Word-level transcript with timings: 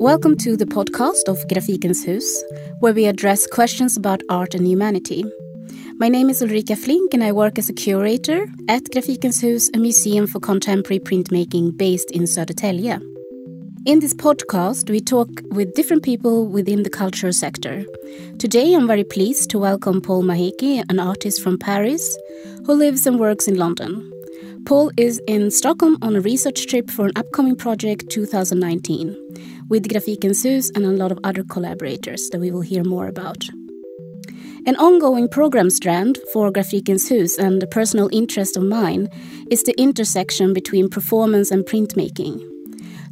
Welcome 0.00 0.38
to 0.38 0.56
the 0.56 0.64
podcast 0.64 1.28
of 1.28 1.46
Grafikens 1.48 2.06
Hus, 2.06 2.42
where 2.78 2.94
we 2.94 3.04
address 3.04 3.46
questions 3.46 3.98
about 3.98 4.22
art 4.30 4.54
and 4.54 4.66
humanity. 4.66 5.26
My 5.96 6.08
name 6.08 6.30
is 6.30 6.40
Ulrika 6.40 6.74
Flink, 6.74 7.12
and 7.12 7.22
I 7.22 7.32
work 7.32 7.58
as 7.58 7.68
a 7.68 7.74
curator 7.74 8.46
at 8.66 8.84
Grafikens 8.84 9.42
Hus, 9.42 9.68
a 9.74 9.78
museum 9.78 10.26
for 10.26 10.40
contemporary 10.40 11.00
printmaking 11.00 11.76
based 11.76 12.10
in 12.12 12.22
Södertälje. 12.22 12.98
In 13.84 14.00
this 14.00 14.14
podcast, 14.14 14.88
we 14.88 15.00
talk 15.00 15.28
with 15.50 15.74
different 15.74 16.02
people 16.02 16.46
within 16.46 16.82
the 16.82 16.88
cultural 16.88 17.34
sector. 17.34 17.84
Today, 18.38 18.72
I'm 18.72 18.86
very 18.86 19.04
pleased 19.04 19.50
to 19.50 19.58
welcome 19.58 20.00
Paul 20.00 20.22
Maheke, 20.22 20.82
an 20.88 20.98
artist 20.98 21.42
from 21.42 21.58
Paris 21.58 22.16
who 22.64 22.72
lives 22.72 23.06
and 23.06 23.20
works 23.20 23.46
in 23.46 23.58
London. 23.58 24.10
Paul 24.64 24.92
is 24.96 25.20
in 25.26 25.50
Stockholm 25.50 25.98
on 26.00 26.16
a 26.16 26.20
research 26.22 26.66
trip 26.68 26.90
for 26.90 27.04
an 27.04 27.12
upcoming 27.16 27.56
project 27.56 28.08
2019 28.08 29.14
with 29.70 29.88
Grafikens 29.88 30.42
Hus 30.42 30.70
and 30.74 30.84
a 30.84 30.90
lot 30.90 31.12
of 31.12 31.18
other 31.24 31.44
collaborators 31.44 32.28
that 32.30 32.40
we 32.40 32.50
will 32.50 32.60
hear 32.60 32.84
more 32.84 33.06
about. 33.06 33.48
An 34.66 34.76
ongoing 34.76 35.28
program 35.28 35.70
strand 35.70 36.18
for 36.32 36.50
Grafikens 36.50 37.08
Hus 37.08 37.38
and 37.38 37.62
a 37.62 37.66
personal 37.66 38.10
interest 38.12 38.58
of 38.58 38.64
mine 38.64 39.08
is 39.50 39.62
the 39.62 39.80
intersection 39.80 40.52
between 40.52 40.90
performance 40.90 41.50
and 41.50 41.64
printmaking. 41.64 42.42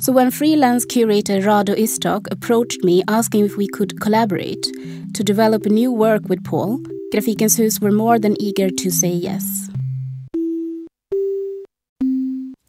So 0.01 0.12
when 0.12 0.31
freelance 0.31 0.84
curator 0.84 1.39
Rado 1.41 1.75
Istok 1.75 2.27
approached 2.31 2.84
me 2.84 3.03
asking 3.09 3.47
if 3.47 3.56
we 3.56 3.67
could 3.67 4.01
collaborate 4.01 4.67
to 5.15 5.25
develop 5.25 5.65
a 5.65 5.70
new 5.70 5.91
work 5.91 6.29
with 6.29 6.45
Paul, 6.45 6.81
Grafikens 7.15 7.56
Hus 7.56 7.81
were 7.81 7.93
more 7.93 8.19
than 8.19 8.41
eager 8.43 8.69
to 8.69 8.91
say 8.91 9.09
yes. 9.09 9.67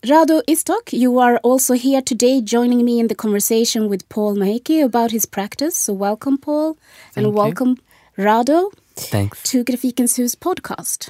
Rado 0.04 0.42
Istok, 0.48 0.94
you 0.94 1.20
are 1.20 1.40
also 1.40 1.74
here 1.74 2.02
today 2.02 2.40
joining 2.40 2.86
me 2.86 3.02
in 3.02 3.08
the 3.08 3.16
conversation 3.16 3.90
with 3.90 4.08
Paul 4.08 4.38
Maheke 4.38 4.82
about 4.82 5.12
his 5.12 5.26
practice. 5.26 5.76
So 5.76 5.92
welcome, 5.92 6.38
Paul, 6.38 6.78
Thank 7.12 7.28
and 7.28 7.36
welcome, 7.36 7.76
you. 8.18 8.24
Rado, 8.24 8.72
Thanks. 8.96 9.44
to 9.44 9.66
Grafikens 9.66 10.16
Hus 10.16 10.36
podcast. 10.36 11.10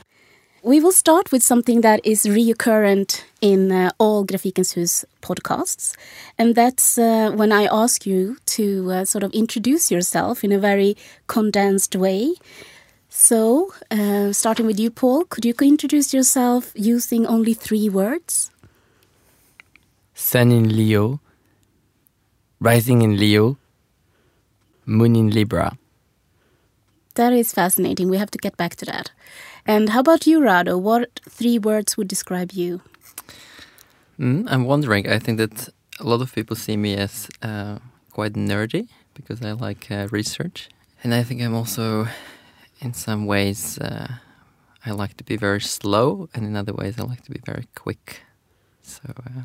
We 0.64 0.80
will 0.80 0.92
start 0.92 1.32
with 1.32 1.44
something 1.44 1.82
that 1.82 2.04
is 2.04 2.28
recurrent 2.28 3.26
in 3.42 3.72
uh, 3.72 3.92
all 4.00 4.26
Grafikens 4.26 4.74
Hus 4.74 5.06
podcasts, 5.22 5.96
and 6.40 6.56
that's 6.56 6.98
uh, 6.98 7.32
when 7.32 7.52
I 7.52 7.66
ask 7.72 8.08
you 8.08 8.38
to 8.58 8.92
uh, 8.92 9.06
sort 9.06 9.24
of 9.24 9.32
introduce 9.34 9.92
yourself 9.92 10.44
in 10.44 10.52
a 10.52 10.58
very 10.58 10.98
condensed 11.28 11.96
way. 11.96 12.34
So, 13.08 13.72
uh, 13.92 14.34
starting 14.34 14.66
with 14.66 14.80
you, 14.80 14.90
Paul, 14.90 15.26
could 15.26 15.46
you 15.46 15.54
introduce 15.62 16.12
yourself 16.12 16.72
using 16.74 17.28
only 17.28 17.54
three 17.54 17.88
words? 17.88 18.50
Sun 20.20 20.52
in 20.52 20.76
Leo, 20.76 21.22
rising 22.60 23.02
in 23.02 23.18
Leo, 23.18 23.58
moon 24.86 25.16
in 25.16 25.30
Libra. 25.30 25.78
That 27.16 27.32
is 27.32 27.54
fascinating. 27.54 28.10
We 28.10 28.18
have 28.18 28.30
to 28.32 28.38
get 28.38 28.58
back 28.58 28.76
to 28.76 28.86
that. 28.86 29.12
And 29.66 29.90
how 29.90 30.02
about 30.02 30.28
you, 30.28 30.42
Rado? 30.42 30.78
What 30.80 31.22
three 31.28 31.58
words 31.58 31.96
would 31.98 32.10
describe 32.10 32.52
you? 32.52 32.82
Mm, 34.20 34.46
I'm 34.52 34.66
wondering. 34.66 35.10
I 35.10 35.20
think 35.20 35.38
that 35.38 35.70
a 36.00 36.04
lot 36.04 36.22
of 36.22 36.36
people 36.36 36.56
see 36.56 36.76
me 36.76 36.96
as 36.96 37.30
uh, 37.42 37.80
quite 38.12 38.34
nerdy 38.34 38.90
because 39.14 39.42
I 39.42 39.54
like 39.54 39.90
uh, 39.90 40.10
research. 40.12 40.70
And 41.02 41.14
I 41.14 41.24
think 41.24 41.42
I'm 41.42 41.56
also, 41.56 42.08
in 42.82 42.94
some 42.94 43.26
ways, 43.26 43.80
uh, 43.80 44.08
I 44.86 44.92
like 44.92 45.16
to 45.16 45.24
be 45.24 45.38
very 45.38 45.62
slow, 45.62 46.28
and 46.34 46.46
in 46.46 46.58
other 46.58 46.74
ways, 46.74 47.00
I 47.00 47.04
like 47.04 47.24
to 47.24 47.32
be 47.32 47.42
very 47.46 47.68
quick. 47.74 48.22
So 48.84 49.02
uh, 49.08 49.44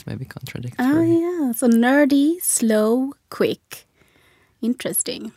it's 0.00 0.06
maybe 0.06 0.24
contradictory. 0.24 0.86
Oh, 0.86 1.02
yeah. 1.02 1.52
So 1.52 1.68
nerdy, 1.68 2.40
slow, 2.42 3.12
quick. 3.28 3.86
Interesting. 4.62 5.32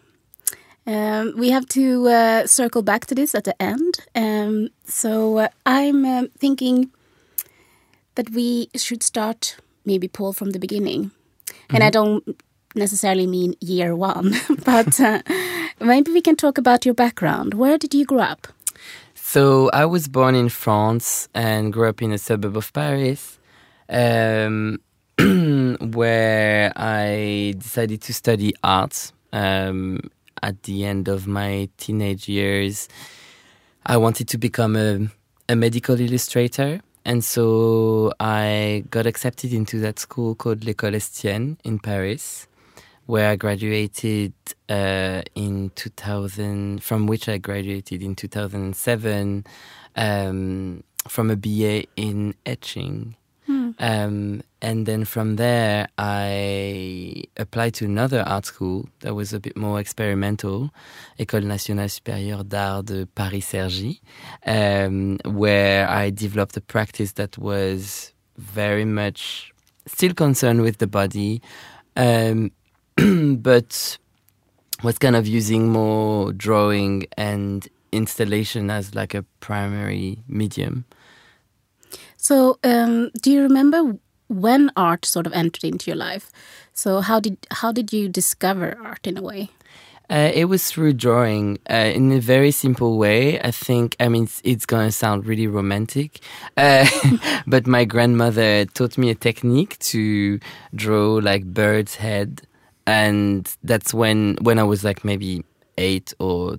Um, 0.85 1.33
we 1.37 1.49
have 1.51 1.67
to 1.69 2.07
uh, 2.07 2.47
circle 2.47 2.81
back 2.81 3.05
to 3.07 3.15
this 3.15 3.35
at 3.35 3.43
the 3.43 3.61
end. 3.61 3.99
Um, 4.15 4.69
so 4.85 5.37
uh, 5.39 5.47
I'm 5.65 6.05
uh, 6.05 6.23
thinking 6.37 6.91
that 8.15 8.29
we 8.29 8.69
should 8.75 9.03
start 9.03 9.57
maybe 9.85 10.07
Paul 10.07 10.33
from 10.33 10.51
the 10.51 10.59
beginning. 10.59 11.11
And 11.69 11.79
mm 11.79 11.81
-hmm. 11.81 11.87
I 11.87 11.89
don't 11.89 12.23
necessarily 12.75 13.27
mean 13.27 13.55
year 13.59 13.93
one, 13.93 14.29
but 14.71 14.99
uh, 14.99 15.19
maybe 15.79 16.11
we 16.11 16.21
can 16.21 16.35
talk 16.35 16.57
about 16.57 16.85
your 16.85 16.95
background. 16.95 17.53
Where 17.53 17.77
did 17.77 17.93
you 17.93 18.05
grow 18.05 18.31
up? 18.31 18.47
So 19.15 19.69
I 19.73 19.85
was 19.85 20.07
born 20.07 20.35
in 20.35 20.49
France 20.49 21.29
and 21.33 21.73
grew 21.73 21.89
up 21.89 22.01
in 22.01 22.11
a 22.13 22.17
suburb 22.17 22.57
of 22.57 22.71
Paris 22.71 23.39
um, 23.89 24.79
where 25.93 26.71
I 26.75 27.55
decided 27.57 28.01
to 28.01 28.13
study 28.13 28.53
art. 28.63 29.11
Um, 29.31 29.99
at 30.43 30.63
the 30.63 30.85
end 30.85 31.07
of 31.07 31.25
my 31.25 31.69
teenage 31.77 32.27
years, 32.27 32.89
I 33.85 33.97
wanted 33.97 34.27
to 34.27 34.37
become 34.37 34.75
a, 34.75 35.07
a 35.47 35.55
medical 35.55 35.99
illustrator. 35.99 36.81
And 37.05 37.23
so 37.23 38.13
I 38.19 38.83
got 38.89 39.05
accepted 39.05 39.53
into 39.53 39.79
that 39.79 39.99
school 39.99 40.35
called 40.35 40.63
l'École 40.63 40.95
Estienne 40.95 41.57
in 41.63 41.79
Paris, 41.79 42.47
where 43.05 43.29
I 43.29 43.35
graduated 43.35 44.33
uh, 44.69 45.21
in 45.35 45.71
2000, 45.75 46.83
from 46.83 47.07
which 47.07 47.27
I 47.27 47.37
graduated 47.37 48.03
in 48.03 48.15
2007 48.15 49.45
um, 49.95 50.83
from 51.07 51.29
a 51.29 51.35
BA 51.35 51.85
in 51.95 52.35
etching. 52.45 53.15
Um, 53.83 54.43
and 54.61 54.85
then 54.85 55.03
from 55.03 55.35
there, 55.35 55.89
I 55.97 57.25
applied 57.35 57.73
to 57.75 57.85
another 57.85 58.23
art 58.25 58.45
school 58.45 58.87
that 59.01 59.13
was 59.13 59.33
a 59.33 59.41
bit 59.41 59.57
more 59.57 59.77
experimental, 59.77 60.73
École 61.19 61.43
Nationale 61.43 61.89
Supérieure 61.89 62.47
d'Art 62.47 62.85
de 62.85 63.05
Paris-Cergy, 63.07 63.99
um, 64.45 65.17
where 65.25 65.89
I 65.89 66.11
developed 66.11 66.55
a 66.55 66.61
practice 66.61 67.11
that 67.13 67.37
was 67.37 68.13
very 68.37 68.85
much 68.85 69.51
still 69.85 70.13
concerned 70.13 70.61
with 70.61 70.77
the 70.77 70.87
body, 70.87 71.41
um, 71.97 72.51
but 73.41 73.97
was 74.81 74.97
kind 74.97 75.17
of 75.17 75.27
using 75.27 75.67
more 75.67 76.31
drawing 76.31 77.05
and 77.17 77.67
installation 77.91 78.69
as 78.69 78.95
like 78.95 79.13
a 79.13 79.23
primary 79.41 80.19
medium. 80.29 80.85
So, 82.23 82.57
um, 82.63 83.11
do 83.21 83.29
you 83.29 83.41
remember 83.41 83.97
when 84.29 84.71
art 84.77 85.03
sort 85.03 85.27
of 85.27 85.33
entered 85.33 85.65
into 85.65 85.91
your 85.91 85.97
life? 85.97 86.31
So, 86.73 87.01
how 87.01 87.19
did 87.19 87.35
how 87.51 87.73
did 87.73 87.91
you 87.91 88.07
discover 88.07 88.77
art 88.81 89.05
in 89.05 89.17
a 89.17 89.21
way? 89.21 89.49
Uh, 90.09 90.31
it 90.33 90.45
was 90.45 90.71
through 90.71 90.93
drawing 90.93 91.57
uh, 91.69 91.91
in 91.93 92.13
a 92.13 92.21
very 92.21 92.51
simple 92.51 92.97
way. 92.97 93.41
I 93.41 93.51
think, 93.51 93.97
I 93.99 94.07
mean, 94.07 94.23
it's, 94.23 94.41
it's 94.45 94.65
going 94.65 94.87
to 94.87 94.91
sound 94.91 95.25
really 95.25 95.47
romantic, 95.47 96.21
uh, 96.55 96.87
but 97.47 97.67
my 97.67 97.83
grandmother 97.83 98.65
taught 98.65 98.97
me 98.97 99.09
a 99.09 99.15
technique 99.15 99.77
to 99.79 100.39
draw 100.75 101.15
like 101.15 101.43
bird's 101.45 101.95
head. 101.95 102.41
And 102.85 103.53
that's 103.63 103.93
when, 103.93 104.37
when 104.41 104.59
I 104.59 104.63
was 104.63 104.83
like 104.83 105.03
maybe 105.03 105.43
eight 105.77 106.13
or 106.19 106.57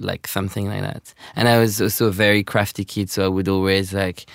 like 0.00 0.26
something 0.26 0.68
like 0.68 0.82
that. 0.82 1.12
And 1.36 1.48
I 1.48 1.58
was 1.58 1.82
also 1.82 2.06
a 2.06 2.12
very 2.12 2.42
crafty 2.42 2.84
kid, 2.84 3.10
so 3.10 3.24
I 3.24 3.28
would 3.28 3.48
always 3.48 3.92
like, 3.92 4.26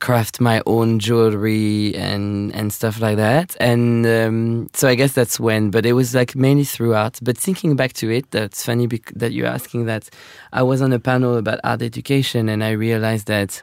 craft 0.00 0.40
my 0.40 0.62
own 0.66 0.98
jewelry 0.98 1.94
and 1.94 2.54
and 2.54 2.72
stuff 2.72 3.00
like 3.00 3.16
that. 3.16 3.56
And 3.60 4.06
um, 4.06 4.70
so 4.74 4.88
i 4.88 4.94
guess 4.94 5.12
that's 5.12 5.38
when 5.38 5.70
but 5.70 5.86
it 5.86 5.92
was 5.92 6.14
like 6.14 6.34
mainly 6.34 6.64
throughout. 6.64 7.18
But 7.22 7.38
thinking 7.38 7.76
back 7.76 7.92
to 7.94 8.10
it 8.10 8.30
that's 8.30 8.64
funny 8.64 8.86
that 9.14 9.32
you're 9.32 9.46
asking 9.46 9.86
that. 9.86 10.08
I 10.52 10.62
was 10.62 10.82
on 10.82 10.92
a 10.92 10.98
panel 10.98 11.36
about 11.36 11.60
art 11.62 11.82
education 11.82 12.48
and 12.48 12.64
i 12.64 12.70
realized 12.70 13.26
that 13.28 13.62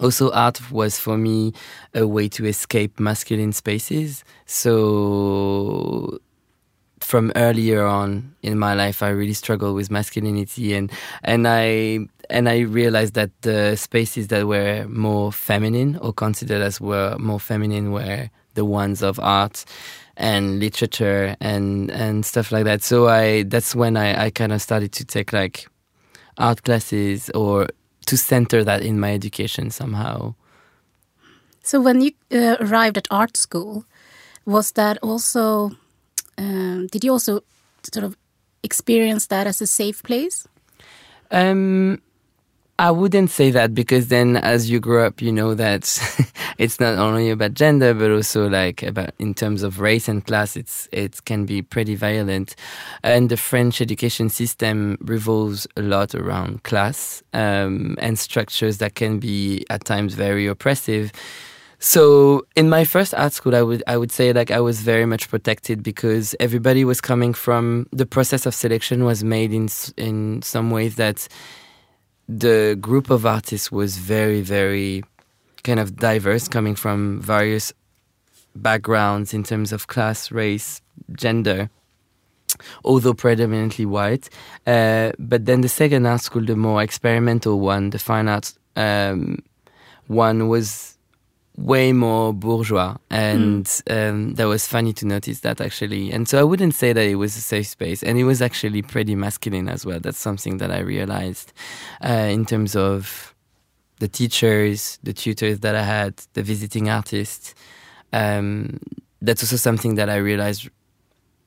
also 0.00 0.30
art 0.32 0.70
was 0.70 0.98
for 0.98 1.16
me 1.16 1.52
a 1.94 2.06
way 2.06 2.28
to 2.28 2.44
escape 2.46 3.00
masculine 3.00 3.52
spaces. 3.52 4.24
So 4.46 6.18
from 7.06 7.30
earlier 7.36 7.84
on 7.86 8.34
in 8.42 8.58
my 8.58 8.74
life, 8.74 9.00
I 9.00 9.10
really 9.10 9.32
struggled 9.32 9.76
with 9.76 9.92
masculinity, 9.92 10.74
and 10.74 10.90
and 11.22 11.46
I 11.46 12.00
and 12.28 12.48
I 12.48 12.60
realized 12.60 13.14
that 13.14 13.30
the 13.42 13.76
spaces 13.76 14.26
that 14.28 14.48
were 14.48 14.86
more 14.88 15.30
feminine 15.30 15.98
or 15.98 16.12
considered 16.12 16.62
as 16.62 16.80
were 16.80 17.16
more 17.18 17.38
feminine 17.38 17.92
were 17.92 18.28
the 18.54 18.64
ones 18.64 19.02
of 19.02 19.20
art 19.20 19.64
and 20.16 20.58
literature 20.58 21.36
and 21.40 21.92
and 21.92 22.26
stuff 22.26 22.50
like 22.50 22.64
that. 22.64 22.82
So 22.82 23.06
I 23.06 23.44
that's 23.44 23.76
when 23.76 23.96
I, 23.96 24.26
I 24.26 24.30
kind 24.30 24.52
of 24.52 24.60
started 24.60 24.90
to 24.92 25.04
take 25.04 25.32
like 25.32 25.68
art 26.38 26.64
classes 26.64 27.30
or 27.30 27.68
to 28.06 28.16
center 28.16 28.64
that 28.64 28.82
in 28.82 28.98
my 28.98 29.14
education 29.14 29.70
somehow. 29.70 30.34
So 31.62 31.80
when 31.80 32.00
you 32.00 32.12
uh, 32.32 32.56
arrived 32.60 32.96
at 32.96 33.06
art 33.10 33.36
school, 33.36 33.84
was 34.44 34.72
that 34.72 34.98
also 35.02 35.70
um, 36.38 36.86
did 36.88 37.04
you 37.04 37.12
also 37.12 37.42
sort 37.92 38.04
of 38.04 38.16
experience 38.62 39.26
that 39.26 39.46
as 39.46 39.60
a 39.60 39.66
safe 39.66 40.02
place? 40.02 40.46
Um, 41.30 42.00
I 42.78 42.90
wouldn't 42.90 43.30
say 43.30 43.50
that 43.52 43.74
because 43.74 44.08
then 44.08 44.36
as 44.36 44.68
you 44.68 44.80
grow 44.80 45.06
up, 45.06 45.22
you 45.22 45.32
know 45.32 45.54
that 45.54 45.82
it's 46.58 46.78
not 46.78 46.98
only 46.98 47.30
about 47.30 47.54
gender, 47.54 47.94
but 47.94 48.10
also 48.10 48.50
like 48.50 48.82
about 48.82 49.14
in 49.18 49.32
terms 49.32 49.62
of 49.62 49.80
race 49.80 50.08
and 50.08 50.24
class, 50.26 50.56
it's, 50.56 50.86
it 50.92 51.24
can 51.24 51.46
be 51.46 51.62
pretty 51.62 51.94
violent. 51.94 52.54
And 53.02 53.30
the 53.30 53.38
French 53.38 53.80
education 53.80 54.28
system 54.28 54.98
revolves 55.00 55.66
a 55.76 55.82
lot 55.82 56.14
around 56.14 56.64
class, 56.64 57.22
um, 57.32 57.96
and 57.98 58.18
structures 58.18 58.76
that 58.78 58.94
can 58.94 59.20
be 59.20 59.64
at 59.70 59.86
times 59.86 60.12
very 60.12 60.46
oppressive. 60.46 61.12
So 61.78 62.46
in 62.56 62.68
my 62.68 62.84
first 62.84 63.14
art 63.14 63.32
school, 63.32 63.54
I 63.54 63.62
would 63.62 63.82
I 63.86 63.96
would 63.96 64.10
say 64.10 64.32
like 64.32 64.50
I 64.50 64.60
was 64.60 64.80
very 64.80 65.06
much 65.06 65.28
protected 65.28 65.82
because 65.82 66.34
everybody 66.40 66.84
was 66.84 67.00
coming 67.00 67.34
from 67.34 67.86
the 67.92 68.06
process 68.06 68.46
of 68.46 68.54
selection 68.54 69.04
was 69.04 69.22
made 69.22 69.52
in 69.52 69.68
in 69.96 70.42
some 70.42 70.70
ways 70.70 70.96
that 70.96 71.28
the 72.28 72.76
group 72.80 73.10
of 73.10 73.24
artists 73.24 73.70
was 73.70 73.98
very, 73.98 74.42
very 74.42 75.04
kind 75.62 75.80
of 75.80 75.96
diverse, 75.96 76.48
coming 76.48 76.74
from 76.74 77.20
various 77.20 77.72
backgrounds 78.54 79.34
in 79.34 79.42
terms 79.42 79.72
of 79.72 79.86
class, 79.86 80.30
race, 80.30 80.80
gender, 81.12 81.70
although 82.84 83.14
predominantly 83.14 83.86
white. 83.86 84.28
Uh, 84.66 85.12
but 85.18 85.44
then 85.44 85.60
the 85.60 85.68
second 85.68 86.06
art 86.06 86.20
school, 86.20 86.44
the 86.44 86.56
more 86.56 86.82
experimental 86.82 87.60
one, 87.60 87.90
the 87.90 87.98
fine 87.98 88.28
arts 88.28 88.58
um, 88.76 89.38
one, 90.06 90.48
was 90.48 90.95
way 91.56 91.92
more 91.92 92.32
bourgeois. 92.32 92.96
And 93.10 93.64
mm. 93.64 94.10
um, 94.10 94.34
that 94.34 94.46
was 94.46 94.66
funny 94.66 94.92
to 94.94 95.06
notice 95.06 95.40
that 95.40 95.60
actually. 95.60 96.12
And 96.12 96.28
so 96.28 96.38
i 96.38 96.42
wouldn't 96.42 96.74
say 96.74 96.92
that 96.92 97.06
it 97.06 97.16
was 97.16 97.36
a 97.36 97.40
safe 97.40 97.66
space. 97.66 98.02
And 98.02 98.18
it 98.18 98.24
was 98.24 98.42
actually 98.42 98.82
pretty 98.82 99.14
masculine 99.14 99.68
as 99.68 99.84
well. 99.86 100.00
That's 100.00 100.18
something 100.18 100.58
that 100.58 100.70
i 100.70 100.78
realized 100.78 101.52
uh, 102.04 102.28
in 102.30 102.44
terms 102.44 102.76
of 102.76 103.34
the 103.98 104.08
teachers 104.08 104.98
the 105.02 105.14
tutors 105.14 105.60
that 105.60 105.74
i 105.74 105.82
had 105.82 106.14
the 106.34 106.42
visiting 106.42 106.88
artists. 106.90 107.54
Um, 108.12 108.78
that's 109.22 109.42
also 109.42 109.56
something 109.56 109.94
that 109.94 110.10
i 110.10 110.16
realized 110.16 110.68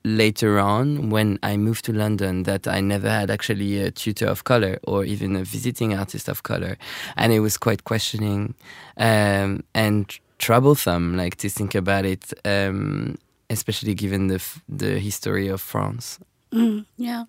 later 0.04 0.58
on 0.58 1.10
when 1.10 1.38
I 1.42 1.56
moved 1.56 1.84
to 1.86 1.92
London 1.92 2.44
that 2.44 2.66
I 2.66 2.80
never 2.80 3.08
had 3.10 3.30
actually 3.30 3.80
a 3.80 3.90
tutor 3.90 4.26
of 4.26 4.44
color 4.44 4.78
or 4.84 5.04
even 5.04 5.36
a 5.36 5.44
visiting 5.44 5.94
artist 5.94 6.28
of 6.28 6.42
color. 6.42 6.78
And 7.16 7.32
it 7.32 7.40
was 7.40 7.56
quite 7.56 7.84
questioning 7.84 8.54
um, 8.96 9.62
and 9.74 10.18
troublesome, 10.38 11.16
like 11.16 11.36
to 11.36 11.48
think 11.48 11.74
about 11.74 12.06
it, 12.06 12.32
um, 12.44 13.18
especially 13.50 13.94
given 13.94 14.28
the, 14.28 14.42
the 14.68 14.98
history 14.98 15.48
of 15.48 15.60
France. 15.60 16.18
Mm, 16.52 16.86
yeah. 16.96 17.24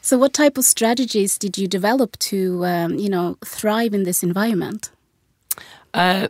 So, 0.00 0.18
what 0.18 0.32
type 0.32 0.58
of 0.58 0.64
strategies 0.64 1.38
did 1.38 1.58
you 1.58 1.66
develop 1.66 2.18
to, 2.18 2.64
um, 2.64 2.94
you 2.98 3.08
know, 3.08 3.36
thrive 3.44 3.94
in 3.94 4.04
this 4.04 4.22
environment? 4.22 4.90
Uh, 5.94 6.28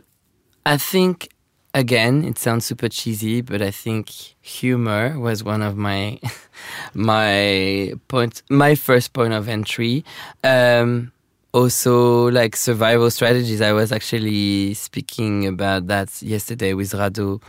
I 0.65 0.77
think 0.77 1.29
again, 1.73 2.23
it 2.23 2.37
sounds 2.37 2.65
super 2.65 2.89
cheesy, 2.89 3.41
but 3.41 3.61
I 3.61 3.71
think 3.71 4.09
humor 4.41 5.19
was 5.19 5.43
one 5.43 5.61
of 5.61 5.75
my 5.75 6.19
my 6.93 7.93
point, 8.07 8.43
my 8.49 8.75
first 8.75 9.13
point 9.13 9.33
of 9.33 9.47
entry. 9.47 10.05
Um, 10.43 11.11
also, 11.53 12.29
like 12.31 12.55
survival 12.55 13.11
strategies. 13.11 13.61
I 13.61 13.73
was 13.73 13.91
actually 13.91 14.73
speaking 14.73 15.45
about 15.45 15.87
that 15.87 16.21
yesterday 16.21 16.73
with 16.73 16.91
Rado. 16.91 17.41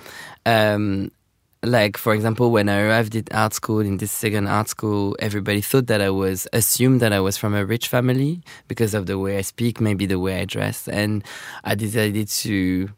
Um, 0.44 1.10
like 1.62 1.96
for 1.96 2.12
example 2.12 2.50
when 2.50 2.68
i 2.68 2.78
arrived 2.82 3.16
at 3.16 3.32
art 3.34 3.54
school 3.54 3.80
in 3.80 3.96
this 3.96 4.12
second 4.12 4.46
art 4.46 4.68
school 4.68 5.16
everybody 5.18 5.62
thought 5.62 5.86
that 5.86 6.02
i 6.02 6.10
was 6.10 6.46
assumed 6.52 7.00
that 7.00 7.10
i 7.10 7.18
was 7.18 7.38
from 7.38 7.54
a 7.54 7.64
rich 7.64 7.88
family 7.88 8.42
because 8.68 8.92
of 8.92 9.06
the 9.06 9.18
way 9.18 9.38
i 9.38 9.40
speak 9.40 9.80
maybe 9.80 10.04
the 10.04 10.18
way 10.18 10.42
i 10.42 10.44
dress 10.44 10.86
and 10.88 11.24
i 11.64 11.74
decided 11.74 12.28
to 12.28 12.90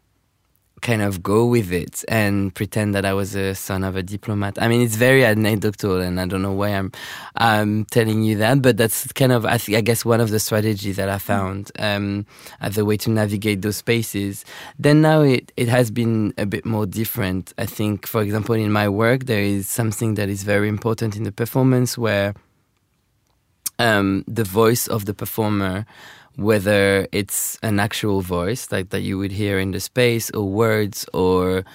kind 0.81 1.01
of 1.01 1.23
go 1.23 1.45
with 1.45 1.71
it 1.71 2.03
and 2.07 2.53
pretend 2.53 2.93
that 2.95 3.05
I 3.05 3.13
was 3.13 3.35
a 3.35 3.55
son 3.55 3.83
of 3.83 3.95
a 3.95 4.03
diplomat. 4.03 4.61
I 4.61 4.67
mean, 4.67 4.81
it's 4.81 4.95
very 4.95 5.25
anecdotal, 5.25 5.99
and 6.01 6.19
I 6.19 6.25
don't 6.25 6.41
know 6.41 6.51
why 6.51 6.69
I'm 6.69 6.91
I'm 7.35 7.85
telling 7.85 8.23
you 8.23 8.37
that, 8.37 8.61
but 8.61 8.77
that's 8.77 9.11
kind 9.13 9.31
of 9.31 9.45
I, 9.45 9.59
I 9.69 9.81
guess 9.81 10.05
one 10.05 10.21
of 10.21 10.29
the 10.29 10.39
strategies 10.39 10.97
that 10.97 11.09
I 11.09 11.17
found 11.17 11.71
um, 11.79 12.25
as 12.61 12.77
a 12.77 12.85
way 12.85 12.97
to 12.97 13.09
navigate 13.09 13.61
those 13.61 13.77
spaces. 13.77 14.45
Then 14.77 15.01
now 15.01 15.21
it 15.21 15.51
it 15.57 15.67
has 15.67 15.91
been 15.91 16.33
a 16.37 16.45
bit 16.45 16.65
more 16.65 16.85
different. 16.85 17.53
I 17.57 17.65
think, 17.65 18.07
for 18.07 18.21
example, 18.21 18.55
in 18.55 18.71
my 18.71 18.87
work, 18.89 19.25
there 19.25 19.41
is 19.41 19.67
something 19.67 20.15
that 20.15 20.29
is 20.29 20.43
very 20.43 20.69
important 20.69 21.15
in 21.15 21.23
the 21.23 21.31
performance 21.31 21.97
where 21.97 22.33
um, 23.79 24.23
the 24.27 24.43
voice 24.43 24.87
of 24.87 25.05
the 25.05 25.13
performer 25.13 25.85
whether 26.37 27.07
it's 27.11 27.57
an 27.63 27.79
actual 27.79 28.21
voice 28.21 28.71
like 28.71 28.89
that 28.89 29.01
you 29.01 29.17
would 29.17 29.31
hear 29.31 29.59
in 29.59 29.71
the 29.71 29.79
space 29.79 30.29
or 30.31 30.47
words 30.47 31.05
or 31.13 31.65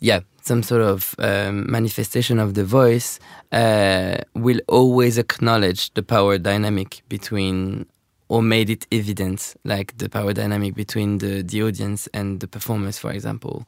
yeah 0.00 0.20
some 0.42 0.62
sort 0.62 0.82
of 0.82 1.14
um, 1.18 1.70
manifestation 1.70 2.38
of 2.38 2.52
the 2.52 2.64
voice 2.64 3.18
uh, 3.52 4.18
will 4.34 4.60
always 4.68 5.16
acknowledge 5.16 5.92
the 5.94 6.02
power 6.02 6.36
dynamic 6.36 7.02
between 7.08 7.86
or 8.28 8.42
made 8.42 8.68
it 8.68 8.86
evident 8.92 9.54
like 9.64 9.96
the 9.96 10.08
power 10.08 10.32
dynamic 10.34 10.74
between 10.74 11.18
the, 11.18 11.42
the 11.42 11.62
audience 11.62 12.08
and 12.12 12.40
the 12.40 12.46
performers 12.46 12.98
for 12.98 13.10
example. 13.10 13.66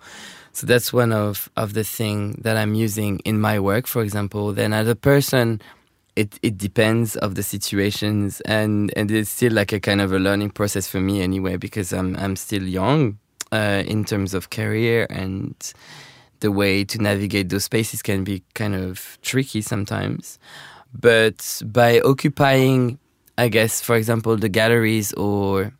So 0.52 0.66
that's 0.66 0.92
one 0.92 1.12
of, 1.12 1.50
of 1.56 1.74
the 1.74 1.84
thing 1.84 2.32
that 2.42 2.56
i'm 2.56 2.74
using 2.74 3.20
in 3.20 3.40
my 3.40 3.58
work. 3.58 3.86
For 3.86 4.02
example 4.02 4.52
then 4.52 4.74
as 4.74 4.86
a 4.88 4.96
person 4.96 5.62
it 6.16 6.38
it 6.42 6.56
depends 6.56 7.14
of 7.16 7.34
the 7.34 7.42
situations 7.42 8.40
and 8.42 8.92
and 8.96 9.10
it's 9.10 9.30
still 9.30 9.52
like 9.52 9.72
a 9.72 9.78
kind 9.78 10.00
of 10.00 10.12
a 10.12 10.18
learning 10.18 10.50
process 10.50 10.88
for 10.88 10.98
me 10.98 11.22
anyway 11.22 11.56
because 11.56 11.92
I'm 11.92 12.16
I'm 12.16 12.36
still 12.36 12.62
young 12.62 13.18
uh, 13.52 13.82
in 13.86 14.04
terms 14.04 14.34
of 14.34 14.50
career 14.50 15.06
and 15.10 15.54
the 16.40 16.50
way 16.50 16.84
to 16.84 16.98
navigate 16.98 17.50
those 17.50 17.64
spaces 17.64 18.02
can 18.02 18.24
be 18.24 18.42
kind 18.54 18.74
of 18.74 19.18
tricky 19.22 19.62
sometimes. 19.62 20.38
But 20.98 21.62
by 21.66 22.00
occupying 22.00 22.98
I 23.36 23.48
guess 23.48 23.82
for 23.82 23.94
example 23.94 24.36
the 24.36 24.48
galleries 24.48 25.12
or 25.12 25.72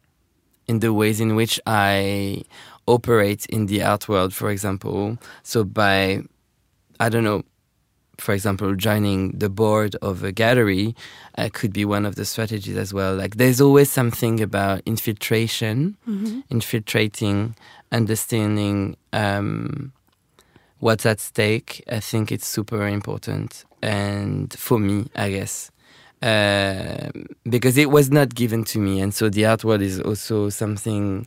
in 0.67 0.81
the 0.81 0.93
ways 0.93 1.19
in 1.21 1.35
which 1.35 1.59
I 1.67 2.43
operate 2.87 3.47
in 3.47 3.67
the 3.67 3.83
art 3.83 4.09
world 4.09 4.35
for 4.35 4.51
example 4.51 5.19
so 5.43 5.65
by 5.65 6.23
I 7.01 7.09
don't 7.09 7.25
know 7.25 7.43
for 8.19 8.33
example, 8.33 8.75
joining 8.75 9.33
the 9.33 9.49
board 9.49 9.97
of 10.03 10.25
a 10.25 10.33
gallery 10.33 10.95
uh, 11.39 11.49
could 11.53 11.73
be 11.73 11.85
one 11.85 12.07
of 12.07 12.15
the 12.15 12.25
strategies 12.25 12.77
as 12.77 12.93
well. 12.93 13.15
Like 13.15 13.37
there's 13.37 13.61
always 13.61 13.91
something 13.91 14.41
about 14.41 14.83
infiltration, 14.87 15.97
mm-hmm. 16.09 16.41
infiltrating, 16.51 17.55
understanding 17.93 18.97
um, 19.13 19.93
what's 20.81 21.07
at 21.07 21.21
stake. 21.21 21.83
I 21.91 22.01
think 22.01 22.33
it's 22.33 22.47
super 22.47 22.87
important, 22.87 23.65
and 23.83 24.53
for 24.55 24.79
me, 24.79 25.09
I 25.15 25.31
guess. 25.31 25.71
Uh, 26.23 27.11
because 27.45 27.77
it 27.77 27.91
was 27.91 28.11
not 28.11 28.35
given 28.35 28.65
to 28.65 28.79
me, 28.79 29.01
and 29.01 29.15
so 29.15 29.29
the 29.29 29.45
art 29.45 29.65
world 29.65 29.83
is 29.83 30.01
also 30.01 30.49
something 30.49 31.27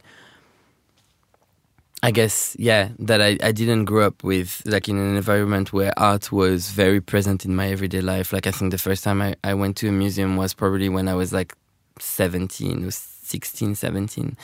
I 2.01 2.11
guess, 2.11 2.55
yeah, 2.57 2.89
that 2.99 3.21
I, 3.21 3.37
I 3.43 3.51
didn't 3.51 3.85
grow 3.85 4.07
up 4.07 4.23
with, 4.23 4.61
like, 4.65 4.87
in 4.87 4.97
an 4.97 5.17
environment 5.17 5.73
where 5.73 5.91
art 5.97 6.31
was 6.31 6.69
very 6.69 7.01
present 7.01 7.43
in 7.43 7.55
my 7.55 7.69
everyday 7.69 7.99
life. 7.99 8.31
Like, 8.31 8.47
I 8.47 8.51
think 8.51 8.71
the 8.71 8.77
first 8.77 9.03
time 9.03 9.21
I, 9.21 9.35
I 9.43 9.53
went 9.53 9.75
to 9.77 9.89
a 9.89 9.91
museum 9.91 10.37
was 10.37 10.53
probably 10.53 10.87
when 10.87 11.09
I 11.09 11.15
was 11.15 11.33
like 11.33 11.53
17 11.99 12.85
or 12.85 12.91
16, 12.91 13.75
17. 13.75 14.37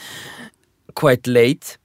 Quite 0.94 1.26
late. 1.26 1.78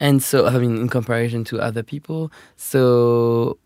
And 0.00 0.20
so, 0.20 0.46
I 0.46 0.58
mean, 0.58 0.76
in 0.76 0.88
comparison 0.88 1.44
to 1.44 1.60
other 1.60 1.84
people. 1.84 2.32
So, 2.56 3.58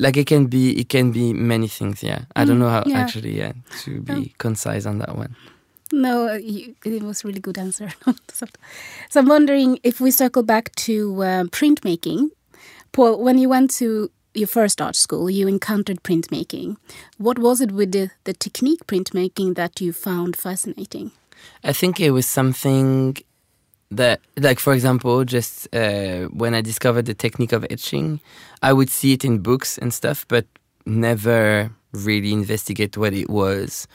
like, 0.00 0.16
it 0.16 0.26
can 0.26 0.46
be, 0.46 0.80
it 0.80 0.88
can 0.88 1.12
be 1.12 1.32
many 1.32 1.68
things, 1.68 2.02
yeah. 2.02 2.22
I 2.34 2.44
don't 2.44 2.56
mm, 2.56 2.60
know 2.60 2.70
how, 2.70 2.82
yeah. 2.86 2.98
actually, 2.98 3.38
yeah, 3.38 3.52
to 3.82 4.00
be 4.00 4.34
concise 4.38 4.84
on 4.84 4.98
that 4.98 5.16
one. 5.16 5.36
No, 5.92 6.34
you, 6.34 6.74
it 6.84 7.02
was 7.02 7.24
a 7.24 7.28
really 7.28 7.40
good 7.40 7.58
answer. 7.58 7.90
so 8.32 8.46
I'm 9.14 9.26
wondering 9.26 9.78
if 9.82 10.00
we 10.00 10.10
circle 10.10 10.42
back 10.42 10.74
to 10.76 11.22
uh, 11.22 11.44
printmaking. 11.44 12.30
Paul, 12.92 13.22
when 13.22 13.38
you 13.38 13.48
went 13.48 13.70
to 13.74 14.10
your 14.34 14.48
first 14.48 14.80
art 14.80 14.96
school, 14.96 15.30
you 15.30 15.48
encountered 15.48 16.02
printmaking. 16.02 16.76
What 17.16 17.38
was 17.38 17.60
it 17.60 17.72
with 17.72 17.92
the, 17.92 18.10
the 18.24 18.32
technique 18.32 18.86
printmaking 18.86 19.54
that 19.56 19.80
you 19.80 19.92
found 19.92 20.36
fascinating? 20.36 21.12
I 21.64 21.72
think 21.72 22.00
it 22.00 22.10
was 22.10 22.26
something 22.26 23.16
that, 23.90 24.20
like, 24.36 24.58
for 24.58 24.72
example, 24.74 25.24
just 25.24 25.74
uh, 25.74 26.24
when 26.26 26.54
I 26.54 26.60
discovered 26.60 27.06
the 27.06 27.14
technique 27.14 27.52
of 27.52 27.64
etching, 27.70 28.20
I 28.62 28.72
would 28.72 28.90
see 28.90 29.12
it 29.14 29.24
in 29.24 29.38
books 29.38 29.78
and 29.78 29.94
stuff, 29.94 30.26
but 30.28 30.46
never 30.84 31.70
really 31.92 32.32
investigate 32.32 32.96
what 32.96 33.14
it 33.14 33.30
was. 33.30 33.86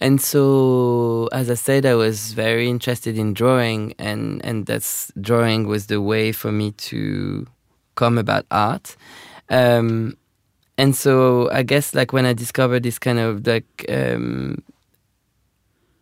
And 0.00 0.20
so, 0.20 1.28
as 1.32 1.50
I 1.50 1.54
said, 1.54 1.86
I 1.86 1.94
was 1.94 2.32
very 2.32 2.68
interested 2.68 3.18
in 3.18 3.34
drawing, 3.34 3.94
and, 3.98 4.44
and 4.44 4.66
that's 4.66 5.12
drawing 5.20 5.66
was 5.66 5.86
the 5.86 6.00
way 6.00 6.32
for 6.32 6.52
me 6.52 6.72
to 6.72 7.46
come 7.94 8.18
about 8.18 8.46
art. 8.50 8.96
Um, 9.50 10.16
and 10.76 10.96
so, 10.96 11.50
I 11.50 11.62
guess, 11.62 11.94
like 11.94 12.12
when 12.12 12.26
I 12.26 12.32
discovered 12.32 12.82
this 12.82 12.98
kind 12.98 13.18
of 13.18 13.46
like 13.46 13.84
um, 13.88 14.62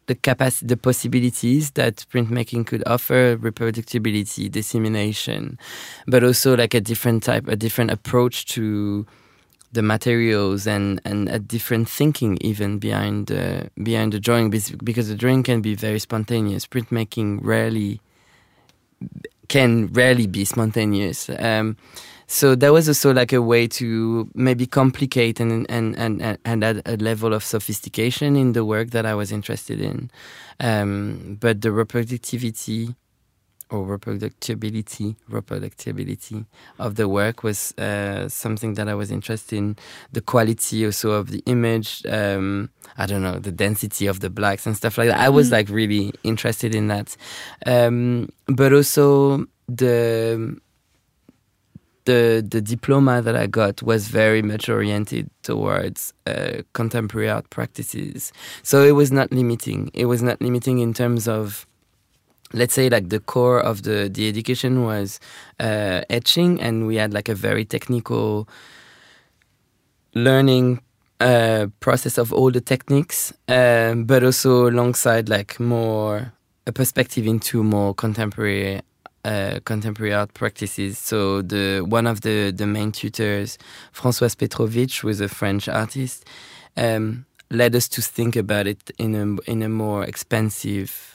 the 0.07 0.15
capacity, 0.15 0.67
the 0.67 0.77
possibilities 0.77 1.73
that 1.73 2.07
printmaking 2.11 2.67
could 2.67 2.83
offer, 2.87 3.37
reproducibility, 3.37 4.51
dissemination, 4.51 5.59
but 6.07 6.25
also 6.25 6.57
like 6.57 6.75
a 6.75 6.81
different 6.81 7.23
type, 7.23 7.49
a 7.49 7.57
different 7.57 7.91
approach 7.91 8.47
to 8.47 9.07
the 9.73 9.83
materials 9.83 10.67
and, 10.67 11.01
and 11.05 11.29
a 11.31 11.39
different 11.39 11.89
thinking 11.89 12.39
even 12.43 12.79
behind 12.79 13.27
the 13.29 13.71
behind 13.83 14.13
the 14.13 14.21
drawing 14.21 14.51
because 14.51 15.09
the 15.09 15.15
drawing 15.15 15.43
can 15.43 15.63
be 15.63 15.75
very 15.75 15.99
spontaneous. 15.99 16.67
Printmaking 16.67 17.41
rarely 17.43 18.01
can 19.49 19.89
rarely 19.89 20.27
be 20.27 20.45
spontaneous. 20.45 21.31
Um, 21.39 21.77
so 22.27 22.55
that 22.55 22.73
was 22.73 22.89
also 22.89 23.13
like 23.13 23.33
a 23.33 23.43
way 23.43 23.67
to 23.67 24.31
maybe 24.35 24.67
complicate 24.67 25.41
and 25.41 25.67
and 25.71 25.97
and 25.99 26.39
and 26.45 26.65
add 26.65 26.83
a 26.87 26.97
level 26.97 27.33
of 27.33 27.43
sophistication 27.43 28.37
in 28.37 28.53
the 28.53 28.65
work 28.65 28.91
that 28.91 29.07
I 29.07 29.15
was 29.15 29.33
interested 29.33 29.81
in. 29.81 30.11
Um, 30.61 31.39
but 31.41 31.63
the 31.63 31.71
reproductivity 31.71 32.95
or 33.73 33.99
reproducibility, 33.99 35.17
reproducibility 35.31 36.47
of 36.79 36.97
the 36.97 37.09
work 37.09 37.43
was 37.43 37.73
uh, 37.79 38.29
something 38.29 38.75
that 38.75 38.89
I 38.89 38.95
was 38.95 39.11
interested 39.11 39.57
in. 39.57 39.77
The 40.13 40.21
quality 40.21 40.85
also 40.85 41.13
of 41.13 41.31
the 41.31 41.43
image, 41.47 42.05
um, 42.07 42.71
I 42.99 43.07
don't 43.07 43.23
know, 43.23 43.39
the 43.39 43.53
density 43.53 44.07
of 44.07 44.21
the 44.21 44.31
blacks 44.31 44.67
and 44.67 44.77
stuff 44.77 44.99
like 44.99 45.09
that. 45.09 45.19
I 45.19 45.31
was 45.31 45.49
mm. 45.49 45.53
like 45.53 45.69
really 45.71 46.13
interested 46.23 46.75
in 46.75 46.89
that, 46.89 47.17
um, 47.67 48.29
but 48.47 48.73
also 48.73 49.47
the 49.69 50.61
the 52.05 52.45
the 52.47 52.61
diploma 52.61 53.23
that 53.23 53.37
I 53.37 53.47
got 53.47 53.83
was 53.83 54.09
very 54.09 54.43
much 54.43 54.69
oriented 54.69 55.31
towards 55.43 56.13
uh, 56.27 56.63
contemporary 56.73 57.31
art 57.31 57.49
practices. 57.51 58.33
So 58.63 58.83
it 58.83 58.93
was 58.93 59.13
not 59.13 59.33
limiting. 59.33 59.91
It 59.95 60.07
was 60.07 60.23
not 60.23 60.41
limiting 60.41 60.79
in 60.79 60.93
terms 60.95 61.29
of 61.29 61.67
let's 62.53 62.75
say 62.75 62.89
like 62.89 63.09
the 63.09 63.21
core 63.21 63.61
of 63.61 63.83
the 63.83 64.09
the 64.13 64.29
education 64.29 64.85
was 64.85 65.21
uh, 65.61 66.03
etching, 66.11 66.61
and 66.61 66.87
we 66.87 66.97
had 66.97 67.13
like 67.13 67.29
a 67.29 67.35
very 67.35 67.65
technical 67.65 68.49
learning 70.15 70.81
uh, 71.21 71.67
process 71.81 72.19
of 72.19 72.33
all 72.33 72.51
the 72.51 72.61
techniques, 72.61 73.33
um, 73.49 74.05
but 74.05 74.23
also 74.25 74.69
alongside 74.69 75.29
like 75.29 75.59
more 75.61 76.33
a 76.67 76.73
perspective 76.73 77.27
into 77.27 77.63
more 77.63 77.95
contemporary 77.95 78.81
uh, 79.25 79.61
contemporary 79.65 80.13
art 80.13 80.35
practices. 80.35 80.99
So 80.99 81.43
the 81.43 81.81
one 81.81 82.07
of 82.07 82.23
the 82.23 82.51
the 82.51 82.67
main 82.67 82.93
tutors, 82.93 83.59
Françoise 83.95 84.37
Petrovitch, 84.37 85.01
who 85.01 85.09
is 85.09 85.21
a 85.21 85.29
French 85.29 85.69
artist, 85.69 86.25
um, 86.77 87.25
led 87.51 87.75
us 87.75 87.89
to 87.89 88.03
think 88.03 88.37
about 88.37 88.67
it 88.67 88.91
in 88.99 89.15
a 89.15 89.51
in 89.51 89.63
a 89.63 89.69
more 89.69 90.05
expensive 90.05 91.12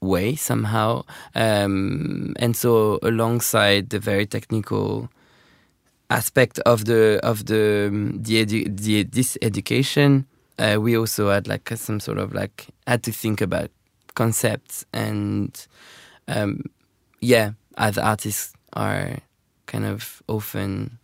way 0.00 0.34
somehow. 0.34 1.04
Um, 1.34 2.34
and 2.38 2.56
so 2.56 2.98
alongside 3.02 3.90
the 3.90 3.98
very 3.98 4.26
technical 4.26 5.10
aspect 6.10 6.58
of 6.60 6.86
the 6.86 7.20
of 7.22 7.46
the 7.46 7.88
um, 7.88 8.22
the, 8.22 8.44
edu- 8.44 8.76
the 8.76 9.04
this 9.04 9.38
education, 9.42 10.26
uh, 10.58 10.78
we 10.80 10.96
also 10.96 11.30
had 11.30 11.46
like 11.46 11.70
some 11.76 12.00
sort 12.00 12.18
of 12.18 12.34
like 12.34 12.66
had 12.86 13.02
to 13.04 13.12
think 13.12 13.40
about 13.40 13.70
concepts 14.14 14.84
and 14.92 15.66
um, 16.28 16.64
yeah, 17.20 17.52
as 17.76 17.98
artists 17.98 18.52
are 18.72 19.18
kind 19.66 19.84
of 19.84 20.22
often 20.28 20.98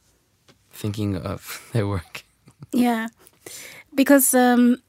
thinking 0.70 1.16
of 1.16 1.68
their 1.72 1.86
work. 1.86 2.24
Yeah, 2.72 3.08
because 3.94 4.34
um, 4.34 4.82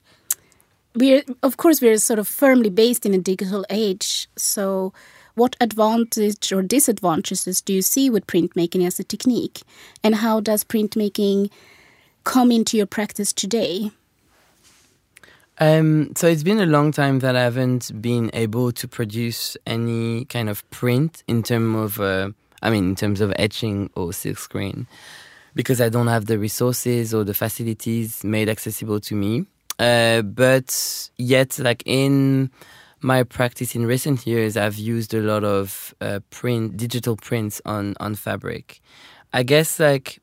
we're 0.97 1.23
of 1.43 1.57
course 1.57 1.81
we're 1.81 1.97
sort 1.97 2.19
of 2.19 2.27
firmly 2.27 2.69
based 2.69 3.05
in 3.05 3.13
a 3.13 3.19
digital 3.19 3.65
age. 3.69 4.27
So, 4.35 4.93
what 5.35 5.55
advantage 5.61 6.51
or 6.51 6.63
disadvantages 6.63 7.61
do 7.61 7.73
you 7.73 7.81
see 7.81 8.09
with 8.09 8.25
printmaking 8.27 8.85
as 8.85 8.99
a 8.99 9.03
technique, 9.03 9.61
and 10.03 10.15
how 10.15 10.39
does 10.39 10.63
printmaking 10.63 11.51
come 12.23 12.51
into 12.51 12.75
your 12.75 12.87
practice 12.87 13.31
today? 13.31 13.91
Um, 15.59 16.13
so 16.15 16.27
it's 16.27 16.43
been 16.43 16.59
a 16.59 16.67
long 16.67 16.91
time 16.91 17.19
that 17.19 17.35
I 17.35 17.41
haven't 17.41 17.99
been 17.99 18.29
able 18.33 18.71
to 18.73 18.87
produce 18.87 19.57
any 19.65 20.25
kind 20.25 20.49
of 20.49 20.69
print 20.69 21.23
in 21.27 21.41
terms 21.41 21.75
of, 21.75 21.99
uh, 21.99 22.29
I 22.61 22.69
mean, 22.69 22.89
in 22.89 22.95
terms 22.95 23.21
of 23.21 23.33
etching 23.37 23.89
or 23.95 24.13
silk 24.13 24.37
screen, 24.37 24.85
because 25.55 25.81
I 25.81 25.89
don't 25.89 26.07
have 26.07 26.27
the 26.27 26.37
resources 26.37 27.11
or 27.11 27.23
the 27.23 27.33
facilities 27.33 28.23
made 28.23 28.49
accessible 28.49 28.99
to 28.99 29.15
me. 29.15 29.47
Uh, 29.79 30.21
but 30.21 31.09
yet, 31.17 31.59
like 31.59 31.83
in 31.85 32.51
my 33.01 33.23
practice 33.23 33.75
in 33.75 33.85
recent 33.85 34.25
years, 34.25 34.57
I've 34.57 34.77
used 34.77 35.13
a 35.13 35.21
lot 35.21 35.43
of 35.43 35.93
uh, 36.01 36.19
print, 36.29 36.77
digital 36.77 37.15
prints 37.15 37.61
on 37.65 37.95
on 37.99 38.15
fabric. 38.15 38.81
I 39.33 39.43
guess 39.43 39.79
like 39.79 40.19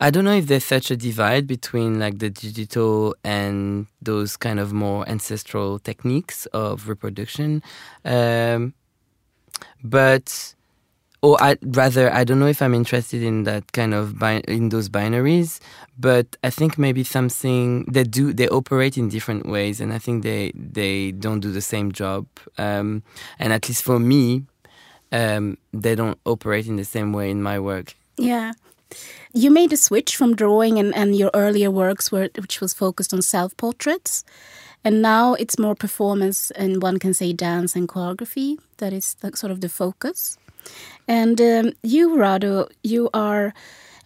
I 0.00 0.10
don't 0.10 0.24
know 0.24 0.34
if 0.34 0.46
there's 0.46 0.64
such 0.64 0.90
a 0.90 0.96
divide 0.96 1.46
between 1.46 1.98
like 1.98 2.18
the 2.18 2.30
digital 2.30 3.14
and 3.22 3.86
those 4.00 4.36
kind 4.36 4.58
of 4.58 4.72
more 4.72 5.08
ancestral 5.08 5.78
techniques 5.78 6.46
of 6.46 6.88
reproduction. 6.88 7.62
Um, 8.04 8.74
but 9.82 10.54
or 11.24 11.42
I 11.42 11.56
rather 11.62 12.12
I 12.12 12.22
don't 12.22 12.38
know 12.38 12.46
if 12.46 12.60
I'm 12.60 12.74
interested 12.74 13.22
in 13.22 13.44
that 13.44 13.72
kind 13.72 13.94
of 13.94 14.18
bi- 14.18 14.42
in 14.46 14.68
those 14.68 14.90
binaries, 14.90 15.58
but 15.98 16.36
I 16.44 16.50
think 16.50 16.76
maybe 16.76 17.02
something 17.02 17.86
they 17.90 18.04
do 18.04 18.34
they 18.34 18.48
operate 18.48 18.98
in 18.98 19.08
different 19.08 19.46
ways, 19.46 19.80
and 19.80 19.90
I 19.94 19.98
think 19.98 20.22
they 20.22 20.52
they 20.54 21.12
don't 21.12 21.40
do 21.40 21.50
the 21.50 21.62
same 21.62 21.92
job. 21.92 22.26
Um, 22.58 23.02
and 23.38 23.54
at 23.54 23.68
least 23.68 23.82
for 23.84 23.98
me, 23.98 24.42
um, 25.12 25.56
they 25.72 25.94
don't 25.94 26.18
operate 26.26 26.66
in 26.66 26.76
the 26.76 26.84
same 26.84 27.14
way 27.14 27.30
in 27.30 27.42
my 27.42 27.58
work. 27.58 27.94
Yeah. 28.18 28.52
You 29.32 29.50
made 29.50 29.72
a 29.72 29.78
switch 29.78 30.16
from 30.16 30.36
drawing 30.36 30.78
and, 30.78 30.94
and 30.94 31.16
your 31.16 31.30
earlier 31.32 31.70
works, 31.70 32.12
were, 32.12 32.28
which 32.36 32.60
was 32.60 32.74
focused 32.74 33.14
on 33.14 33.22
self 33.22 33.56
portraits, 33.56 34.24
and 34.84 35.00
now 35.00 35.34
it's 35.34 35.58
more 35.58 35.74
performance 35.74 36.50
and 36.50 36.82
one 36.82 36.98
can 36.98 37.14
say 37.14 37.32
dance 37.32 37.74
and 37.74 37.88
choreography. 37.88 38.58
That 38.76 38.92
is 38.92 39.14
the, 39.14 39.34
sort 39.34 39.52
of 39.52 39.62
the 39.62 39.70
focus. 39.70 40.36
And 41.06 41.40
um, 41.40 41.72
you, 41.82 42.10
Rado, 42.10 42.70
you 42.82 43.10
are. 43.12 43.54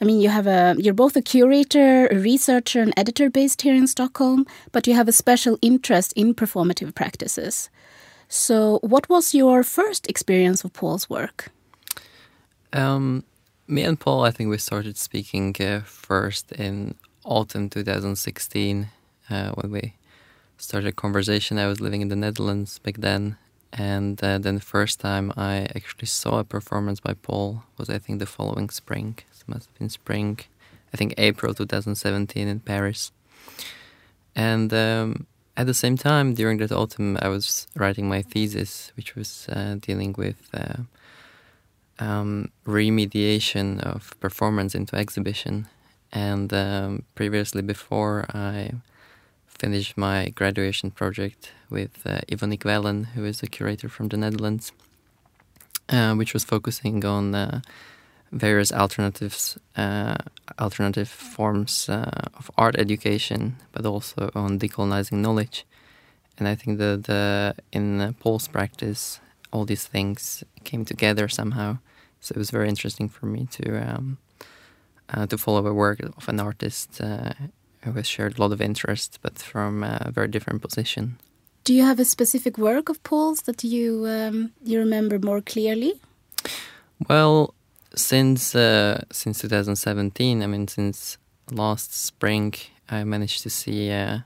I 0.00 0.04
mean, 0.04 0.20
you 0.20 0.28
have 0.28 0.46
a 0.46 0.76
you're 0.78 0.94
both 0.94 1.16
a 1.16 1.22
curator, 1.22 2.06
a 2.06 2.18
researcher, 2.18 2.80
and 2.80 2.94
editor 2.96 3.30
based 3.30 3.62
here 3.62 3.74
in 3.74 3.86
Stockholm, 3.86 4.46
but 4.72 4.86
you 4.86 4.94
have 4.94 5.08
a 5.08 5.12
special 5.12 5.58
interest 5.60 6.12
in 6.14 6.34
performative 6.34 6.94
practices. 6.94 7.68
So, 8.28 8.78
what 8.82 9.08
was 9.08 9.34
your 9.34 9.62
first 9.62 10.08
experience 10.08 10.62
of 10.62 10.72
Paul's 10.72 11.08
work? 11.08 11.50
Um, 12.72 13.24
me 13.66 13.82
and 13.82 13.98
Paul, 13.98 14.24
I 14.24 14.30
think 14.30 14.50
we 14.50 14.58
started 14.58 14.96
speaking 14.96 15.56
uh, 15.60 15.80
first 15.80 16.52
in 16.52 16.94
autumn 17.24 17.68
2016 17.70 18.88
uh, 19.30 19.50
when 19.52 19.72
we 19.72 19.94
started 20.58 20.88
a 20.88 20.92
conversation. 20.92 21.58
I 21.58 21.66
was 21.66 21.80
living 21.80 22.02
in 22.02 22.08
the 22.08 22.16
Netherlands 22.16 22.78
back 22.78 22.96
then, 22.98 23.36
and 23.72 24.22
uh, 24.22 24.38
then 24.38 24.54
the 24.54 24.60
first 24.60 25.00
time 25.00 25.32
I 25.36 25.68
actually 25.76 26.06
saw 26.06 26.38
a 26.38 26.44
performance 26.44 27.00
by 27.00 27.14
Paul 27.14 27.64
was 27.76 27.90
I 27.90 27.98
think 27.98 28.18
the 28.18 28.26
following 28.26 28.70
spring. 28.70 29.18
It 29.30 29.48
must 29.48 29.66
have 29.66 29.78
been 29.78 29.88
spring, 29.88 30.40
I 30.92 30.96
think 30.96 31.14
April 31.18 31.54
2017 31.54 32.48
in 32.48 32.60
Paris. 32.60 33.12
And 34.34 34.72
um, 34.72 35.26
at 35.56 35.66
the 35.66 35.74
same 35.74 35.96
time, 35.96 36.34
during 36.34 36.58
that 36.58 36.72
autumn, 36.72 37.18
I 37.20 37.28
was 37.28 37.66
writing 37.74 38.08
my 38.08 38.22
thesis, 38.22 38.92
which 38.96 39.16
was 39.16 39.48
uh, 39.48 39.76
dealing 39.80 40.14
with 40.16 40.48
uh, 40.54 40.82
um, 41.98 42.50
remediation 42.64 43.80
of 43.80 44.14
performance 44.20 44.74
into 44.74 44.96
exhibition. 44.96 45.66
And 46.12 46.52
um, 46.52 47.02
previously, 47.14 47.62
before 47.62 48.24
I 48.32 48.72
finished 49.58 49.96
my 49.96 50.30
graduation 50.30 50.90
project 50.90 51.52
with 51.68 52.06
uh, 52.06 52.20
Wellen, 52.28 53.06
who 53.14 53.24
is 53.24 53.42
a 53.42 53.46
curator 53.46 53.88
from 53.88 54.08
the 54.08 54.16
Netherlands, 54.16 54.72
uh, 55.88 56.14
which 56.14 56.32
was 56.32 56.44
focusing 56.44 57.04
on 57.04 57.34
uh, 57.34 57.60
various 58.32 58.72
alternatives, 58.72 59.58
uh, 59.76 60.16
alternative 60.58 61.08
forms 61.08 61.88
uh, 61.88 62.28
of 62.38 62.50
art 62.56 62.76
education, 62.78 63.56
but 63.72 63.84
also 63.84 64.30
on 64.34 64.58
decolonizing 64.58 65.18
knowledge. 65.18 65.66
And 66.38 66.46
I 66.46 66.54
think 66.54 66.78
that 66.78 67.04
the, 67.04 67.54
in 67.72 68.14
Paul's 68.20 68.48
practice, 68.48 69.20
all 69.52 69.64
these 69.64 69.86
things 69.86 70.44
came 70.64 70.84
together 70.84 71.28
somehow. 71.28 71.78
So 72.20 72.34
it 72.34 72.38
was 72.38 72.50
very 72.50 72.68
interesting 72.68 73.08
for 73.08 73.26
me 73.26 73.46
to 73.52 73.94
um, 73.94 74.18
uh, 75.10 75.26
to 75.26 75.38
follow 75.38 75.62
the 75.62 75.72
work 75.72 76.00
of 76.00 76.28
an 76.28 76.38
artist 76.40 77.00
who 77.88 77.96
has 77.98 78.06
shared 78.06 78.38
a 78.38 78.42
lot 78.42 78.52
of 78.52 78.60
interest, 78.60 79.18
but 79.22 79.38
from 79.38 79.82
a 79.82 80.10
very 80.14 80.28
different 80.28 80.62
position. 80.62 81.18
Do 81.64 81.74
you 81.74 81.82
have 81.82 82.00
a 82.00 82.04
specific 82.04 82.56
work 82.58 82.88
of 82.88 83.02
Paul's 83.02 83.42
that 83.42 83.62
you 83.64 84.06
um, 84.06 84.52
you 84.64 84.78
remember 84.78 85.18
more 85.18 85.42
clearly? 85.42 86.00
Well, 87.08 87.54
since 87.94 88.54
uh, 88.54 89.02
since 89.12 89.40
2017, 89.40 90.42
I 90.42 90.46
mean, 90.46 90.68
since 90.68 91.18
last 91.50 91.94
spring, 91.94 92.54
I 92.88 93.04
managed 93.04 93.42
to 93.42 93.50
see 93.50 93.90
uh, 93.90 94.20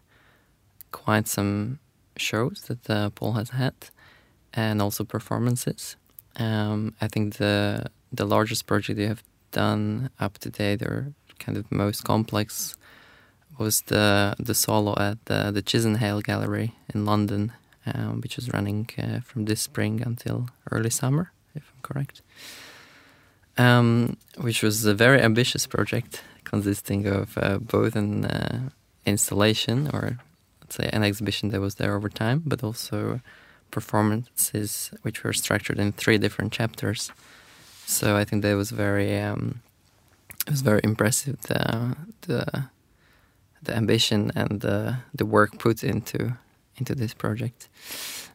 quite 0.93 1.29
some 1.29 1.79
shows 2.17 2.65
that 2.69 2.89
uh, 2.91 3.11
Paul 3.11 3.33
has 3.33 3.51
had, 3.51 3.75
and 4.55 4.81
also 4.81 5.05
performances. 5.05 5.97
Um, 6.37 6.95
I 7.01 7.09
think 7.09 7.37
the 7.37 7.91
the 8.13 8.27
largest 8.27 8.67
project 8.67 8.99
you 8.99 9.09
have 9.09 9.23
done 9.51 10.11
up 10.21 10.39
to 10.39 10.51
date, 10.51 10.83
or 10.83 11.13
kind 11.39 11.59
of 11.59 11.71
most 11.73 12.05
complex, 12.05 12.77
was 13.59 13.83
the 13.83 14.35
the 14.39 14.55
solo 14.55 14.95
at 14.99 15.25
the, 15.27 15.51
the 15.51 15.63
Chisenhale 15.63 16.23
Gallery 16.23 16.75
in 16.95 17.05
London, 17.05 17.53
um, 17.87 18.21
which 18.21 18.39
is 18.39 18.53
running 18.53 18.89
uh, 18.99 19.21
from 19.21 19.45
this 19.45 19.61
spring 19.61 20.03
until 20.05 20.49
early 20.71 20.91
summer, 20.91 21.33
if 21.55 21.73
I'm 21.75 21.83
correct. 21.83 22.23
Um, 23.59 24.17
which 24.39 24.63
was 24.63 24.85
a 24.87 24.95
very 24.95 25.21
ambitious 25.21 25.67
project 25.67 26.23
consisting 26.45 27.07
of 27.07 27.37
uh, 27.37 27.59
both 27.59 27.95
an 27.97 28.25
uh, 28.25 28.71
installation 29.05 29.89
or 29.93 30.19
let's 30.61 30.77
say 30.77 30.89
an 30.93 31.03
exhibition 31.03 31.51
that 31.51 31.61
was 31.61 31.75
there 31.75 31.95
over 31.95 32.09
time, 32.09 32.43
but 32.47 32.65
also 32.65 33.21
performances 33.71 34.91
which 35.03 35.23
were 35.23 35.33
structured 35.33 35.79
in 35.79 35.93
three 35.93 36.19
different 36.19 36.53
chapters. 36.53 37.11
So 37.87 38.17
I 38.17 38.25
think 38.25 38.43
that 38.43 38.55
was 38.55 38.71
very 38.71 39.19
um, 39.21 39.61
it 40.47 40.51
was 40.51 40.63
very 40.63 40.81
impressive 40.83 41.41
the 41.43 41.97
the 42.23 42.69
the 43.63 43.77
ambition 43.77 44.33
and 44.35 44.61
the 44.61 44.97
the 45.15 45.27
work 45.27 45.59
put 45.59 45.85
into 45.85 46.37
into 46.77 46.95
this 46.95 47.15
project. 47.15 47.69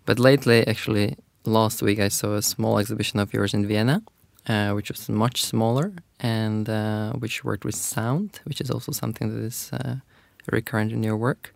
But 0.05 0.19
lately, 0.19 0.65
actually, 0.67 1.17
last 1.43 1.81
week 1.81 1.99
I 1.99 2.09
saw 2.09 2.35
a 2.35 2.41
small 2.41 2.79
exhibition 2.79 3.19
of 3.19 3.33
yours 3.33 3.53
in 3.53 3.67
Vienna, 3.67 4.01
uh, 4.47 4.71
which 4.71 4.89
was 4.89 5.09
much 5.09 5.43
smaller 5.43 5.93
and 6.19 6.69
uh, 6.69 7.13
which 7.13 7.43
worked 7.43 7.65
with 7.65 7.75
sound, 7.75 8.39
which 8.45 8.61
is 8.61 8.71
also 8.71 8.91
something 8.91 9.29
that 9.33 9.43
is 9.43 9.69
uh, 9.73 9.95
recurrent 10.51 10.91
in 10.91 11.03
your 11.03 11.17
work. 11.17 11.53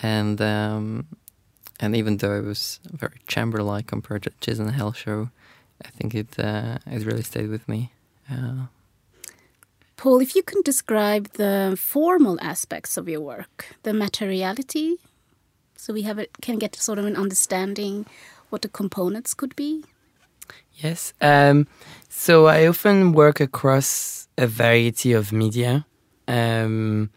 And 0.00 0.40
um, 0.40 1.06
and 1.80 1.96
even 1.96 2.18
though 2.18 2.38
it 2.38 2.44
was 2.44 2.80
very 2.84 3.18
chamber-like 3.26 3.86
compared 3.86 4.22
to 4.22 4.30
Chisenhale 4.40 4.94
show, 4.94 5.30
I 5.84 5.88
think 5.88 6.14
it 6.14 6.38
uh, 6.38 6.78
it 6.86 7.04
really 7.04 7.22
stayed 7.22 7.48
with 7.48 7.68
me. 7.68 7.90
Uh, 8.30 8.66
Paul, 9.96 10.20
if 10.20 10.34
you 10.34 10.42
can 10.42 10.62
describe 10.62 11.32
the 11.34 11.76
formal 11.78 12.38
aspects 12.40 12.96
of 12.96 13.08
your 13.08 13.20
work, 13.20 13.74
the 13.82 13.92
materiality, 13.92 14.96
so 15.76 15.92
we 15.92 16.02
have 16.02 16.18
a, 16.18 16.26
can 16.40 16.58
get 16.58 16.74
sort 16.76 16.98
of 16.98 17.04
an 17.04 17.16
understanding 17.16 18.06
what 18.50 18.62
the 18.62 18.68
components 18.68 19.34
could 19.34 19.54
be. 19.56 19.84
Yes. 20.74 21.12
Um, 21.20 21.66
so 22.08 22.46
I 22.46 22.66
often 22.66 23.12
work 23.12 23.40
across 23.40 24.28
a 24.36 24.46
variety 24.46 25.12
of 25.12 25.32
media. 25.32 25.86
Um, 26.26 27.10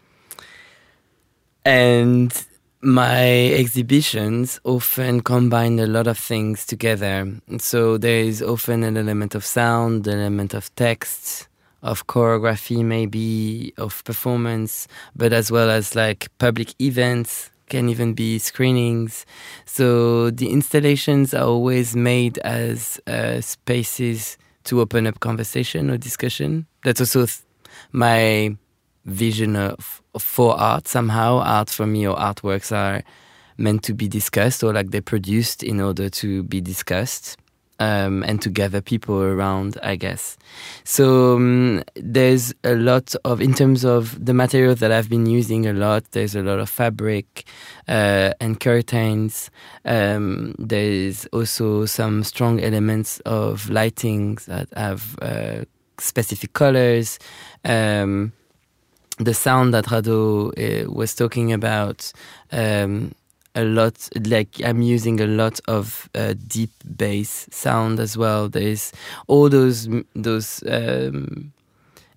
and 1.64 2.46
my 2.80 3.48
exhibitions 3.48 4.60
often 4.64 5.20
combine 5.22 5.78
a 5.78 5.86
lot 5.86 6.06
of 6.06 6.18
things 6.18 6.64
together. 6.64 7.40
So 7.58 7.98
there 7.98 8.20
is 8.20 8.42
often 8.42 8.84
an 8.84 8.96
element 8.96 9.34
of 9.34 9.44
sound, 9.44 10.06
an 10.06 10.18
element 10.18 10.54
of 10.54 10.74
text, 10.76 11.48
of 11.82 12.06
choreography, 12.06 12.84
maybe 12.84 13.72
of 13.76 14.02
performance, 14.04 14.88
but 15.14 15.32
as 15.32 15.50
well 15.50 15.70
as 15.70 15.94
like 15.94 16.28
public 16.38 16.74
events, 16.80 17.50
can 17.68 17.88
even 17.88 18.14
be 18.14 18.38
screenings. 18.38 19.26
So 19.64 20.30
the 20.30 20.50
installations 20.50 21.34
are 21.34 21.44
always 21.44 21.94
made 21.94 22.38
as 22.38 23.00
uh, 23.06 23.40
spaces 23.40 24.38
to 24.64 24.80
open 24.80 25.06
up 25.06 25.20
conversation 25.20 25.90
or 25.90 25.98
discussion. 25.98 26.66
That's 26.84 27.00
also 27.00 27.26
th- 27.26 27.40
my 27.92 28.56
vision 29.04 29.56
of, 29.56 30.02
of, 30.14 30.22
for 30.22 30.58
art. 30.58 30.88
Somehow, 30.88 31.38
art 31.38 31.70
for 31.70 31.86
me 31.86 32.06
or 32.06 32.16
artworks 32.16 32.74
are 32.74 33.02
meant 33.56 33.82
to 33.84 33.94
be 33.94 34.08
discussed 34.08 34.62
or 34.62 34.72
like 34.72 34.90
they're 34.90 35.02
produced 35.02 35.62
in 35.62 35.80
order 35.80 36.08
to 36.08 36.42
be 36.44 36.60
discussed 36.60 37.36
um, 37.78 38.22
and 38.24 38.40
to 38.42 38.50
gather 38.50 38.80
people 38.80 39.20
around, 39.22 39.78
I 39.82 39.96
guess. 39.96 40.36
So 40.84 41.36
um, 41.36 41.84
there's 41.94 42.54
a 42.64 42.74
lot 42.74 43.14
of, 43.24 43.40
in 43.40 43.54
terms 43.54 43.84
of 43.84 44.24
the 44.24 44.34
material 44.34 44.74
that 44.74 44.92
I've 44.92 45.08
been 45.08 45.26
using 45.26 45.66
a 45.66 45.72
lot, 45.72 46.04
there's 46.12 46.34
a 46.34 46.42
lot 46.42 46.58
of 46.58 46.68
fabric 46.68 47.44
uh, 47.86 48.32
and 48.40 48.58
curtains. 48.58 49.50
Um, 49.84 50.54
there's 50.58 51.26
also 51.26 51.86
some 51.86 52.24
strong 52.24 52.60
elements 52.60 53.20
of 53.20 53.70
lighting 53.70 54.38
that 54.46 54.68
have 54.74 55.18
uh, 55.22 55.64
specific 55.98 56.52
colors. 56.52 57.18
Um, 57.64 58.32
the 59.18 59.34
sound 59.34 59.74
that 59.74 59.86
Rado 59.86 60.52
uh, 60.56 60.90
was 60.90 61.14
talking 61.14 61.52
about 61.52 62.12
um, 62.52 63.12
a 63.58 63.64
lot 63.64 64.08
like 64.26 64.62
i'm 64.64 64.80
using 64.80 65.20
a 65.20 65.26
lot 65.26 65.60
of 65.66 66.08
uh, 66.14 66.34
deep 66.46 66.70
bass 66.96 67.48
sound 67.50 67.98
as 67.98 68.16
well. 68.16 68.48
There's 68.48 68.92
all 69.26 69.48
those 69.48 69.88
those 70.14 70.62
um, 70.68 71.52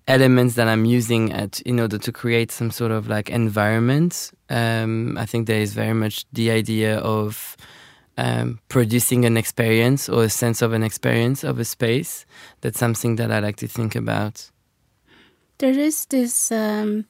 elements 0.06 0.54
that 0.54 0.68
i'm 0.68 0.84
using 0.84 1.32
at 1.32 1.60
in 1.62 1.80
order 1.80 1.98
to 1.98 2.12
create 2.12 2.50
some 2.52 2.70
sort 2.70 2.92
of 2.92 3.08
like 3.08 3.28
environment. 3.28 4.30
Um, 4.48 5.18
i 5.18 5.26
think 5.26 5.46
there 5.46 5.60
is 5.60 5.74
very 5.74 5.94
much 5.94 6.24
the 6.32 6.50
idea 6.50 6.98
of 6.98 7.56
um, 8.16 8.60
producing 8.68 9.24
an 9.24 9.36
experience 9.36 10.08
or 10.08 10.24
a 10.24 10.30
sense 10.30 10.62
of 10.62 10.72
an 10.72 10.82
experience 10.82 11.42
of 11.44 11.58
a 11.58 11.64
space. 11.64 12.24
That's 12.60 12.78
something 12.78 13.16
that 13.16 13.32
i 13.32 13.40
like 13.40 13.56
to 13.56 13.68
think 13.68 13.96
about. 13.96 14.50
There 15.58 15.78
is 15.78 16.06
this 16.06 16.52
um, 16.52 17.06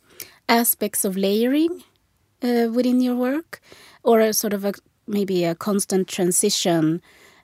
aspects 0.48 1.04
of 1.04 1.16
layering 1.16 1.82
uh, 2.42 2.68
within 2.72 3.00
your 3.00 3.16
work 3.16 3.60
or 4.02 4.20
a 4.20 4.32
sort 4.32 4.52
of 4.52 4.64
a 4.64 4.72
maybe 5.06 5.44
a 5.44 5.54
constant 5.54 6.08
transition 6.08 7.00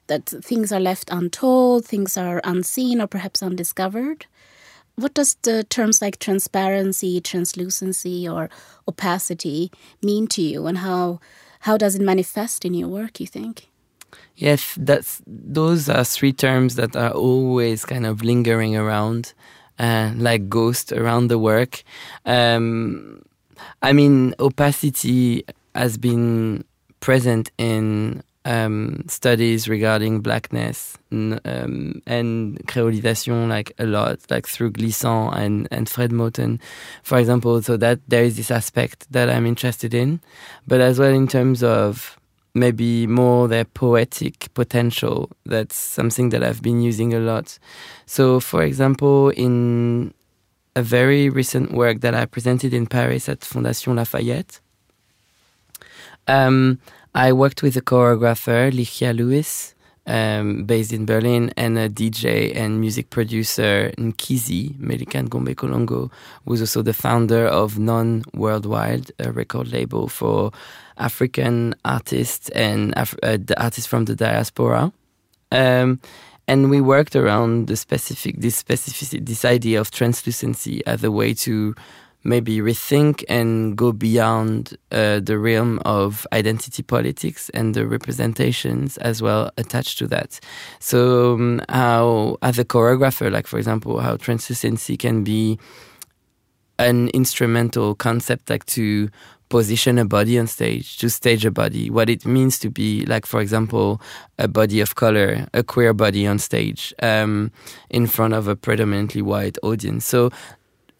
that 0.07 0.25
things 0.25 0.71
are 0.71 0.79
left 0.79 1.09
untold, 1.11 1.85
things 1.85 2.17
are 2.17 2.41
unseen 2.43 2.99
or 2.99 3.07
perhaps 3.07 3.43
undiscovered. 3.43 4.25
What 4.95 5.13
does 5.13 5.37
the 5.43 5.63
terms 5.63 6.01
like 6.01 6.19
transparency, 6.19 7.21
translucency, 7.21 8.27
or 8.27 8.49
opacity 8.87 9.71
mean 10.03 10.27
to 10.27 10.41
you, 10.41 10.67
and 10.67 10.79
how 10.79 11.19
how 11.61 11.77
does 11.77 11.95
it 11.95 12.01
manifest 12.01 12.65
in 12.65 12.73
your 12.73 12.89
work? 12.89 13.19
You 13.19 13.27
think? 13.27 13.69
Yes, 14.35 14.75
that's 14.77 15.21
those 15.25 15.87
are 15.87 16.03
three 16.03 16.33
terms 16.33 16.75
that 16.75 16.95
are 16.95 17.11
always 17.11 17.85
kind 17.85 18.05
of 18.05 18.23
lingering 18.23 18.75
around, 18.75 19.33
uh, 19.77 20.11
like 20.15 20.49
ghosts 20.49 20.91
around 20.91 21.27
the 21.29 21.39
work. 21.39 21.83
Um, 22.25 23.21
I 23.81 23.93
mean, 23.93 24.35
opacity 24.39 25.43
has 25.75 25.97
been 25.97 26.63
present 26.99 27.51
in 27.57 28.23
um, 28.45 29.03
studies 29.07 29.67
regarding 29.67 30.21
blackness 30.21 30.97
um, 31.11 32.01
and 32.05 32.57
créolisation 32.65 33.47
like 33.47 33.71
a 33.77 33.85
lot, 33.85 34.19
like 34.29 34.47
through 34.47 34.71
Glissant 34.71 35.35
and, 35.35 35.67
and 35.71 35.87
Fred 35.87 36.11
Moten, 36.11 36.59
for 37.03 37.19
example. 37.19 37.61
So 37.61 37.77
that 37.77 37.99
there 38.07 38.23
is 38.23 38.37
this 38.37 38.51
aspect 38.51 39.11
that 39.11 39.29
I'm 39.29 39.45
interested 39.45 39.93
in, 39.93 40.21
but 40.67 40.81
as 40.81 40.99
well 40.99 41.13
in 41.13 41.27
terms 41.27 41.63
of 41.63 42.17
maybe 42.55 43.07
more 43.07 43.47
their 43.47 43.65
poetic 43.65 44.53
potential. 44.53 45.29
That's 45.45 45.75
something 45.75 46.29
that 46.29 46.43
I've 46.43 46.61
been 46.61 46.81
using 46.81 47.13
a 47.13 47.19
lot. 47.19 47.59
So, 48.05 48.39
for 48.39 48.63
example, 48.63 49.29
in 49.29 50.13
a 50.75 50.81
very 50.81 51.29
recent 51.29 51.71
work 51.71 52.01
that 52.01 52.13
I 52.13 52.25
presented 52.25 52.73
in 52.73 52.87
Paris 52.87 53.27
at 53.29 53.41
Fondation 53.41 53.95
Lafayette, 53.95 54.59
um, 56.27 56.79
I 57.15 57.33
worked 57.33 57.63
with 57.63 57.75
a 57.75 57.81
choreographer, 57.81 58.71
Ligia 58.71 59.15
Lewis, 59.15 59.73
um, 60.05 60.63
based 60.65 60.93
in 60.93 61.05
Berlin, 61.05 61.51
and 61.57 61.77
a 61.77 61.89
DJ 61.89 62.55
and 62.55 62.79
music 62.79 63.09
producer, 63.09 63.91
Nkisi, 63.97 64.75
Melika 64.77 65.27
Ngombe 65.27 65.55
Kolongo, 65.55 66.11
who's 66.45 66.61
also 66.61 66.81
the 66.81 66.93
founder 66.93 67.45
of 67.47 67.77
Non 67.79 68.23
Worldwide, 68.33 69.11
a 69.19 69.31
record 69.31 69.71
label 69.71 70.07
for 70.07 70.51
African 70.97 71.75
artists 71.85 72.49
and 72.49 72.93
Af- 72.97 73.15
uh, 73.23 73.37
the 73.43 73.59
artists 73.61 73.87
from 73.87 74.05
the 74.05 74.15
diaspora. 74.15 74.91
Um, 75.51 75.99
and 76.49 76.71
we 76.71 76.81
worked 76.81 77.15
around 77.15 77.67
the 77.67 77.75
specific, 77.75 78.39
this 78.39 78.55
specific, 78.55 79.23
this 79.23 79.45
idea 79.45 79.79
of 79.79 79.91
translucency 79.91 80.83
as 80.87 81.03
a 81.03 81.11
way 81.11 81.31
to 81.35 81.75
maybe 82.23 82.57
rethink 82.57 83.23
and 83.29 83.77
go 83.77 83.91
beyond 83.91 84.75
uh, 84.91 85.19
the 85.19 85.37
realm 85.37 85.79
of 85.85 86.25
identity 86.33 86.81
politics 86.81 87.49
and 87.51 87.75
the 87.75 87.85
representations 87.85 88.97
as 88.97 89.21
well 89.21 89.51
attached 89.57 89.99
to 89.99 90.07
that. 90.07 90.39
So, 90.79 91.35
um, 91.35 91.61
how, 91.69 92.37
as 92.41 92.57
a 92.57 92.65
choreographer, 92.65 93.31
like 93.31 93.45
for 93.45 93.59
example, 93.59 93.99
how 93.99 94.17
translucency 94.17 94.97
can 94.97 95.23
be 95.23 95.59
an 96.79 97.09
instrumental 97.09 97.93
concept, 97.93 98.49
like 98.49 98.65
to 98.65 99.09
position 99.49 99.97
a 99.97 100.05
body 100.05 100.39
on 100.39 100.47
stage, 100.47 100.97
to 100.97 101.09
stage 101.09 101.45
a 101.45 101.51
body, 101.51 101.89
what 101.89 102.09
it 102.09 102.25
means 102.25 102.59
to 102.59 102.69
be, 102.69 103.05
like, 103.05 103.25
for 103.25 103.41
example, 103.41 103.99
a 104.37 104.47
body 104.47 104.79
of 104.79 104.95
color, 104.95 105.47
a 105.53 105.63
queer 105.63 105.93
body 105.93 106.25
on 106.27 106.39
stage 106.39 106.93
um, 107.01 107.51
in 107.89 108.07
front 108.07 108.33
of 108.33 108.47
a 108.47 108.55
predominantly 108.55 109.21
white 109.21 109.57
audience. 109.63 110.05
So 110.05 110.31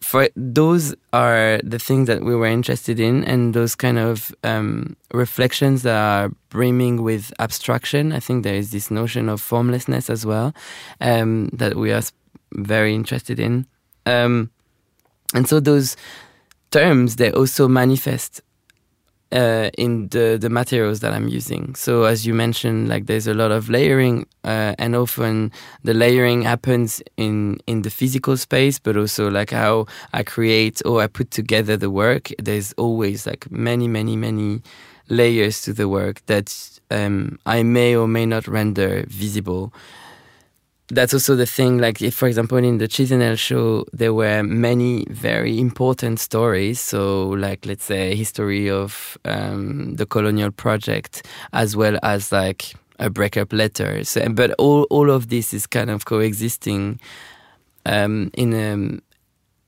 for 0.02 0.30
those 0.36 0.96
are 1.12 1.60
the 1.64 1.80
things 1.80 2.08
that 2.08 2.24
we 2.24 2.36
were 2.36 2.48
interested 2.48 3.00
in, 3.00 3.24
and 3.26 3.54
those 3.54 3.76
kind 3.76 4.00
of 4.00 4.34
um, 4.44 4.96
reflections 5.14 5.84
that 5.84 5.96
are 5.96 6.32
brimming 6.50 7.04
with 7.04 7.34
abstraction. 7.40 8.12
I 8.12 8.20
think 8.20 8.44
there 8.44 8.56
is 8.56 8.72
this 8.72 8.90
notion 8.90 9.30
of 9.30 9.42
formlessness 9.42 10.10
as 10.10 10.26
well 10.26 10.54
um, 11.02 11.50
that 11.54 11.76
we 11.76 11.92
are 11.92 12.02
very 12.54 12.96
interested 12.96 13.40
in, 13.40 13.68
um, 14.06 14.50
and 15.36 15.48
so 15.48 15.60
those 15.60 15.96
terms 16.72 17.16
they 17.16 17.32
also 17.32 17.68
manifest 17.68 18.42
uh, 19.32 19.70
in 19.78 20.08
the, 20.10 20.38
the 20.40 20.50
materials 20.50 21.02
that 21.02 21.14
I'm 21.14 21.28
using. 21.28 21.76
So 21.76 22.04
as 22.04 22.26
you 22.26 22.34
mentioned, 22.34 22.90
like 22.90 23.06
there's 23.06 23.28
a 23.28 23.34
lot 23.34 23.52
of 23.52 23.70
layering, 23.70 24.26
uh, 24.44 24.74
and 24.80 24.96
often 24.96 25.52
the 25.84 25.94
layering 25.94 26.42
happens 26.42 27.02
in 27.18 27.60
in 27.68 27.84
the 27.84 27.90
physical 27.90 28.38
space, 28.38 28.80
but 28.80 28.98
also 28.98 29.30
like 29.30 29.52
how 29.52 29.86
I 30.14 30.24
create 30.24 30.82
or 30.86 31.02
I 31.02 31.08
put 31.08 31.32
together 31.32 31.78
the 31.78 31.90
work. 31.90 32.32
There's 32.40 32.74
always 32.74 33.28
like 33.28 33.52
many, 33.52 33.88
many, 33.88 34.16
many 34.16 34.62
layers 35.10 35.62
to 35.64 35.74
the 35.74 35.88
work 35.88 36.26
that 36.26 36.80
um, 36.92 37.40
I 37.46 37.64
may 37.64 37.96
or 37.96 38.08
may 38.08 38.26
not 38.26 38.48
render 38.48 39.06
visible 39.08 39.74
that's 40.90 41.14
also 41.14 41.36
the 41.36 41.46
thing. 41.46 41.78
Like, 41.78 42.02
if, 42.02 42.16
for 42.16 42.28
example, 42.28 42.58
in 42.58 42.78
the 42.78 42.88
Chisenhale 42.88 43.38
show, 43.38 43.86
there 43.94 44.14
were 44.14 44.44
many 44.44 45.06
very 45.10 45.60
important 45.60 46.20
stories. 46.20 46.80
So, 46.80 47.30
like, 47.30 47.66
let's 47.66 47.86
say, 47.86 48.16
history 48.16 48.70
of 48.70 49.18
um, 49.26 49.96
the 49.96 50.06
colonial 50.06 50.52
project, 50.52 51.26
as 51.54 51.76
well 51.76 51.98
as 52.04 52.32
like 52.32 52.74
a 53.00 53.10
breakup 53.10 53.54
letter. 53.54 54.04
So, 54.04 54.28
but 54.30 54.52
all 54.58 54.84
all 54.90 55.10
of 55.10 55.30
this 55.30 55.54
is 55.54 55.68
kind 55.68 55.90
of 55.90 56.06
coexisting 56.06 57.00
um, 57.86 58.30
in 58.34 58.54
a 58.54 59.00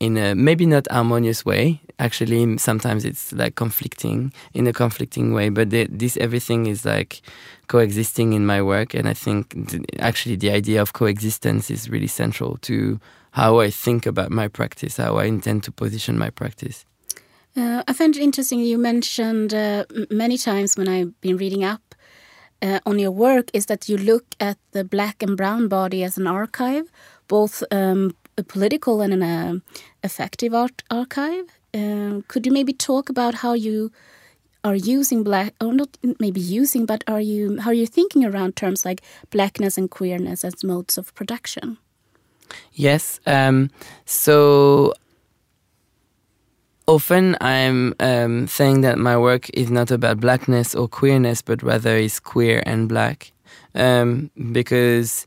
in 0.01 0.17
a 0.17 0.33
maybe 0.33 0.65
not 0.65 0.87
harmonious 0.89 1.45
way. 1.45 1.79
Actually, 1.99 2.57
sometimes 2.57 3.05
it's 3.05 3.31
like 3.33 3.53
conflicting 3.53 4.33
in 4.51 4.65
a 4.65 4.73
conflicting 4.73 5.31
way. 5.31 5.49
But 5.49 5.69
this 5.69 6.17
everything 6.17 6.65
is 6.65 6.83
like 6.83 7.21
coexisting 7.67 8.33
in 8.33 8.43
my 8.45 8.61
work, 8.63 8.95
and 8.95 9.07
I 9.07 9.13
think 9.13 9.55
actually 9.99 10.37
the 10.37 10.49
idea 10.49 10.81
of 10.81 10.93
coexistence 10.93 11.69
is 11.69 11.87
really 11.87 12.07
central 12.07 12.57
to 12.61 12.99
how 13.31 13.59
I 13.59 13.69
think 13.69 14.07
about 14.07 14.31
my 14.31 14.47
practice, 14.47 14.97
how 14.97 15.17
I 15.17 15.25
intend 15.25 15.63
to 15.63 15.71
position 15.71 16.17
my 16.17 16.31
practice. 16.31 16.83
Uh, 17.55 17.83
I 17.87 17.93
find 17.93 18.15
it 18.15 18.23
interesting. 18.23 18.59
You 18.59 18.79
mentioned 18.79 19.53
uh, 19.53 19.85
many 20.09 20.37
times 20.37 20.77
when 20.77 20.87
I've 20.87 21.13
been 21.21 21.37
reading 21.37 21.63
up 21.63 21.95
uh, 22.61 22.79
on 22.85 22.97
your 22.97 23.11
work 23.11 23.51
is 23.53 23.65
that 23.67 23.87
you 23.87 23.97
look 23.97 24.25
at 24.39 24.57
the 24.71 24.83
black 24.83 25.21
and 25.21 25.37
brown 25.37 25.67
body 25.67 26.03
as 26.03 26.17
an 26.17 26.27
archive, 26.27 26.91
both 27.27 27.63
um, 27.71 28.15
a 28.41 28.43
political 28.43 29.01
and 29.01 29.13
an 29.13 29.23
uh, 29.23 29.53
effective 30.03 30.53
art 30.53 30.83
archive. 30.89 31.45
Um, 31.73 32.23
could 32.27 32.45
you 32.45 32.51
maybe 32.51 32.73
talk 32.73 33.09
about 33.09 33.35
how 33.35 33.53
you 33.53 33.91
are 34.63 34.75
using 34.75 35.23
black, 35.23 35.53
or 35.61 35.73
not 35.73 35.97
maybe 36.19 36.41
using, 36.61 36.85
but 36.85 37.03
are 37.07 37.21
you 37.21 37.59
how 37.61 37.71
are 37.71 37.79
you 37.83 37.87
thinking 37.87 38.25
around 38.25 38.55
terms 38.55 38.85
like 38.85 39.01
blackness 39.29 39.77
and 39.77 39.89
queerness 39.89 40.43
as 40.43 40.63
modes 40.63 40.97
of 40.97 41.13
production? 41.15 41.77
Yes. 42.73 43.19
Um, 43.25 43.69
so 44.05 44.93
often 46.85 47.37
I'm 47.41 47.93
um, 47.99 48.47
saying 48.47 48.81
that 48.81 48.97
my 48.97 49.17
work 49.17 49.49
is 49.53 49.71
not 49.71 49.91
about 49.91 50.19
blackness 50.19 50.75
or 50.75 50.87
queerness, 50.87 51.41
but 51.41 51.63
rather 51.63 51.95
is 51.95 52.19
queer 52.19 52.61
and 52.65 52.89
black, 52.89 53.31
um, 53.73 54.29
because 54.51 55.25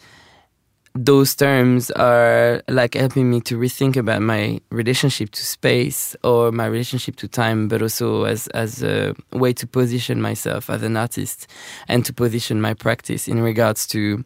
those 0.94 1.34
terms 1.34 1.90
are 1.92 2.62
like 2.68 2.94
helping 2.94 3.28
me 3.28 3.40
to 3.40 3.58
rethink 3.58 3.96
about 3.96 4.22
my 4.22 4.60
relationship 4.70 5.30
to 5.30 5.44
space 5.44 6.14
or 6.22 6.52
my 6.52 6.66
relationship 6.66 7.16
to 7.16 7.26
time, 7.26 7.66
but 7.66 7.82
also 7.82 8.24
as 8.24 8.46
as 8.48 8.82
a 8.82 9.14
way 9.32 9.52
to 9.52 9.66
position 9.66 10.22
myself 10.22 10.70
as 10.70 10.82
an 10.82 10.96
artist 10.96 11.48
and 11.88 12.04
to 12.04 12.12
position 12.12 12.60
my 12.60 12.74
practice 12.74 13.26
in 13.26 13.40
regards 13.40 13.86
to 13.88 14.24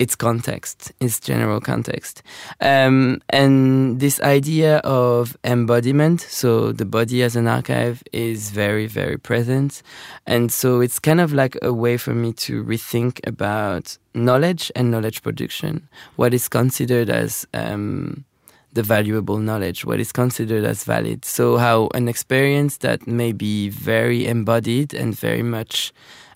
its 0.00 0.16
context, 0.16 0.92
its 0.98 1.20
general 1.20 1.60
context. 1.60 2.22
Um, 2.62 3.20
and 3.28 4.00
this 4.00 4.18
idea 4.22 4.78
of 4.78 5.36
embodiment, 5.44 6.22
so 6.22 6.72
the 6.72 6.86
body 6.86 7.22
as 7.22 7.36
an 7.36 7.46
archive, 7.46 8.02
is 8.10 8.50
very, 8.50 8.86
very 8.86 9.18
present. 9.18 9.82
And 10.26 10.50
so 10.50 10.80
it's 10.80 10.98
kind 10.98 11.20
of 11.20 11.34
like 11.34 11.58
a 11.60 11.72
way 11.72 11.98
for 11.98 12.14
me 12.14 12.32
to 12.44 12.64
rethink 12.64 13.20
about 13.26 13.98
knowledge 14.14 14.72
and 14.74 14.90
knowledge 14.90 15.22
production, 15.22 15.86
what 16.16 16.32
is 16.32 16.48
considered 16.48 17.10
as 17.10 17.46
um, 17.52 18.24
the 18.72 18.82
valuable 18.82 19.36
knowledge, 19.36 19.84
what 19.84 20.00
is 20.00 20.12
considered 20.12 20.64
as 20.64 20.82
valid. 20.84 21.26
So, 21.26 21.58
how 21.58 21.90
an 21.92 22.08
experience 22.08 22.78
that 22.78 23.06
may 23.06 23.32
be 23.32 23.68
very 23.68 24.26
embodied 24.26 24.94
and 24.94 25.14
very 25.14 25.42
much 25.42 25.92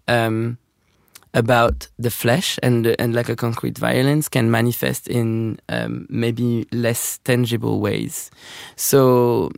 um, 0.07 0.59
about 1.35 1.89
the 1.99 2.11
flesh 2.11 2.59
and 2.63 2.87
and 2.99 3.15
like 3.15 3.29
a 3.29 3.37
concrete 3.37 3.77
violence 3.77 4.29
can 4.29 4.51
manifest 4.51 5.09
in 5.09 5.59
um, 5.69 6.07
maybe 6.09 6.67
less 6.73 7.19
tangible 7.25 7.81
ways. 7.81 8.31
So 8.77 9.51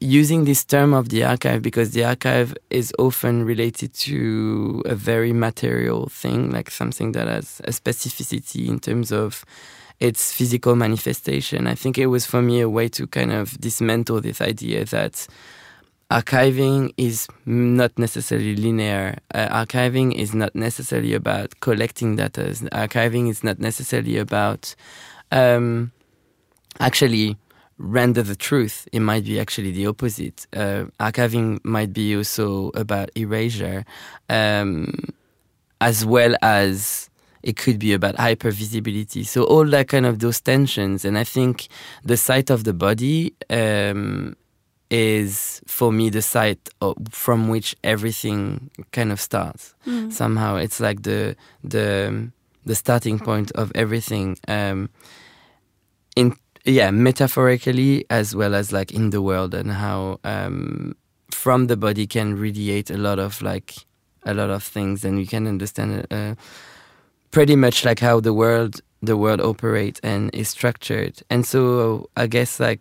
using 0.00 0.44
this 0.44 0.64
term 0.64 0.94
of 0.94 1.08
the 1.08 1.24
archive 1.24 1.62
because 1.62 1.90
the 1.90 2.04
archive 2.04 2.54
is 2.70 2.92
often 2.98 3.44
related 3.44 3.92
to 3.92 4.82
a 4.86 4.94
very 4.94 5.32
material 5.32 6.08
thing, 6.08 6.50
like 6.50 6.70
something 6.70 7.12
that 7.12 7.26
has 7.28 7.60
a 7.64 7.70
specificity 7.70 8.68
in 8.68 8.78
terms 8.78 9.12
of 9.12 9.44
its 10.00 10.32
physical 10.32 10.76
manifestation. 10.76 11.66
I 11.66 11.74
think 11.74 11.98
it 11.98 12.06
was 12.06 12.24
for 12.24 12.40
me 12.40 12.60
a 12.60 12.68
way 12.68 12.88
to 12.90 13.06
kind 13.06 13.32
of 13.32 13.60
dismantle 13.60 14.20
this 14.20 14.40
idea 14.40 14.84
that 14.86 15.26
archiving 16.10 16.92
is 16.96 17.28
not 17.44 17.98
necessarily 17.98 18.56
linear. 18.56 19.18
Uh, 19.34 19.64
archiving 19.64 20.14
is 20.14 20.34
not 20.34 20.54
necessarily 20.54 21.14
about 21.14 21.60
collecting 21.60 22.16
data. 22.16 22.42
Archiving 22.72 23.28
is 23.28 23.44
not 23.44 23.58
necessarily 23.58 24.16
about 24.16 24.74
um, 25.30 25.92
actually 26.80 27.36
render 27.76 28.22
the 28.22 28.36
truth. 28.36 28.88
It 28.92 29.00
might 29.00 29.24
be 29.24 29.38
actually 29.38 29.70
the 29.72 29.86
opposite. 29.86 30.46
Uh, 30.52 30.86
archiving 30.98 31.62
might 31.64 31.92
be 31.92 32.16
also 32.16 32.70
about 32.74 33.10
erasure, 33.14 33.84
um, 34.30 34.92
as 35.80 36.04
well 36.06 36.34
as 36.42 37.10
it 37.42 37.56
could 37.56 37.78
be 37.78 37.92
about 37.92 38.16
hypervisibility. 38.16 39.24
So 39.24 39.44
all 39.44 39.64
that 39.66 39.88
kind 39.88 40.06
of 40.06 40.18
those 40.18 40.40
tensions, 40.40 41.04
and 41.04 41.16
I 41.16 41.24
think 41.24 41.68
the 42.02 42.16
site 42.16 42.50
of 42.50 42.64
the 42.64 42.72
body 42.72 43.34
um, 43.50 44.34
is 44.90 45.60
for 45.66 45.92
me 45.92 46.10
the 46.10 46.22
site 46.22 46.68
from 47.10 47.48
which 47.48 47.76
everything 47.84 48.70
kind 48.92 49.12
of 49.12 49.20
starts. 49.20 49.74
Mm. 49.86 50.12
Somehow, 50.12 50.56
it's 50.56 50.80
like 50.80 51.02
the 51.02 51.36
the 51.62 52.30
the 52.64 52.74
starting 52.74 53.18
point 53.18 53.50
of 53.52 53.72
everything. 53.74 54.38
Um, 54.48 54.90
in 56.16 56.34
yeah, 56.64 56.90
metaphorically 56.90 58.04
as 58.10 58.34
well 58.34 58.54
as 58.54 58.72
like 58.72 58.92
in 58.92 59.10
the 59.10 59.22
world, 59.22 59.54
and 59.54 59.72
how 59.72 60.20
um, 60.24 60.96
from 61.30 61.66
the 61.66 61.76
body 61.76 62.06
can 62.06 62.38
radiate 62.38 62.90
a 62.90 62.98
lot 62.98 63.18
of 63.18 63.42
like 63.42 63.74
a 64.24 64.34
lot 64.34 64.50
of 64.50 64.62
things, 64.62 65.04
and 65.04 65.16
we 65.16 65.26
can 65.26 65.46
understand 65.46 66.06
uh, 66.10 66.34
pretty 67.30 67.56
much 67.56 67.84
like 67.84 68.00
how 68.00 68.20
the 68.20 68.34
world 68.34 68.80
the 69.00 69.16
world 69.16 69.40
operates 69.40 70.00
and 70.02 70.34
is 70.34 70.48
structured. 70.48 71.22
And 71.30 71.46
so 71.46 72.10
I 72.16 72.26
guess 72.26 72.58
like 72.58 72.80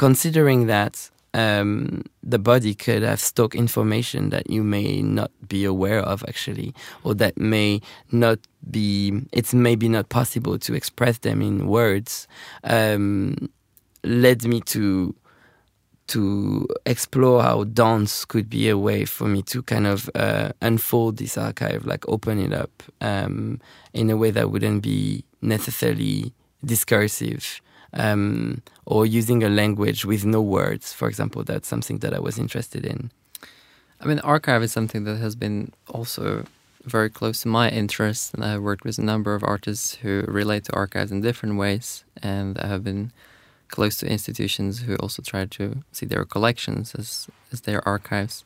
considering 0.00 0.66
that 0.66 1.10
um, 1.34 2.02
the 2.22 2.38
body 2.38 2.74
could 2.74 3.02
have 3.02 3.20
stock 3.20 3.54
information 3.54 4.30
that 4.30 4.48
you 4.48 4.62
may 4.62 5.02
not 5.02 5.30
be 5.46 5.62
aware 5.66 6.00
of 6.00 6.24
actually, 6.26 6.72
or 7.04 7.14
that 7.14 7.36
may 7.36 7.82
not 8.10 8.38
be, 8.70 9.12
it's 9.30 9.52
maybe 9.52 9.90
not 9.90 10.08
possible 10.08 10.58
to 10.58 10.72
express 10.72 11.18
them 11.18 11.42
in 11.42 11.66
words, 11.66 12.26
um, 12.64 13.50
led 14.02 14.42
me 14.46 14.62
to 14.62 15.14
to 16.06 16.66
explore 16.86 17.42
how 17.42 17.64
dance 17.64 18.24
could 18.24 18.48
be 18.48 18.70
a 18.70 18.78
way 18.78 19.04
for 19.04 19.28
me 19.28 19.42
to 19.42 19.62
kind 19.62 19.86
of 19.86 20.08
uh, 20.14 20.50
unfold 20.62 21.18
this 21.18 21.36
archive, 21.36 21.84
like 21.84 22.08
open 22.08 22.38
it 22.40 22.54
up 22.54 22.82
um, 23.02 23.60
in 23.92 24.08
a 24.08 24.16
way 24.16 24.30
that 24.30 24.50
wouldn't 24.50 24.82
be 24.82 25.22
necessarily 25.42 26.32
discursive 26.64 27.60
um, 27.92 28.62
or 28.86 29.06
using 29.06 29.42
a 29.42 29.48
language 29.48 30.04
with 30.04 30.24
no 30.24 30.40
words. 30.40 30.92
For 30.92 31.08
example, 31.08 31.44
that's 31.44 31.68
something 31.68 31.98
that 31.98 32.14
I 32.14 32.20
was 32.20 32.38
interested 32.38 32.84
in. 32.84 33.10
I 34.00 34.06
mean, 34.06 34.18
archive 34.20 34.62
is 34.62 34.72
something 34.72 35.04
that 35.04 35.18
has 35.18 35.34
been 35.36 35.72
also 35.88 36.44
very 36.84 37.10
close 37.10 37.42
to 37.42 37.48
my 37.48 37.68
interests, 37.68 38.32
and 38.32 38.44
I've 38.44 38.62
worked 38.62 38.84
with 38.84 38.98
a 38.98 39.02
number 39.02 39.34
of 39.34 39.44
artists 39.44 39.96
who 39.96 40.24
relate 40.26 40.64
to 40.64 40.72
archives 40.72 41.12
in 41.12 41.20
different 41.20 41.56
ways, 41.56 42.04
and 42.22 42.58
I 42.58 42.66
have 42.66 42.82
been 42.82 43.12
close 43.68 43.98
to 43.98 44.06
institutions 44.06 44.80
who 44.80 44.96
also 44.96 45.22
try 45.22 45.44
to 45.44 45.82
see 45.92 46.06
their 46.06 46.24
collections 46.24 46.94
as 46.94 47.28
as 47.52 47.60
their 47.62 47.86
archives. 47.86 48.44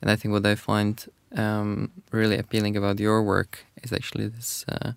And 0.00 0.10
I 0.10 0.16
think 0.16 0.32
what 0.32 0.46
I 0.46 0.54
find 0.54 1.06
um, 1.36 1.90
really 2.10 2.38
appealing 2.38 2.76
about 2.76 2.98
your 2.98 3.22
work 3.22 3.66
is 3.82 3.92
actually 3.92 4.28
this 4.28 4.64
uh, 4.68 4.92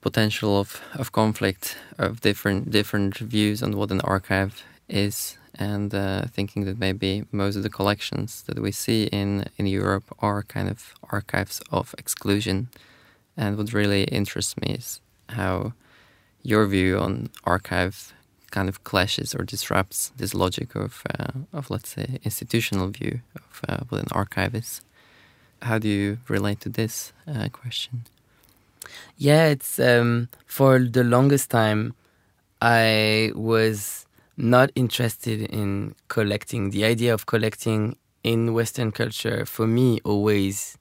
potential 0.00 0.58
of, 0.60 0.80
of 0.94 1.12
conflict 1.12 1.76
of 1.98 2.20
different 2.20 2.70
different 2.70 3.18
views 3.18 3.62
on 3.62 3.76
what 3.76 3.90
an 3.90 4.00
archive 4.02 4.62
is 4.88 5.36
and 5.58 5.94
uh, 5.94 6.26
thinking 6.26 6.64
that 6.64 6.78
maybe 6.78 7.24
most 7.32 7.56
of 7.56 7.62
the 7.62 7.70
collections 7.70 8.42
that 8.42 8.60
we 8.60 8.72
see 8.72 9.04
in 9.04 9.46
in 9.56 9.66
Europe 9.66 10.04
are 10.18 10.42
kind 10.42 10.68
of 10.68 10.94
archives 11.10 11.62
of 11.70 11.94
exclusion. 11.98 12.68
And 13.36 13.56
what 13.56 13.72
really 13.72 14.04
interests 14.04 14.56
me 14.56 14.74
is 14.74 15.00
how 15.30 15.72
your 16.42 16.66
view 16.66 16.98
on 16.98 17.30
archive 17.44 18.14
kind 18.50 18.68
of 18.68 18.84
clashes 18.84 19.34
or 19.34 19.44
disrupts 19.44 20.12
this 20.16 20.34
logic 20.34 20.74
of 20.74 21.02
uh, 21.10 21.32
of 21.52 21.70
let's 21.70 21.90
say 21.90 22.18
institutional 22.22 22.88
view 22.88 23.20
of 23.34 23.60
uh, 23.68 23.78
what 23.88 24.02
an 24.02 24.08
archive 24.12 24.54
is. 24.54 24.80
How 25.62 25.78
do 25.78 25.88
you 25.88 26.18
relate 26.28 26.60
to 26.60 26.68
this 26.68 27.12
uh, 27.26 27.48
question? 27.48 28.04
Yeah, 29.18 29.46
it's 29.46 29.78
um, 29.78 30.28
for 30.46 30.78
the 30.78 31.02
longest 31.02 31.50
time 31.50 31.94
I 32.60 33.32
was 33.34 34.06
not 34.36 34.70
interested 34.74 35.40
in 35.40 35.94
collecting. 36.08 36.70
The 36.70 36.84
idea 36.84 37.14
of 37.14 37.24
collecting 37.24 37.96
in 38.22 38.52
Western 38.52 38.92
culture, 38.92 39.46
for 39.46 39.66
me, 39.66 40.00
always 40.04 40.76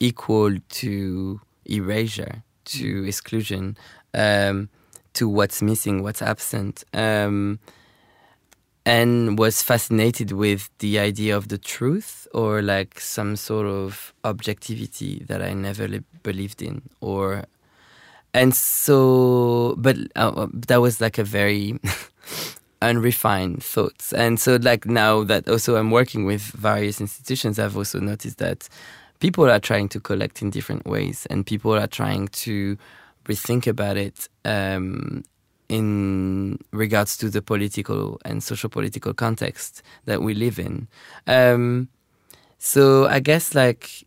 equal 0.00 0.56
to 0.68 1.40
erasure, 1.66 2.42
to 2.64 3.02
mm. 3.02 3.08
exclusion, 3.08 3.76
um, 4.14 4.70
to 5.12 5.28
what's 5.28 5.60
missing, 5.60 6.02
what's 6.02 6.22
absent. 6.22 6.84
Um, 6.94 7.58
and 8.86 9.38
was 9.38 9.62
fascinated 9.62 10.32
with 10.32 10.70
the 10.78 10.98
idea 10.98 11.36
of 11.36 11.48
the 11.48 11.58
truth 11.58 12.26
or 12.32 12.62
like 12.62 12.98
some 12.98 13.36
sort 13.36 13.66
of 13.66 14.14
objectivity 14.24 15.22
that 15.26 15.42
I 15.42 15.52
never 15.52 15.86
li- 15.86 16.04
believed 16.22 16.62
in 16.62 16.80
or 17.02 17.44
and 18.38 18.54
so 18.54 19.74
but 19.78 19.96
uh, 20.16 20.46
that 20.52 20.80
was 20.80 21.00
like 21.00 21.18
a 21.18 21.24
very 21.24 21.78
unrefined 22.82 23.62
thoughts. 23.62 24.12
And 24.12 24.38
so, 24.38 24.56
like 24.56 24.86
now 24.86 25.24
that 25.24 25.48
also 25.48 25.76
I'm 25.76 25.90
working 25.90 26.24
with 26.24 26.42
various 26.42 27.00
institutions, 27.00 27.58
I've 27.58 27.76
also 27.76 28.00
noticed 28.00 28.38
that 28.38 28.68
people 29.20 29.50
are 29.50 29.60
trying 29.60 29.88
to 29.90 30.00
collect 30.00 30.42
in 30.42 30.50
different 30.50 30.86
ways, 30.86 31.26
and 31.26 31.44
people 31.44 31.74
are 31.74 31.86
trying 31.86 32.28
to 32.28 32.76
rethink 33.24 33.66
about 33.66 33.96
it 33.96 34.28
um, 34.44 35.24
in 35.68 36.58
regards 36.72 37.16
to 37.18 37.28
the 37.28 37.42
political 37.42 38.20
and 38.24 38.42
social 38.42 38.70
political 38.70 39.12
context 39.12 39.82
that 40.06 40.22
we 40.22 40.34
live 40.34 40.58
in. 40.58 40.88
Um, 41.26 41.88
so 42.58 43.06
I 43.06 43.20
guess 43.20 43.54
like 43.54 44.04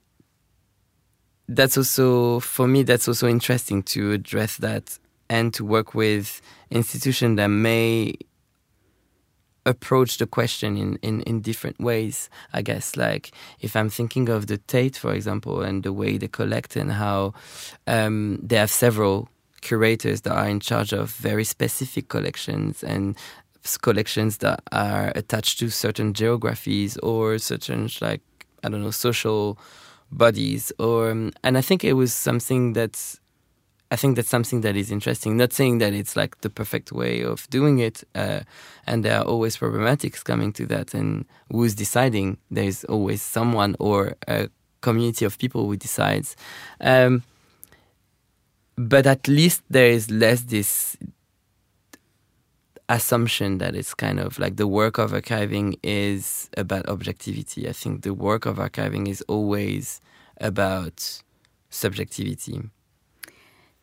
that's 1.56 1.78
also 1.78 2.40
for 2.40 2.68
me 2.68 2.84
that's 2.84 3.08
also 3.08 3.28
interesting 3.28 3.84
to 3.84 4.12
address 4.12 4.58
that 4.58 4.98
and 5.30 5.54
to 5.54 5.66
work 5.66 5.94
with 5.94 6.42
institutions 6.70 7.38
that 7.38 7.48
may 7.48 8.14
approach 9.66 10.18
the 10.18 10.26
question 10.26 10.76
in, 10.76 10.98
in, 11.04 11.22
in 11.22 11.40
different 11.40 11.80
ways, 11.80 12.30
I 12.52 12.62
guess. 12.62 12.96
Like 12.98 13.32
if 13.60 13.76
I'm 13.76 13.90
thinking 13.90 14.30
of 14.30 14.48
the 14.48 14.58
Tate, 14.58 14.98
for 14.98 15.14
example, 15.14 15.62
and 15.62 15.84
the 15.84 15.94
way 15.94 16.18
they 16.18 16.28
collect 16.28 16.76
and 16.76 16.92
how 16.92 17.34
um, 17.88 18.40
they 18.42 18.56
have 18.56 18.72
several 18.72 19.30
curators 19.62 20.22
that 20.22 20.34
are 20.34 20.48
in 20.48 20.60
charge 20.60 20.92
of 20.92 21.12
very 21.12 21.44
specific 21.44 22.10
collections 22.10 22.84
and 22.84 23.16
collections 23.82 24.38
that 24.38 24.62
are 24.72 25.12
attached 25.16 25.60
to 25.60 25.70
certain 25.70 26.14
geographies 26.14 26.98
or 26.98 27.38
certain 27.38 27.88
like 28.02 28.22
I 28.64 28.70
don't 28.70 28.82
know 28.82 28.90
social 28.90 29.60
bodies 30.12 30.72
or 30.78 31.10
and 31.10 31.58
I 31.58 31.62
think 31.62 31.84
it 31.84 31.94
was 31.94 32.14
something 32.14 32.74
that's 32.74 33.20
I 33.92 33.98
think 33.98 34.16
that's 34.16 34.30
something 34.30 34.62
that 34.62 34.78
is 34.78 34.90
interesting. 34.90 35.36
Not 35.36 35.52
saying 35.52 35.80
that 35.80 35.94
it's 35.94 36.16
like 36.16 36.40
the 36.42 36.50
perfect 36.50 36.94
way 36.94 37.24
of 37.24 37.50
doing 37.50 37.80
it, 37.80 38.06
uh, 38.16 38.40
and 38.88 39.04
there 39.04 39.18
are 39.20 39.26
always 39.26 39.58
problematics 39.58 40.24
coming 40.24 40.54
to 40.54 40.66
that. 40.68 40.94
And 40.94 41.26
who's 41.52 41.76
deciding? 41.76 42.38
There's 42.50 42.86
always 42.86 43.22
someone 43.22 43.76
or 43.80 44.16
a 44.30 44.48
community 44.80 45.26
of 45.26 45.38
people 45.38 45.66
who 45.66 45.76
decides. 45.76 46.38
Um, 46.80 47.24
but 48.78 49.06
at 49.06 49.28
least 49.28 49.62
there 49.70 49.90
is 49.90 50.10
less 50.10 50.44
this 50.44 50.96
assumption 52.90 53.58
that 53.60 53.76
it's 53.76 53.94
kind 53.94 54.20
of 54.20 54.40
like 54.40 54.58
the 54.58 54.68
work 54.68 54.98
of 54.98 55.12
archiving 55.12 55.78
is 55.84 56.50
about 56.58 56.88
objectivity. 56.88 57.68
I 57.70 57.74
think 57.74 58.02
the 58.04 58.14
work 58.14 58.46
of 58.46 58.58
archiving 58.58 59.08
is 59.08 59.22
always 59.28 60.02
about 60.38 61.22
subjectivity 61.70 62.70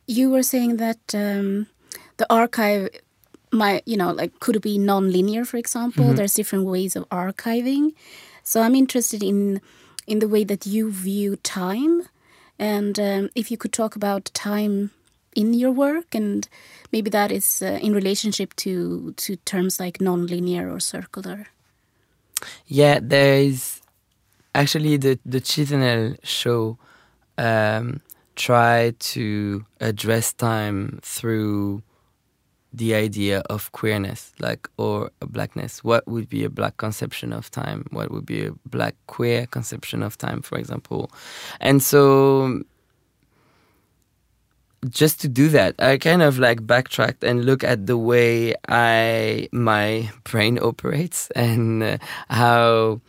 you 0.09 0.31
were 0.31 0.41
saying 0.41 0.77
that 0.77 0.99
um, 1.13 1.67
the 2.17 2.25
archive 2.33 2.89
might, 3.51 3.83
you 3.85 3.95
know, 3.95 4.11
like 4.11 4.39
could 4.39 4.59
be 4.59 4.79
non-linear, 4.79 5.45
for 5.45 5.57
example. 5.57 6.03
Mm 6.03 6.09
-hmm. 6.09 6.15
There's 6.17 6.33
different 6.33 6.65
ways 6.65 6.95
of 6.95 7.03
archiving. 7.09 7.93
So 8.43 8.61
I'm 8.63 8.75
interested 8.75 9.21
in 9.23 9.61
in 10.07 10.19
the 10.19 10.27
way 10.27 10.45
that 10.45 10.65
you 10.65 10.91
view 10.91 11.37
time, 11.41 11.95
and 12.57 12.97
um, 12.99 13.29
if 13.33 13.45
you 13.51 13.57
could 13.57 13.73
talk 13.81 13.95
about 13.95 14.33
time 14.33 14.89
in 15.39 15.53
your 15.53 15.71
work, 15.71 16.13
and 16.13 16.47
maybe 16.91 17.09
that 17.09 17.31
is 17.31 17.61
uh, 17.61 17.79
in 17.81 17.93
relationship 17.93 18.53
to 18.57 19.13
to 19.23 19.37
terms 19.45 19.79
like 19.79 20.01
non-linear 20.01 20.69
or 20.69 20.79
circular. 20.79 21.47
Yeah, 22.67 22.99
there 23.01 23.35
is 23.35 23.81
actually 24.53 24.97
the 24.97 25.19
the 25.25 25.41
Chisenhale 25.41 26.17
show. 26.23 26.77
Um, 27.37 28.01
try 28.35 28.93
to 28.99 29.65
address 29.79 30.33
time 30.33 30.99
through 31.03 31.83
the 32.73 32.93
idea 32.93 33.39
of 33.49 33.71
queerness, 33.71 34.31
like 34.39 34.69
or 34.77 35.09
blackness. 35.21 35.83
What 35.83 36.07
would 36.07 36.29
be 36.29 36.43
a 36.43 36.49
black 36.49 36.77
conception 36.77 37.33
of 37.33 37.49
time? 37.49 37.85
What 37.91 38.11
would 38.11 38.25
be 38.25 38.45
a 38.45 38.51
black 38.65 38.95
queer 39.07 39.47
conception 39.47 40.03
of 40.03 40.17
time, 40.17 40.41
for 40.41 40.57
example? 40.57 41.11
And 41.59 41.81
so, 41.81 42.63
just 44.87 45.19
to 45.21 45.27
do 45.27 45.49
that, 45.49 45.75
I 45.79 45.97
kind 45.97 46.21
of 46.21 46.39
like 46.39 46.65
backtracked 46.65 47.23
and 47.23 47.45
look 47.45 47.63
at 47.63 47.87
the 47.87 47.97
way 47.97 48.55
I 48.67 49.49
my 49.51 50.09
brain 50.23 50.59
operates 50.61 51.29
and 51.31 51.83
uh, 51.83 51.97
how 52.29 53.01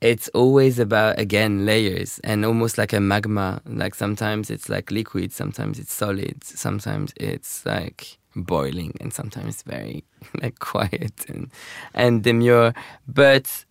it's 0.00 0.28
always 0.28 0.78
about 0.78 1.18
again 1.18 1.64
layers 1.64 2.18
and 2.24 2.44
almost 2.44 2.78
like 2.78 2.92
a 2.92 3.00
magma. 3.00 3.60
Like 3.66 3.94
sometimes 3.94 4.50
it's 4.50 4.68
like 4.68 4.90
liquid 4.90 5.32
sometimes 5.32 5.78
it's 5.78 5.92
solid 5.92 6.42
sometimes 6.42 7.12
it's 7.16 7.64
like 7.64 8.18
boiling 8.36 8.94
and 9.00 9.12
sometimes 9.12 9.62
very 9.62 10.04
like 10.42 10.58
quiet 10.58 11.24
and 11.28 11.50
and 11.94 12.22
demure. 12.22 12.74
But 13.06 13.64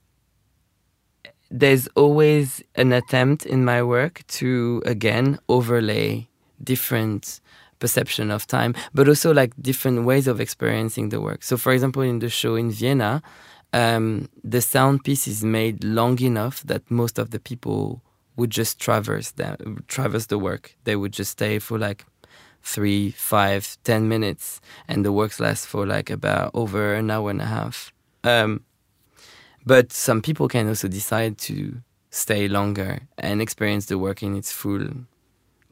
there's 1.52 1.88
always 1.96 2.64
an 2.76 2.94
attempt 2.94 3.46
in 3.46 3.64
my 3.64 3.84
work 3.84 4.24
to 4.28 4.82
again 4.86 5.38
overlay 5.50 6.28
different 6.64 7.42
perception 7.80 8.32
of 8.32 8.48
time 8.48 8.74
but 8.94 9.08
also 9.08 9.34
like 9.34 9.52
different 9.62 10.06
ways 10.06 10.28
of 10.28 10.40
experiencing 10.40 11.10
the 11.10 11.20
work 11.20 11.44
so 11.44 11.58
for 11.58 11.74
example 11.74 12.02
in 12.02 12.20
the 12.20 12.30
show 12.30 12.56
in 12.56 12.72
vienna 12.72 13.22
um, 13.74 14.30
the 14.44 14.62
sound 14.62 15.04
piece 15.04 15.28
is 15.28 15.44
made 15.44 15.84
long 15.84 16.22
enough 16.22 16.62
that 16.62 16.90
most 16.92 17.18
of 17.18 17.32
the 17.32 17.40
people 17.40 18.02
would 18.36 18.52
just 18.52 18.80
traverse 18.80 19.32
that 19.32 19.60
traverse 19.88 20.28
the 20.28 20.38
work. 20.38 20.76
They 20.84 20.96
would 20.96 21.12
just 21.12 21.32
stay 21.32 21.60
for 21.60 21.78
like 21.78 22.06
three, 22.62 23.12
five, 23.12 23.78
ten 23.84 24.08
minutes, 24.08 24.62
and 24.88 25.04
the 25.04 25.12
works 25.12 25.40
last 25.40 25.68
for 25.68 25.86
like 25.86 26.10
about 26.10 26.52
over 26.54 26.94
an 26.94 27.12
hour 27.12 27.30
and 27.30 27.42
a 27.42 27.46
half. 27.46 27.92
Um, 28.24 28.62
but 29.66 29.92
some 29.92 30.22
people 30.22 30.48
can 30.48 30.68
also 30.68 30.88
decide 30.88 31.38
to 31.40 31.82
stay 32.10 32.48
longer 32.48 33.00
and 33.18 33.42
experience 33.42 33.88
the 33.88 33.98
work 33.98 34.22
in 34.22 34.36
its 34.36 34.52
full 34.52 34.88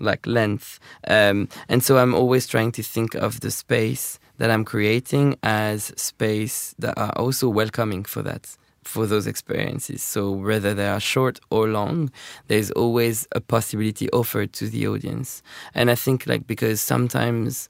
like 0.01 0.25
length. 0.25 0.79
Um, 1.07 1.47
and 1.69 1.83
so 1.83 1.97
I'm 1.97 2.13
always 2.13 2.47
trying 2.47 2.71
to 2.73 2.83
think 2.83 3.15
of 3.15 3.39
the 3.41 3.51
space 3.51 4.19
that 4.37 4.49
I'm 4.49 4.65
creating 4.65 5.37
as 5.43 5.93
space 5.95 6.73
that 6.79 6.97
are 6.97 7.11
also 7.15 7.47
welcoming 7.47 8.03
for 8.03 8.21
that 8.23 8.57
for 8.83 9.05
those 9.05 9.27
experiences. 9.27 10.01
So 10.01 10.31
whether 10.31 10.73
they 10.73 10.87
are 10.87 10.99
short 10.99 11.39
or 11.49 11.67
long, 11.67 12.11
there's 12.47 12.71
always 12.71 13.27
a 13.33 13.39
possibility 13.39 14.09
offered 14.11 14.53
to 14.53 14.67
the 14.67 14.87
audience. 14.87 15.43
And 15.75 15.91
I 15.91 15.95
think 15.95 16.25
like 16.25 16.47
because 16.47 16.81
sometimes 16.81 17.69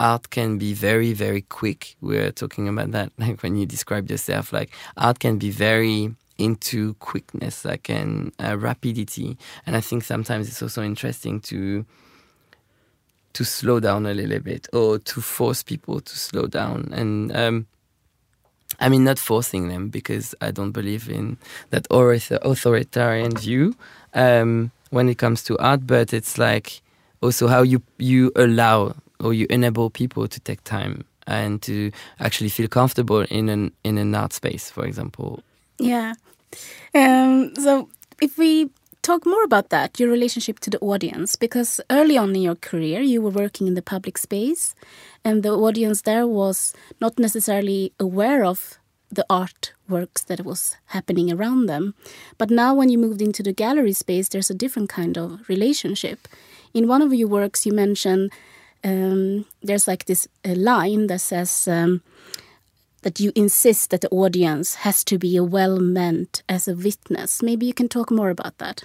art 0.00 0.30
can 0.30 0.58
be 0.58 0.74
very 0.74 1.12
very 1.12 1.42
quick. 1.42 1.96
We're 2.00 2.32
talking 2.32 2.68
about 2.68 2.90
that 2.92 3.12
like 3.18 3.42
when 3.42 3.56
you 3.56 3.66
describe 3.66 4.10
yourself 4.10 4.52
like 4.52 4.70
art 4.96 5.20
can 5.20 5.38
be 5.38 5.50
very 5.50 6.14
into 6.38 6.94
quickness 6.94 7.64
like 7.64 7.88
and 7.88 8.32
uh, 8.42 8.56
rapidity. 8.58 9.36
And 9.66 9.76
i 9.76 9.80
think 9.80 10.04
sometimes 10.04 10.48
it's 10.48 10.62
also 10.62 10.82
interesting 10.82 11.40
to 11.42 11.84
to 13.34 13.44
slow 13.44 13.80
down 13.80 14.06
a 14.06 14.14
little 14.14 14.38
bit 14.38 14.68
or 14.72 14.98
to 14.98 15.20
force 15.20 15.62
people 15.62 16.00
to 16.00 16.16
slow 16.16 16.46
down. 16.46 16.88
And 16.92 17.36
um, 17.36 17.66
I 18.80 18.88
mean 18.88 19.04
not 19.04 19.18
forcing 19.18 19.68
them 19.68 19.88
because 19.88 20.34
I 20.40 20.50
don't 20.50 20.72
believe 20.72 21.08
in 21.08 21.36
that 21.70 21.86
authoritarian 21.90 23.36
view 23.36 23.76
um, 24.14 24.70
when 24.90 25.08
it 25.08 25.18
comes 25.18 25.42
to 25.44 25.58
art. 25.58 25.86
But 25.86 26.12
it's 26.12 26.38
like 26.38 26.80
also 27.20 27.48
how 27.48 27.62
you 27.62 27.82
you 27.98 28.32
allow 28.36 28.94
or 29.20 29.34
you 29.34 29.46
enable 29.50 29.90
people 29.90 30.28
to 30.28 30.40
take 30.40 30.62
time 30.64 31.04
and 31.26 31.62
to 31.62 31.90
actually 32.20 32.50
feel 32.50 32.68
comfortable 32.68 33.22
in 33.30 33.48
an 33.48 33.72
in 33.82 33.98
an 33.98 34.14
art 34.14 34.32
space, 34.32 34.70
for 34.70 34.84
example. 34.86 35.42
Yeah. 35.78 36.14
Um, 36.94 37.54
so 37.56 37.88
if 38.22 38.38
we 38.38 38.70
talk 39.02 39.26
more 39.26 39.44
about 39.44 39.70
that, 39.70 40.00
your 40.00 40.08
relationship 40.08 40.60
to 40.60 40.70
the 40.70 40.78
audience, 40.78 41.36
because 41.36 41.80
early 41.90 42.16
on 42.16 42.34
in 42.34 42.42
your 42.42 42.54
career 42.54 43.00
you 43.00 43.20
were 43.20 43.30
working 43.30 43.66
in 43.66 43.74
the 43.74 43.82
public 43.82 44.18
space, 44.18 44.74
and 45.24 45.42
the 45.42 45.50
audience 45.50 46.02
there 46.02 46.26
was 46.26 46.72
not 47.00 47.18
necessarily 47.18 47.92
aware 47.98 48.44
of 48.44 48.78
the 49.10 49.26
artworks 49.30 50.24
that 50.26 50.44
was 50.44 50.76
happening 50.86 51.32
around 51.32 51.66
them. 51.66 51.94
But 52.38 52.50
now, 52.50 52.74
when 52.74 52.88
you 52.88 52.98
moved 52.98 53.22
into 53.22 53.42
the 53.42 53.52
gallery 53.52 53.92
space, 53.92 54.28
there's 54.28 54.50
a 54.50 54.54
different 54.54 54.88
kind 54.88 55.16
of 55.16 55.48
relationship. 55.48 56.26
In 56.72 56.88
one 56.88 57.02
of 57.02 57.14
your 57.14 57.28
works, 57.28 57.64
you 57.64 57.72
mention 57.72 58.30
um, 58.82 59.46
there's 59.62 59.86
like 59.86 60.06
this 60.06 60.28
line 60.44 61.06
that 61.06 61.20
says 61.20 61.68
um, 61.68 62.02
that 63.04 63.20
you 63.20 63.30
insist 63.34 63.90
that 63.90 64.00
the 64.00 64.08
audience 64.10 64.76
has 64.76 65.04
to 65.04 65.18
be 65.18 65.38
well 65.38 65.78
meant 65.78 66.42
as 66.48 66.66
a 66.66 66.74
witness. 66.74 67.42
Maybe 67.42 67.66
you 67.66 67.74
can 67.74 67.88
talk 67.88 68.10
more 68.10 68.30
about 68.30 68.58
that. 68.58 68.84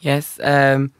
Yes. 0.00 0.38
Um, 0.42 0.92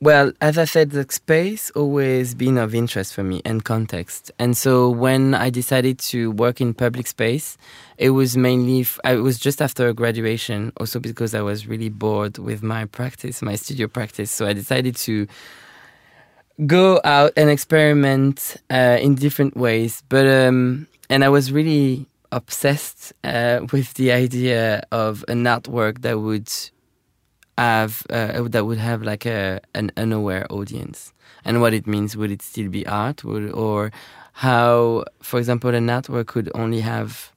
well, 0.00 0.32
as 0.40 0.58
I 0.58 0.64
said, 0.64 0.90
the 0.90 1.06
space 1.08 1.70
always 1.70 2.34
been 2.34 2.58
of 2.58 2.74
interest 2.74 3.14
for 3.14 3.22
me 3.22 3.40
and 3.44 3.64
context. 3.64 4.32
And 4.38 4.56
so 4.56 4.90
when 4.90 5.34
I 5.34 5.48
decided 5.48 5.98
to 6.10 6.32
work 6.32 6.60
in 6.60 6.74
public 6.74 7.06
space, 7.06 7.56
it 7.96 8.10
was 8.10 8.36
mainly, 8.36 8.84
it 9.04 9.22
was 9.22 9.38
just 9.38 9.62
after 9.62 9.90
graduation, 9.94 10.72
also 10.78 10.98
because 11.00 11.34
I 11.34 11.40
was 11.40 11.66
really 11.66 11.88
bored 11.88 12.36
with 12.38 12.62
my 12.62 12.84
practice, 12.84 13.40
my 13.40 13.54
studio 13.54 13.86
practice. 13.86 14.30
So 14.30 14.46
I 14.46 14.52
decided 14.52 14.96
to 14.96 15.26
go 16.66 17.00
out 17.04 17.32
and 17.36 17.48
experiment 17.48 18.56
uh, 18.68 18.98
in 19.00 19.14
different 19.14 19.56
ways. 19.56 20.02
But, 20.08 20.26
um, 20.26 20.86
and 21.10 21.24
I 21.24 21.28
was 21.28 21.52
really 21.52 22.06
obsessed 22.32 23.12
uh, 23.22 23.60
with 23.72 23.94
the 23.94 24.12
idea 24.12 24.82
of 24.90 25.24
an 25.28 25.44
artwork 25.44 26.02
that 26.02 26.20
would 26.20 26.50
have 27.56 28.04
uh, 28.10 28.42
that 28.48 28.66
would 28.66 28.78
have 28.78 29.02
like 29.02 29.26
a 29.26 29.60
an 29.74 29.90
unaware 29.96 30.46
audience. 30.50 31.12
And 31.44 31.60
what 31.60 31.74
it 31.74 31.86
means 31.86 32.16
would 32.16 32.30
it 32.30 32.42
still 32.42 32.68
be 32.68 32.86
art? 32.86 33.22
Would, 33.24 33.52
or 33.52 33.92
how 34.32 35.04
for 35.22 35.38
example 35.38 35.74
a 35.74 35.80
network 35.80 36.26
could 36.28 36.50
only 36.54 36.80
have 36.80 37.32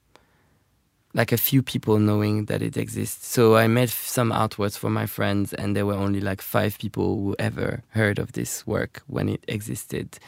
like 1.14 1.32
a 1.32 1.36
few 1.36 1.62
people 1.62 1.98
knowing 1.98 2.46
that 2.46 2.62
it 2.62 2.76
exists. 2.76 3.26
So 3.26 3.56
i 3.56 3.66
made 3.66 3.88
some 3.90 4.30
artworks 4.30 4.76
for 4.76 4.90
my 4.90 5.06
friends 5.06 5.52
and 5.54 5.74
there 5.74 5.86
were 5.86 5.94
only 5.94 6.20
like 6.20 6.42
five 6.42 6.78
people 6.78 7.16
who 7.16 7.36
ever 7.38 7.82
heard 7.90 8.18
of 8.18 8.32
this 8.32 8.66
work 8.66 9.02
when 9.06 9.28
it 9.28 9.44
existed. 9.48 10.18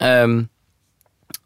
Um, 0.00 0.48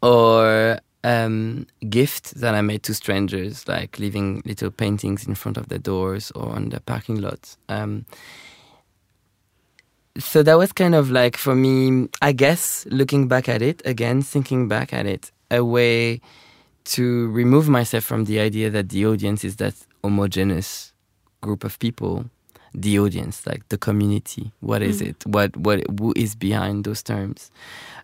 or 0.01 0.79
um, 1.03 1.67
gift 1.89 2.35
that 2.35 2.55
I 2.55 2.61
made 2.61 2.83
to 2.83 2.93
strangers, 2.93 3.67
like 3.67 3.99
leaving 3.99 4.41
little 4.45 4.71
paintings 4.71 5.27
in 5.27 5.35
front 5.35 5.57
of 5.57 5.69
their 5.69 5.79
doors 5.79 6.31
or 6.31 6.49
on 6.49 6.69
the 6.69 6.79
parking 6.79 7.21
lot. 7.21 7.55
Um, 7.69 8.05
so 10.17 10.43
that 10.43 10.57
was 10.57 10.71
kind 10.71 10.95
of 10.95 11.09
like 11.11 11.37
for 11.37 11.55
me, 11.55 12.07
I 12.21 12.31
guess, 12.31 12.85
looking 12.89 13.27
back 13.27 13.49
at 13.49 13.61
it 13.61 13.81
again, 13.85 14.21
thinking 14.21 14.67
back 14.67 14.93
at 14.93 15.05
it, 15.05 15.31
a 15.49 15.63
way 15.63 16.21
to 16.85 17.29
remove 17.31 17.69
myself 17.69 18.03
from 18.03 18.25
the 18.25 18.39
idea 18.39 18.69
that 18.69 18.89
the 18.89 19.05
audience 19.05 19.43
is 19.43 19.55
that 19.57 19.73
homogeneous 20.03 20.93
group 21.41 21.63
of 21.63 21.79
people. 21.79 22.25
The 22.73 22.99
audience, 22.99 23.45
like 23.45 23.67
the 23.69 23.77
community, 23.77 24.51
what 24.61 24.81
is 24.81 25.01
mm. 25.01 25.09
it? 25.09 25.25
What 25.25 25.55
what 25.55 25.83
who 25.99 26.13
is 26.15 26.35
behind 26.35 26.85
those 26.85 27.03
terms? 27.03 27.51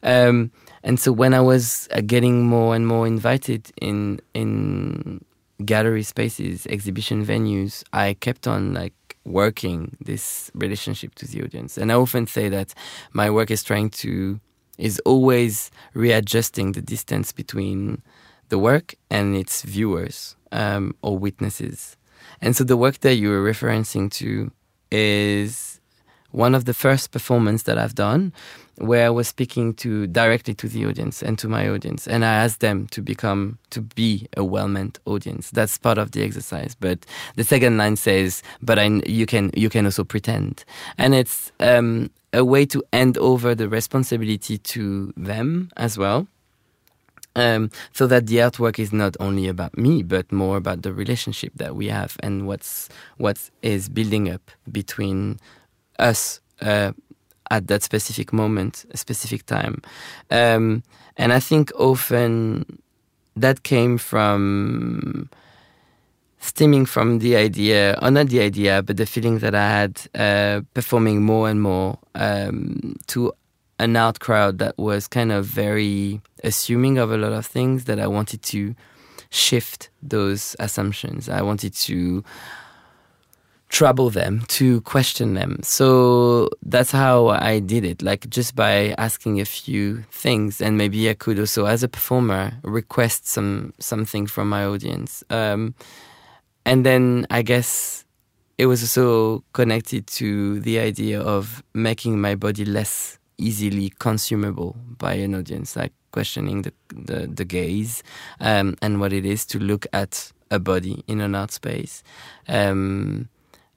Um, 0.03 0.51
and 0.83 0.99
so 0.99 1.11
when 1.11 1.33
I 1.33 1.41
was 1.41 1.87
uh, 1.91 2.01
getting 2.01 2.45
more 2.45 2.75
and 2.75 2.87
more 2.87 3.07
invited 3.07 3.71
in 3.81 4.19
in 4.33 5.25
gallery 5.65 6.03
spaces, 6.03 6.67
exhibition 6.67 7.25
venues, 7.25 7.83
I 7.93 8.13
kept 8.13 8.47
on 8.47 8.73
like 8.73 8.93
working 9.25 9.97
this 9.99 10.51
relationship 10.53 11.15
to 11.15 11.27
the 11.27 11.43
audience. 11.43 11.77
And 11.77 11.91
I 11.91 11.95
often 11.95 12.27
say 12.27 12.49
that 12.49 12.73
my 13.13 13.29
work 13.29 13.51
is 13.51 13.63
trying 13.63 13.89
to 14.01 14.39
is 14.77 14.99
always 15.05 15.71
readjusting 15.93 16.71
the 16.71 16.81
distance 16.81 17.33
between 17.33 18.01
the 18.47 18.57
work 18.57 18.95
and 19.09 19.35
its 19.35 19.61
viewers 19.61 20.35
um, 20.51 20.95
or 21.01 21.17
witnesses. 21.17 21.97
And 22.41 22.55
so 22.55 22.63
the 22.63 22.77
work 22.77 22.99
that 22.99 23.15
you 23.15 23.29
were 23.29 23.43
referencing 23.43 24.09
to 24.13 24.51
is 24.91 25.79
one 26.31 26.53
of 26.53 26.65
the 26.65 26.73
first 26.73 27.11
performances 27.11 27.63
that 27.63 27.77
I've 27.77 27.95
done 27.95 28.33
where 28.79 29.05
I 29.05 29.09
was 29.09 29.27
speaking 29.27 29.73
to 29.75 30.07
directly 30.07 30.53
to 30.55 30.67
the 30.67 30.85
audience 30.85 31.21
and 31.21 31.37
to 31.39 31.49
my 31.49 31.67
audience, 31.67 32.07
and 32.07 32.23
I 32.23 32.33
asked 32.33 32.61
them 32.61 32.87
to 32.91 33.01
become 33.01 33.57
to 33.71 33.81
be 33.81 34.27
a 34.37 34.43
well-meant 34.43 34.99
audience. 35.05 35.51
That's 35.51 35.77
part 35.77 35.97
of 35.97 36.11
the 36.11 36.23
exercise. 36.23 36.75
But 36.79 37.05
the 37.35 37.43
second 37.43 37.77
line 37.77 37.97
says, 37.97 38.41
"But 38.61 38.79
I, 38.79 39.01
you 39.05 39.25
can 39.25 39.51
you 39.53 39.69
can 39.69 39.85
also 39.85 40.03
pretend," 40.03 40.63
and 40.97 41.13
it's 41.13 41.51
um, 41.59 42.09
a 42.31 42.45
way 42.45 42.65
to 42.67 42.81
hand 42.93 43.17
over 43.17 43.53
the 43.53 43.67
responsibility 43.67 44.57
to 44.57 45.13
them 45.17 45.71
as 45.75 45.97
well. 45.97 46.27
Um, 47.39 47.69
so 47.93 48.05
that 48.07 48.27
the 48.27 48.37
artwork 48.37 48.79
is 48.79 48.91
not 48.91 49.15
only 49.19 49.47
about 49.47 49.77
me, 49.77 50.03
but 50.03 50.29
more 50.29 50.57
about 50.57 50.81
the 50.81 50.91
relationship 50.91 51.53
that 51.55 51.73
we 51.73 51.87
have 51.87 52.17
and 52.21 52.45
what's 52.45 52.89
what 53.17 53.49
is 53.61 53.87
building 53.87 54.29
up 54.29 54.51
between 54.69 55.39
us. 55.97 56.41
Uh, 56.61 56.91
at 57.51 57.67
that 57.67 57.81
specific 57.81 58.31
moment, 58.31 58.85
a 58.91 58.97
specific 58.97 59.45
time. 59.45 59.81
Um, 60.29 60.83
and 61.17 61.33
I 61.33 61.39
think 61.39 61.71
often 61.75 62.79
that 63.35 63.63
came 63.63 63.97
from 63.97 65.29
stemming 66.39 66.85
from 66.85 67.19
the 67.19 67.35
idea, 67.35 67.97
or 68.01 68.11
not 68.11 68.27
the 68.27 68.41
idea, 68.41 68.81
but 68.81 68.97
the 68.97 69.05
feeling 69.05 69.39
that 69.39 69.55
I 69.55 69.69
had 69.69 70.01
uh, 70.15 70.61
performing 70.73 71.23
more 71.23 71.49
and 71.49 71.61
more 71.61 71.97
um, 72.15 72.95
to 73.07 73.33
an 73.79 73.95
out 73.95 74.19
crowd 74.19 74.59
that 74.59 74.77
was 74.77 75.07
kind 75.07 75.31
of 75.31 75.45
very 75.45 76.21
assuming 76.43 76.97
of 76.97 77.11
a 77.11 77.17
lot 77.17 77.31
of 77.31 77.45
things 77.45 77.85
that 77.85 77.99
I 77.99 78.07
wanted 78.07 78.41
to 78.43 78.75
shift 79.29 79.89
those 80.01 80.55
assumptions. 80.59 81.29
I 81.29 81.41
wanted 81.41 81.73
to 81.75 82.23
trouble 83.69 84.09
them, 84.09 84.43
to 84.47 84.81
question 84.81 85.35
them. 85.35 85.59
So 85.61 86.49
that's 86.63 86.91
how 86.91 87.27
I 87.27 87.59
did 87.59 87.85
it, 87.85 88.01
like 88.01 88.29
just 88.29 88.55
by 88.55 88.95
asking 88.97 89.39
a 89.39 89.45
few 89.45 90.03
things, 90.11 90.59
and 90.59 90.77
maybe 90.77 91.09
I 91.09 91.13
could 91.13 91.39
also, 91.39 91.65
as 91.65 91.83
a 91.83 91.87
performer, 91.87 92.53
request 92.63 93.27
some 93.27 93.73
something 93.79 94.25
from 94.25 94.49
my 94.49 94.65
audience. 94.65 95.23
Um, 95.29 95.75
and 96.65 96.85
then 96.85 97.27
I 97.29 97.43
guess 97.43 98.05
it 98.57 98.65
was 98.65 98.81
also 98.81 99.43
connected 99.53 100.07
to 100.07 100.59
the 100.61 100.79
idea 100.79 101.21
of 101.21 101.63
making 101.73 102.19
my 102.19 102.35
body 102.35 102.65
less 102.65 103.18
easily 103.39 103.91
consumable 103.99 104.75
by 104.97 105.13
an 105.13 105.33
audience, 105.33 105.75
like 105.75 105.93
questioning 106.11 106.61
the 106.63 106.73
the, 106.89 107.27
the 107.27 107.45
gaze 107.45 108.03
um, 108.39 108.75
and 108.81 108.99
what 108.99 109.13
it 109.13 109.25
is 109.25 109.45
to 109.47 109.59
look 109.59 109.87
at 109.93 110.31
a 110.51 110.59
body 110.59 111.03
in 111.07 111.21
an 111.21 111.35
art 111.35 111.51
space. 111.51 112.03
Um, 112.47 113.29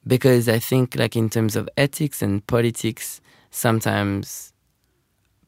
because 0.07 0.49
I 0.49 0.59
think, 0.59 0.97
like 0.97 1.17
in 1.17 1.31
terms 1.31 1.57
of 1.57 1.69
ethics 1.77 2.23
and 2.23 2.45
politics, 2.47 3.21
sometimes 3.51 4.53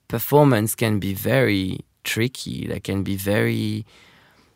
performance 0.08 0.74
can 0.74 1.00
be 1.00 1.12
very 1.14 1.80
tricky. 2.04 2.66
That 2.68 2.84
can 2.84 3.02
be 3.02 3.16
very 3.16 3.84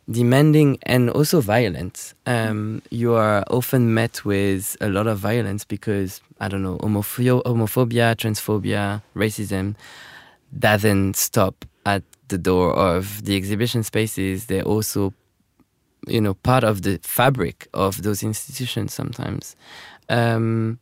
demanding 0.09 0.79
and 0.83 1.09
also 1.09 1.41
violent. 1.41 2.13
Um, 2.25 2.81
you 2.89 3.13
are 3.13 3.43
often 3.49 3.93
met 3.93 4.25
with 4.25 4.75
a 4.81 4.89
lot 4.89 5.07
of 5.07 5.19
violence 5.19 5.65
because 5.65 6.21
I 6.39 6.47
don't 6.47 6.63
know 6.63 6.77
homophobia, 6.79 8.15
transphobia, 8.15 9.01
racism 9.15 9.75
doesn't 10.57 11.15
stop 11.15 11.65
at 11.85 12.01
the 12.29 12.37
door 12.37 12.73
of 12.73 13.23
the 13.25 13.35
exhibition 13.35 13.83
spaces. 13.83 14.47
They're 14.47 14.63
also 14.63 15.13
you 16.07 16.21
know 16.21 16.33
part 16.33 16.63
of 16.63 16.81
the 16.83 16.99
fabric 17.03 17.67
of 17.73 18.03
those 18.03 18.23
institutions 18.23 18.93
sometimes 18.93 19.55
um, 20.09 20.79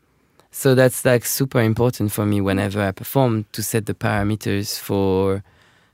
so 0.51 0.75
that's 0.75 1.03
like 1.05 1.25
super 1.25 1.61
important 1.61 2.11
for 2.11 2.25
me 2.25 2.39
whenever 2.39 2.81
i 2.81 2.91
perform 2.91 3.45
to 3.51 3.63
set 3.63 3.85
the 3.87 3.93
parameters 3.93 4.79
for 4.79 5.43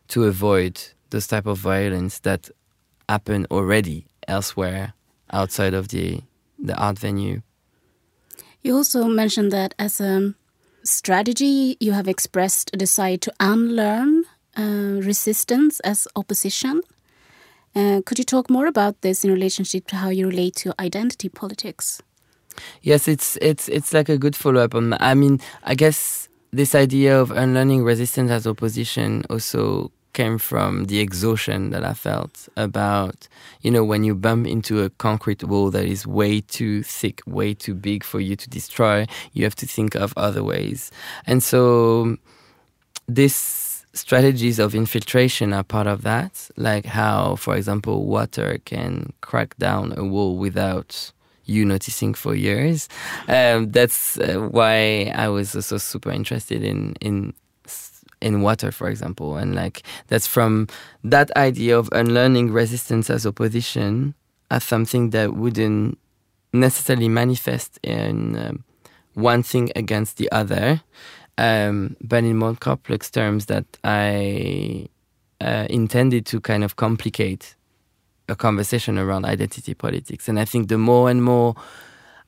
to 0.08 0.26
avoid 0.26 0.80
those 1.12 1.28
type 1.28 1.46
of 1.46 1.58
violence 1.58 2.20
that 2.20 2.50
happen 3.10 3.46
already 3.52 4.06
elsewhere 4.28 4.94
outside 5.32 5.74
of 5.74 5.90
the 5.90 6.22
the 6.60 6.76
art 6.76 7.00
venue 7.00 7.42
you 8.62 8.76
also 8.76 9.06
mentioned 9.06 9.52
that 9.52 9.74
as 9.78 10.00
a 10.00 10.34
strategy 10.84 11.78
you 11.80 11.92
have 11.92 12.08
expressed 12.08 12.70
a 12.74 12.78
desire 12.78 13.18
to 13.18 13.34
unlearn 13.40 14.24
uh, 14.58 15.00
resistance 15.02 15.80
as 15.82 16.08
opposition 16.16 16.82
uh, 17.76 18.02
could 18.06 18.20
you 18.20 18.26
talk 18.26 18.50
more 18.50 18.68
about 18.68 19.02
this 19.02 19.24
in 19.24 19.32
relationship 19.32 19.88
to 19.88 19.96
how 19.96 20.10
you 20.10 20.28
relate 20.28 20.56
to 20.56 20.74
identity 20.80 21.28
politics? 21.28 22.02
Yes, 22.82 23.08
it's 23.08 23.38
it's 23.42 23.68
it's 23.68 23.94
like 23.94 24.10
a 24.10 24.18
good 24.18 24.36
follow 24.36 24.62
up 24.62 24.76
on. 24.76 24.94
I 25.00 25.16
mean, 25.16 25.40
I 25.64 25.74
guess 25.74 26.30
this 26.52 26.76
idea 26.76 27.20
of 27.20 27.32
unlearning 27.32 27.84
resistance 27.84 28.30
as 28.30 28.46
opposition 28.46 29.24
also 29.30 29.92
came 30.14 30.38
from 30.38 30.86
the 30.86 31.00
exhaustion 31.00 31.72
that 31.72 31.84
I 31.84 31.94
felt 31.94 32.48
about, 32.56 33.28
you 33.62 33.72
know, 33.72 33.84
when 33.84 34.04
you 34.04 34.16
bump 34.16 34.48
into 34.48 34.84
a 34.84 34.90
concrete 34.90 35.44
wall 35.44 35.72
that 35.72 35.86
is 35.86 36.08
way 36.08 36.42
too 36.42 36.84
thick, 36.84 37.22
way 37.26 37.54
too 37.54 37.74
big 37.74 38.04
for 38.04 38.20
you 38.20 38.36
to 38.36 38.50
destroy, 38.50 39.06
you 39.34 39.44
have 39.44 39.56
to 39.56 39.66
think 39.66 39.96
of 39.96 40.14
other 40.16 40.44
ways. 40.44 40.92
And 41.26 41.44
so 41.44 42.18
these 43.08 43.86
strategies 43.94 44.60
of 44.60 44.74
infiltration 44.74 45.54
are 45.54 45.64
part 45.64 45.88
of 45.88 46.02
that, 46.02 46.50
like 46.58 46.86
how, 46.86 47.36
for 47.36 47.56
example, 47.56 48.06
water 48.06 48.60
can 48.66 49.14
crack 49.22 49.56
down 49.58 49.94
a 49.98 50.04
wall 50.04 50.38
without 50.38 51.12
you 51.46 51.66
noticing 51.66 52.14
for 52.14 52.36
years. 52.36 52.88
Um, 53.28 53.72
that's 53.72 54.18
uh, 54.18 54.48
why 54.50 55.12
I 55.14 55.28
was 55.28 55.56
also 55.56 55.78
super 55.78 56.12
interested 56.12 56.64
in 56.64 56.96
in 57.02 57.34
in 58.24 58.42
water, 58.42 58.72
for 58.72 58.90
example, 58.90 59.38
and 59.38 59.54
like 59.54 59.84
that's 60.08 60.26
from 60.28 60.68
that 61.04 61.30
idea 61.36 61.78
of 61.78 61.90
unlearning 61.92 62.52
resistance 62.52 63.10
as 63.10 63.26
opposition 63.26 64.16
as 64.50 64.64
something 64.64 65.10
that 65.12 65.34
wouldn't 65.34 65.98
necessarily 66.54 67.10
manifest 67.10 67.80
in 67.84 68.36
um, 68.38 68.64
one 69.16 69.44
thing 69.44 69.72
against 69.76 70.18
the 70.18 70.32
other, 70.32 70.82
um, 71.38 71.96
but 72.02 72.24
in 72.24 72.38
more 72.38 72.56
complex 72.56 73.10
terms 73.10 73.48
that 73.48 73.66
I 73.84 74.88
uh, 75.42 75.68
intended 75.70 76.26
to 76.28 76.40
kind 76.40 76.64
of 76.64 76.76
complicate 76.76 77.56
a 78.30 78.36
conversation 78.36 78.98
around 78.98 79.26
identity 79.26 79.74
politics. 79.74 80.30
And 80.30 80.40
I 80.40 80.46
think 80.46 80.70
the 80.70 80.78
more 80.78 81.10
and 81.10 81.24
more 81.24 81.56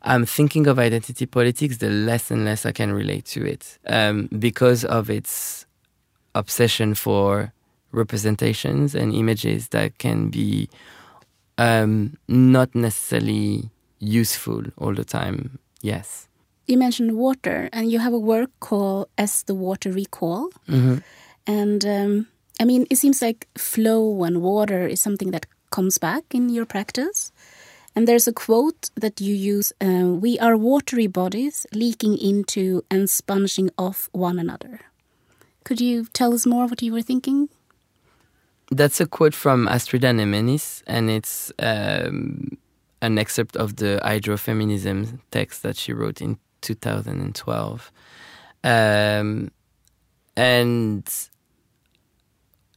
I'm 0.02 0.26
thinking 0.26 0.68
of 0.68 0.78
identity 0.78 1.26
politics, 1.26 1.78
the 1.78 1.90
less 1.90 2.30
and 2.30 2.46
less 2.46 2.66
I 2.66 2.72
can 2.72 2.94
relate 2.94 3.26
to 3.26 3.46
it 3.46 3.80
um, 3.88 4.30
because 4.38 4.86
of 4.86 5.10
its 5.10 5.65
obsession 6.36 6.94
for 6.94 7.54
representations 7.92 8.94
and 8.94 9.14
images 9.14 9.70
that 9.70 9.98
can 9.98 10.30
be 10.30 10.70
um, 11.58 12.18
not 12.28 12.76
necessarily 12.76 13.70
useful 14.00 14.64
all 14.78 14.94
the 14.94 15.06
time. 15.06 15.58
Yes. 15.82 16.28
You 16.68 16.78
mentioned 16.78 17.16
water, 17.16 17.70
and 17.72 17.92
you 17.92 18.00
have 18.00 18.14
a 18.14 18.20
work 18.20 18.50
called 18.60 19.08
As 19.18 19.44
the 19.44 19.56
Water 19.56 19.92
Recall. 19.92 20.50
Mm 20.68 20.82
-hmm. 20.82 21.02
And 21.46 21.86
um, 21.86 22.28
I 22.60 22.66
mean, 22.66 22.86
it 22.90 22.98
seems 22.98 23.22
like 23.22 23.48
flow 23.58 24.24
and 24.24 24.42
water 24.42 24.88
is 24.88 25.02
something 25.02 25.32
that 25.32 25.46
comes 25.70 26.00
back 26.00 26.24
in 26.34 26.50
your 26.50 26.66
practice. 26.66 27.32
And 27.96 28.08
there's 28.08 28.28
a 28.28 28.34
quote 28.34 28.90
that 28.96 29.22
you 29.22 29.36
use 29.58 29.74
uh, 29.80 30.20
We 30.20 30.40
are 30.40 30.58
watery 30.58 31.08
bodies 31.08 31.66
leaking 31.72 32.18
into 32.18 32.84
and 32.90 33.10
sponging 33.10 33.70
off 33.78 34.10
one 34.12 34.40
another. 34.40 34.80
Could 35.66 35.82
you 35.82 36.06
tell 36.14 36.34
us 36.34 36.46
more 36.46 36.68
what 36.68 36.82
you 36.82 36.94
were 36.94 37.02
thinking? 37.02 37.50
That's 38.72 39.02
a 39.02 39.08
quote 39.08 39.34
from 39.34 39.68
Astrida 39.68 40.12
Neimanis, 40.12 40.84
and 40.88 41.10
it's 41.10 41.52
um, 41.60 42.58
an 43.02 43.18
excerpt 43.18 43.58
of 43.58 43.76
the 43.76 44.00
hydrofeminism 44.04 45.20
text 45.32 45.64
that 45.64 45.76
she 45.76 45.92
wrote 45.92 46.22
in 46.22 46.38
2012. 46.62 47.92
Um, 48.64 49.52
and 50.38 51.30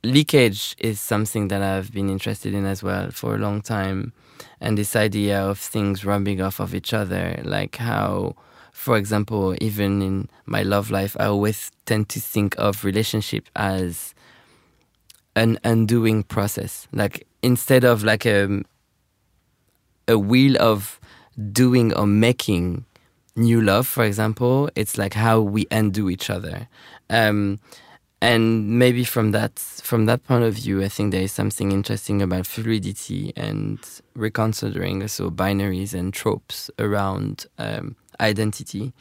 leakage 0.03 0.75
is 0.79 0.99
something 0.99 1.49
that 1.49 1.63
I've 1.63 1.93
been 1.93 2.09
interested 2.09 2.55
in 2.55 2.65
as 2.65 2.83
well 2.83 3.11
for 3.11 3.35
a 3.35 3.39
long 3.39 3.61
time. 3.61 4.13
And 4.61 4.79
this 4.79 4.97
idea 4.97 5.41
of 5.41 5.59
things 5.59 6.05
rubbing 6.05 6.41
off 6.41 6.59
of 6.59 6.75
each 6.75 6.95
other, 6.95 7.41
like 7.45 7.77
how, 7.77 8.37
for 8.79 8.97
example, 8.97 9.57
even 9.61 10.01
in 10.01 10.29
my 10.47 10.63
love 10.63 10.89
life, 10.89 11.17
I 11.19 11.27
always 11.27 11.73
tend 11.85 12.09
to 12.11 12.21
think 12.21 12.55
of 12.59 12.85
relationship 12.85 13.49
as 13.57 14.15
an 15.35 15.59
undoing 15.65 16.23
process. 16.23 16.87
Like 16.93 17.27
instead 17.43 17.83
of 17.83 18.05
like 18.05 18.25
a 18.25 18.63
a 20.07 20.17
wheel 20.17 20.57
of 20.63 21.01
doing 21.53 21.93
or 21.93 22.07
making 22.07 22.85
new 23.35 23.61
love, 23.61 23.89
for 23.89 24.05
example, 24.05 24.71
it's 24.77 24.97
like 24.97 25.15
how 25.15 25.41
we 25.41 25.67
undo 25.73 26.09
each 26.09 26.31
other. 26.31 26.69
Um, 27.11 27.59
and 28.21 28.79
maybe 28.79 29.05
from 29.05 29.31
that 29.33 29.59
from 29.59 30.07
that 30.07 30.25
point 30.25 30.45
of 30.45 30.55
view, 30.55 30.83
I 30.83 30.89
think 30.89 31.13
there 31.13 31.23
is 31.23 31.33
something 31.33 31.71
interesting 31.73 32.21
about 32.21 32.47
fluidity 32.47 33.33
and 33.37 33.79
reconsidering 34.15 35.03
also 35.03 35.31
binaries 35.31 35.95
and 35.95 36.13
tropes 36.13 36.71
around 36.79 37.47
um, 37.59 37.97
identity, 38.21 38.93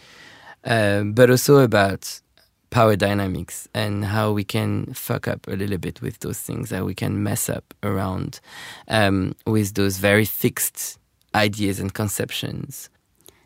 uh, 0.64 1.02
but 1.04 1.32
also 1.32 1.58
about 1.58 2.22
power 2.70 2.96
dynamics 2.96 3.68
and 3.74 4.06
how 4.06 4.32
we 4.32 4.44
can 4.44 4.94
fuck 4.94 5.28
up 5.28 5.48
a 5.48 5.56
little 5.56 5.78
bit 5.78 6.02
with 6.02 6.20
those 6.20 6.40
things, 6.40 6.70
how 6.70 6.84
we 6.84 6.94
can 6.94 7.24
mess 7.24 7.50
up 7.50 7.74
around 7.82 8.40
um, 8.88 9.34
with 9.46 9.74
those 9.74 9.98
very 9.98 10.26
fixed 10.26 11.00
ideas 11.34 11.80
and 11.80 11.94
conceptions. 11.94 12.90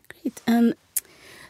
Great. 0.08 0.40
Um, 0.46 0.74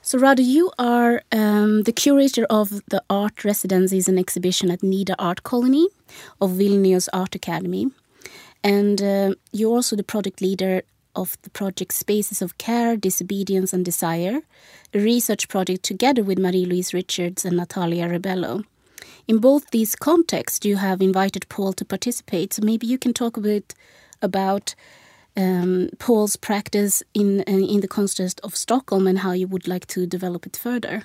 so, 0.03 0.19
Rado, 0.19 0.45
you 0.45 0.71
are 0.79 1.23
um, 1.31 1.85
the 1.85 1.93
curator 1.93 2.45
of 2.51 2.83
the 2.89 3.03
art 3.09 3.45
residencies 3.45 4.09
and 4.09 4.19
exhibition 4.19 4.71
at 4.71 4.81
Nida 4.81 5.15
Art 5.19 5.45
Colony 5.45 5.89
of 6.41 6.51
Vilnius 6.51 7.09
Art 7.13 7.35
Academy. 7.35 7.91
And 8.65 9.01
uh, 9.01 9.35
you're 9.53 9.71
also 9.71 9.97
the 9.97 10.03
project 10.03 10.41
leader 10.41 10.83
of 11.15 11.37
the 11.43 11.51
project 11.51 11.93
Spaces 11.95 12.43
of 12.43 12.59
Care, 12.59 12.97
Disobedience 12.97 13.73
and 13.73 13.85
Desire, 13.85 14.41
a 14.93 14.99
research 14.99 15.49
project 15.49 15.83
together 15.83 16.23
with 16.23 16.39
Marie 16.39 16.65
Louise 16.65 16.93
Richards 16.93 17.45
and 17.45 17.57
Natalia 17.57 18.09
Rebello. 18.09 18.65
In 19.29 19.39
both 19.39 19.71
these 19.71 19.95
contexts, 19.95 20.67
you 20.67 20.77
have 20.77 21.01
invited 21.01 21.49
Paul 21.49 21.73
to 21.75 21.85
participate, 21.85 22.55
so 22.55 22.63
maybe 22.63 22.87
you 22.87 22.99
can 22.99 23.13
talk 23.13 23.37
a 23.37 23.41
bit 23.41 23.75
about 24.21 24.75
um, 25.37 25.89
Paul's 25.99 26.37
practice 26.37 27.03
in 27.15 27.41
uh, 27.41 27.75
in 27.75 27.81
the 27.81 27.89
context 27.89 28.41
of 28.43 28.55
Stockholm 28.55 29.07
and 29.07 29.19
how 29.19 29.33
you 29.33 29.49
would 29.49 29.67
like 29.69 29.87
to 29.87 30.07
develop 30.07 30.47
it 30.47 30.57
further. 30.57 31.05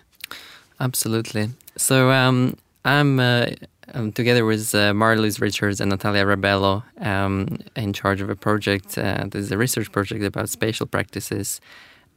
Absolutely. 0.79 1.49
So 1.77 2.11
um, 2.11 2.55
I'm 2.85 3.19
uh, 3.19 3.47
um, 3.93 4.11
together 4.11 4.45
with 4.45 4.75
uh, 4.75 4.93
Marie-Louise 4.93 5.39
Richards 5.41 5.81
and 5.81 5.89
Natalia 5.89 6.25
Rabello 6.25 6.83
um, 6.99 7.59
in 7.75 7.93
charge 7.93 8.21
of 8.21 8.29
a 8.29 8.35
project. 8.35 8.97
Uh, 8.97 9.27
is 9.33 9.51
a 9.51 9.57
research 9.57 9.91
project 9.91 10.23
about 10.23 10.49
spatial 10.49 10.85
practices 10.85 11.61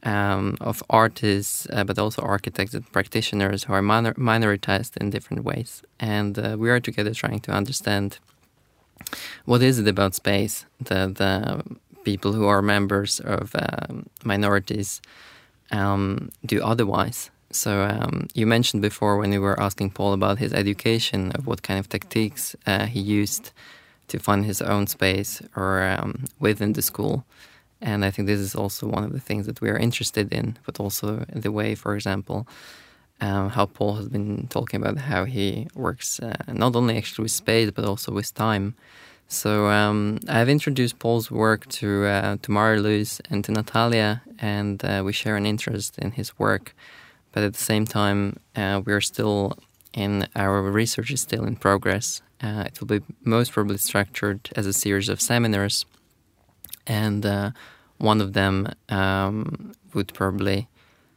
um, 0.03 0.57
of 0.61 0.83
artists, 0.89 1.67
uh, 1.71 1.83
but 1.83 1.97
also 1.97 2.21
architects 2.21 2.73
and 2.73 2.91
practitioners 2.91 3.63
who 3.65 3.73
are 3.73 3.81
minor 3.81 4.13
minoritized 4.15 4.97
in 4.97 5.09
different 5.09 5.43
ways. 5.43 5.81
And 5.99 6.37
uh, 6.37 6.55
we 6.59 6.69
are 6.69 6.79
together 6.79 7.13
trying 7.13 7.39
to 7.41 7.51
understand 7.51 8.19
what 9.45 9.61
is 9.61 9.79
it 9.79 9.87
about 9.87 10.15
space 10.15 10.65
that 10.79 11.19
people 12.03 12.33
who 12.33 12.47
are 12.47 12.61
members 12.61 13.19
of 13.19 13.55
um, 13.55 14.07
minorities 14.23 15.01
um, 15.71 16.29
do 16.45 16.61
otherwise. 16.61 17.29
So 17.51 17.83
um, 17.83 18.27
you 18.33 18.47
mentioned 18.47 18.81
before 18.81 19.17
when 19.17 19.31
you 19.33 19.41
were 19.41 19.59
asking 19.59 19.91
Paul 19.91 20.13
about 20.13 20.39
his 20.39 20.53
education 20.53 21.31
of 21.33 21.47
what 21.47 21.63
kind 21.63 21.79
of 21.79 21.89
tactics 21.89 22.55
uh, 22.65 22.85
he 22.85 22.99
used 22.99 23.51
to 24.07 24.19
find 24.19 24.45
his 24.45 24.61
own 24.61 24.87
space 24.87 25.41
or 25.55 25.83
um, 25.83 26.25
within 26.39 26.73
the 26.73 26.81
school. 26.81 27.25
And 27.81 28.05
I 28.05 28.11
think 28.11 28.27
this 28.27 28.39
is 28.39 28.55
also 28.55 28.87
one 28.87 29.03
of 29.03 29.11
the 29.11 29.19
things 29.19 29.47
that 29.47 29.59
we 29.59 29.69
are 29.69 29.77
interested 29.77 30.31
in, 30.31 30.57
but 30.65 30.79
also 30.79 31.25
the 31.33 31.51
way, 31.51 31.75
for 31.75 31.95
example, 31.95 32.47
um, 33.21 33.49
how 33.49 33.65
Paul 33.65 33.95
has 33.95 34.07
been 34.07 34.47
talking 34.47 34.81
about 34.81 34.97
how 34.97 35.25
he 35.25 35.67
works 35.75 36.19
uh, 36.19 36.35
not 36.47 36.75
only 36.75 36.97
actually 36.97 37.23
with 37.23 37.31
space 37.31 37.71
but 37.71 37.85
also 37.85 38.11
with 38.11 38.33
time. 38.33 38.75
So 39.31 39.67
um, 39.67 40.19
I've 40.27 40.49
introduced 40.49 40.99
Paul's 40.99 41.31
work 41.31 41.65
to 41.79 42.03
uh, 42.03 42.35
to 42.41 42.51
Marie-Louise 42.51 43.21
and 43.29 43.41
to 43.45 43.53
Natalia, 43.53 44.21
and 44.39 44.83
uh, 44.83 45.03
we 45.05 45.13
share 45.13 45.37
an 45.37 45.45
interest 45.45 45.97
in 45.97 46.11
his 46.11 46.37
work. 46.37 46.75
But 47.31 47.43
at 47.43 47.53
the 47.53 47.63
same 47.63 47.85
time, 47.85 48.41
uh, 48.57 48.81
we're 48.85 48.99
still 48.99 49.53
in 49.93 50.27
our 50.35 50.61
research 50.61 51.11
is 51.11 51.21
still 51.21 51.45
in 51.45 51.55
progress. 51.55 52.21
Uh, 52.43 52.65
it 52.67 52.81
will 52.81 52.87
be 52.87 53.01
most 53.23 53.53
probably 53.53 53.77
structured 53.77 54.49
as 54.57 54.65
a 54.65 54.73
series 54.73 55.07
of 55.07 55.21
seminars, 55.21 55.85
and 56.85 57.25
uh, 57.25 57.51
one 57.99 58.19
of 58.19 58.33
them 58.33 58.67
um, 58.89 59.71
would 59.93 60.13
probably, 60.13 60.67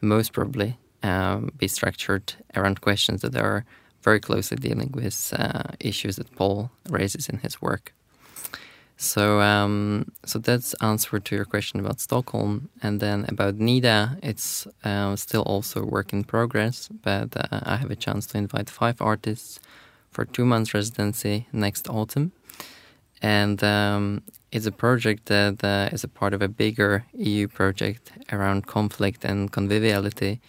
most 0.01 0.33
probably, 0.33 0.79
um, 1.03 1.51
be 1.59 1.67
structured 1.67 2.35
around 2.55 2.81
questions 2.81 3.23
that 3.23 3.35
are 3.35 3.65
very 4.03 4.21
closely 4.21 4.57
dealing 4.57 4.93
with 4.95 5.35
uh, 5.37 5.65
issues 5.81 6.15
that 6.15 6.33
Paul 6.37 6.71
raises 6.89 7.29
in 7.29 7.39
his 7.39 7.61
work. 7.61 7.93
So, 9.05 9.43
um, 9.43 10.13
so 10.25 10.39
that's 10.39 10.73
answer 10.81 11.21
to 11.21 11.37
your 11.37 11.45
question 11.45 11.79
about 11.79 12.01
Stockholm, 12.01 12.71
and 12.83 13.01
then 13.01 13.27
about 13.29 13.59
Nida, 13.59 14.19
it's 14.23 14.67
uh, 14.83 15.15
still 15.17 15.43
also 15.43 15.85
work 15.85 16.15
in 16.15 16.25
progress. 16.25 16.89
But 17.03 17.37
uh, 17.37 17.61
I 17.65 17.77
have 17.77 17.91
a 17.91 17.97
chance 17.97 18.27
to 18.29 18.39
invite 18.39 18.71
five 18.71 19.03
artists 19.03 19.61
for 20.11 20.25
two 20.25 20.47
months 20.47 20.73
residency 20.73 21.47
next 21.53 21.87
autumn, 21.91 22.33
and 23.21 23.63
um, 23.63 24.23
it's 24.51 24.65
a 24.65 24.73
project 24.73 25.27
that 25.27 25.63
uh, 25.63 25.91
is 25.93 26.03
a 26.03 26.09
part 26.09 26.33
of 26.33 26.41
a 26.41 26.49
bigger 26.49 27.05
EU 27.13 27.47
project 27.47 28.11
around 28.33 28.67
conflict 28.67 29.23
and 29.23 29.53
conviviality. 29.53 30.41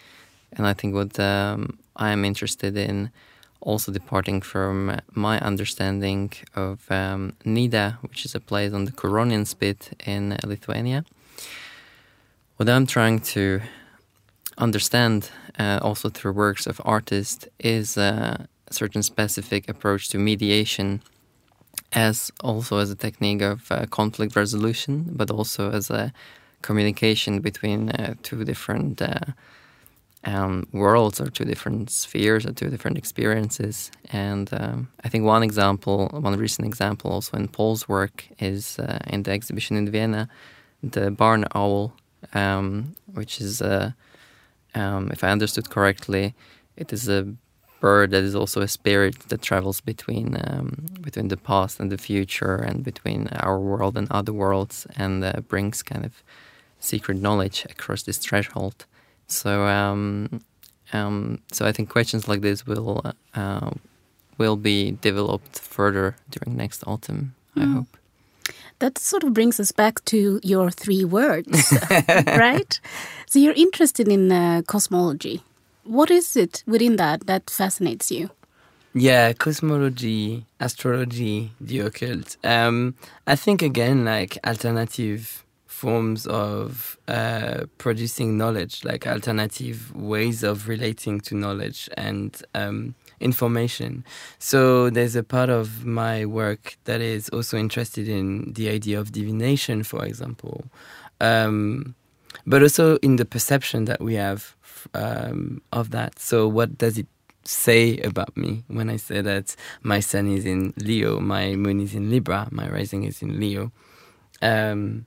And 0.52 0.66
I 0.66 0.72
think 0.72 0.94
what 0.94 1.20
um, 1.20 1.78
I 1.94 2.10
am 2.10 2.24
interested 2.24 2.74
in 2.78 3.10
also 3.60 3.92
departing 3.92 4.40
from 4.40 5.00
my 5.14 5.40
understanding 5.40 6.32
of 6.54 6.90
um, 6.90 7.32
Nida, 7.44 7.96
which 8.02 8.24
is 8.24 8.34
a 8.34 8.40
place 8.40 8.72
on 8.72 8.84
the 8.84 8.92
Curonian 8.92 9.46
Spit 9.46 10.00
in 10.06 10.36
Lithuania. 10.44 11.04
What 12.56 12.68
I'm 12.68 12.86
trying 12.86 13.20
to 13.20 13.60
understand, 14.58 15.30
uh, 15.58 15.78
also 15.82 16.08
through 16.08 16.32
works 16.32 16.66
of 16.66 16.80
artists, 16.84 17.46
is 17.58 17.96
a 17.96 18.46
certain 18.70 19.02
specific 19.02 19.68
approach 19.68 20.08
to 20.08 20.18
mediation, 20.18 21.02
as 21.92 22.30
also 22.42 22.78
as 22.78 22.90
a 22.90 22.94
technique 22.94 23.42
of 23.42 23.70
uh, 23.70 23.86
conflict 23.86 24.36
resolution, 24.36 25.06
but 25.12 25.30
also 25.30 25.70
as 25.70 25.90
a 25.90 26.12
communication 26.62 27.40
between 27.40 27.90
uh, 27.90 28.14
two 28.22 28.44
different 28.44 29.00
uh, 29.00 29.20
um, 30.26 30.66
worlds 30.72 31.20
or 31.20 31.30
two 31.30 31.44
different 31.44 31.90
spheres 31.90 32.44
or 32.44 32.52
two 32.52 32.68
different 32.68 32.98
experiences. 32.98 33.90
And 34.12 34.48
um, 34.52 34.88
I 35.04 35.08
think 35.08 35.24
one 35.24 35.42
example, 35.42 36.08
one 36.12 36.36
recent 36.36 36.66
example 36.66 37.12
also 37.12 37.36
in 37.36 37.48
Paul's 37.48 37.88
work 37.88 38.26
is 38.38 38.78
uh, 38.78 38.98
in 39.06 39.22
the 39.22 39.30
exhibition 39.30 39.76
in 39.76 39.88
Vienna, 39.90 40.28
the 40.82 41.10
barn 41.10 41.44
owl, 41.54 41.92
um, 42.34 42.96
which 43.14 43.40
is, 43.40 43.62
uh, 43.62 43.92
um, 44.74 45.10
if 45.12 45.22
I 45.22 45.30
understood 45.30 45.70
correctly, 45.70 46.34
it 46.76 46.92
is 46.92 47.08
a 47.08 47.34
bird 47.80 48.10
that 48.10 48.24
is 48.24 48.34
also 48.34 48.62
a 48.62 48.68
spirit 48.68 49.18
that 49.28 49.42
travels 49.42 49.80
between 49.80 50.36
um, 50.44 50.86
between 51.02 51.28
the 51.28 51.36
past 51.36 51.78
and 51.78 51.92
the 51.92 51.98
future 51.98 52.56
and 52.56 52.82
between 52.82 53.28
our 53.28 53.58
world 53.60 53.96
and 53.96 54.10
other 54.10 54.32
worlds 54.32 54.86
and 54.96 55.22
uh, 55.22 55.40
brings 55.46 55.82
kind 55.82 56.04
of 56.04 56.22
secret 56.80 57.18
knowledge 57.18 57.66
across 57.70 58.02
this 58.02 58.18
threshold. 58.18 58.86
So, 59.28 59.66
um, 59.66 60.40
um, 60.92 61.40
so 61.52 61.66
I 61.66 61.72
think 61.72 61.88
questions 61.88 62.28
like 62.28 62.40
this 62.40 62.66
will 62.66 63.02
uh, 63.34 63.70
will 64.38 64.56
be 64.56 64.92
developed 65.00 65.58
further 65.58 66.16
during 66.30 66.56
next 66.56 66.84
autumn. 66.86 67.34
I 67.56 67.60
mm. 67.60 67.74
hope. 67.74 67.96
That 68.78 68.98
sort 68.98 69.24
of 69.24 69.32
brings 69.32 69.58
us 69.58 69.72
back 69.72 70.04
to 70.06 70.38
your 70.42 70.70
three 70.70 71.04
words, 71.04 71.72
right? 72.26 72.78
So 73.26 73.38
you're 73.38 73.54
interested 73.54 74.06
in 74.06 74.30
uh, 74.30 74.62
cosmology. 74.66 75.42
What 75.84 76.10
is 76.10 76.36
it 76.36 76.62
within 76.66 76.96
that 76.96 77.26
that 77.26 77.48
fascinates 77.48 78.10
you? 78.10 78.30
Yeah, 78.92 79.32
cosmology, 79.32 80.46
astrology, 80.60 81.52
the 81.60 81.80
occult. 81.80 82.36
Um, 82.44 82.94
I 83.26 83.36
think 83.36 83.62
again, 83.62 84.04
like 84.04 84.38
alternative 84.46 85.44
forms 85.76 86.26
of 86.26 86.96
uh, 87.06 87.66
producing 87.76 88.38
knowledge, 88.38 88.82
like 88.82 89.06
alternative 89.06 89.94
ways 89.94 90.42
of 90.42 90.68
relating 90.68 91.20
to 91.20 91.34
knowledge 91.34 91.86
and 91.98 92.42
um, 92.54 92.94
information. 93.20 94.02
So 94.38 94.88
there's 94.88 95.16
a 95.16 95.22
part 95.22 95.50
of 95.50 95.84
my 95.84 96.24
work 96.24 96.78
that 96.84 97.02
is 97.02 97.28
also 97.28 97.58
interested 97.58 98.08
in 98.08 98.54
the 98.54 98.70
idea 98.70 98.98
of 98.98 99.12
divination, 99.12 99.82
for 99.82 100.02
example, 100.06 100.64
um, 101.20 101.94
but 102.46 102.62
also 102.62 102.96
in 103.02 103.16
the 103.16 103.26
perception 103.26 103.84
that 103.84 104.00
we 104.00 104.14
have 104.14 104.56
um, 104.94 105.60
of 105.72 105.90
that. 105.90 106.18
So 106.18 106.48
what 106.48 106.78
does 106.78 106.96
it 106.96 107.06
say 107.44 107.98
about 107.98 108.34
me 108.34 108.64
when 108.68 108.88
I 108.88 108.96
say 108.96 109.20
that 109.20 109.54
my 109.82 110.00
sun 110.00 110.26
is 110.26 110.46
in 110.46 110.72
Leo, 110.78 111.20
my 111.20 111.54
moon 111.54 111.80
is 111.80 111.94
in 111.94 112.08
Libra, 112.08 112.48
my 112.50 112.66
rising 112.70 113.04
is 113.04 113.20
in 113.20 113.38
Leo? 113.38 113.72
Um, 114.40 115.04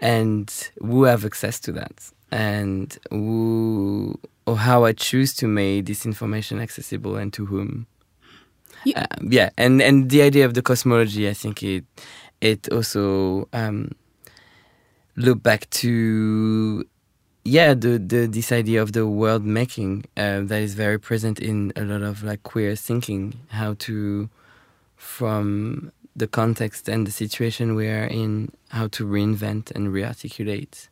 and 0.00 0.70
who 0.80 1.04
have 1.04 1.24
access 1.24 1.60
to 1.60 1.72
that 1.72 2.10
and 2.32 2.98
who 3.10 4.18
or 4.46 4.56
how 4.56 4.84
I 4.84 4.92
choose 4.92 5.34
to 5.34 5.46
make 5.46 5.86
this 5.86 6.06
information 6.06 6.60
accessible 6.60 7.16
and 7.16 7.32
to 7.34 7.46
whom. 7.46 7.86
Yeah, 8.84 9.06
um, 9.18 9.28
yeah, 9.30 9.50
and 9.58 9.82
and 9.82 10.08
the 10.08 10.22
idea 10.22 10.46
of 10.46 10.54
the 10.54 10.62
cosmology, 10.62 11.28
I 11.28 11.34
think 11.34 11.62
it 11.62 11.84
it 12.40 12.68
also 12.72 13.48
um, 13.52 13.90
look 15.16 15.42
back 15.42 15.68
to 15.70 16.84
yeah 17.44 17.74
the, 17.74 17.98
the 17.98 18.26
this 18.26 18.52
idea 18.52 18.80
of 18.82 18.92
the 18.92 19.06
world 19.06 19.44
making 19.44 20.04
uh, 20.16 20.40
that 20.42 20.62
is 20.62 20.74
very 20.74 20.98
present 20.98 21.38
in 21.40 21.72
a 21.76 21.82
lot 21.82 22.02
of 22.02 22.22
like 22.22 22.42
queer 22.42 22.74
thinking 22.74 23.34
how 23.48 23.74
to 23.80 24.28
from 24.96 25.92
the 26.20 26.28
context 26.28 26.88
and 26.88 27.06
the 27.06 27.10
situation 27.10 27.74
we 27.74 27.88
are 27.88 28.04
in, 28.04 28.52
how 28.68 28.86
to 28.88 29.04
reinvent 29.04 29.72
and 29.72 29.88
rearticulate 29.88 30.88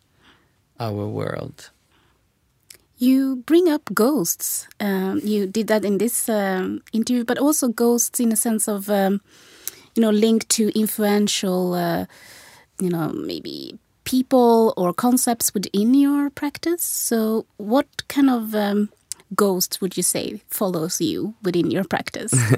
our 0.81 1.07
world. 1.07 1.71
You 2.97 3.45
bring 3.47 3.69
up 3.69 3.83
ghosts. 3.95 4.67
Um, 4.81 5.21
you 5.23 5.47
did 5.47 5.69
that 5.69 5.85
in 5.85 5.99
this 5.99 6.29
um, 6.29 6.83
interview, 6.93 7.25
but 7.25 7.39
also 7.39 7.69
ghosts 7.69 8.19
in 8.19 8.33
a 8.33 8.37
sense 8.37 8.67
of, 8.67 8.91
um, 8.91 9.21
you 9.95 10.03
know, 10.03 10.11
linked 10.11 10.49
to 10.51 10.77
influential, 10.77 11.75
uh, 11.75 12.07
you 12.81 12.91
know, 12.91 13.13
maybe 13.13 13.79
people 14.03 14.75
or 14.77 14.93
concepts 14.93 15.55
within 15.55 15.95
your 15.95 16.31
practice. 16.31 16.83
So, 16.83 17.47
what 17.59 17.87
kind 18.09 18.31
of 18.31 18.55
um, 18.55 18.89
ghosts 19.37 19.81
would 19.81 19.97
you 19.97 20.03
say 20.03 20.41
follows 20.49 21.01
you 21.01 21.35
within 21.43 21.71
your 21.71 21.85
practice? 21.85 22.35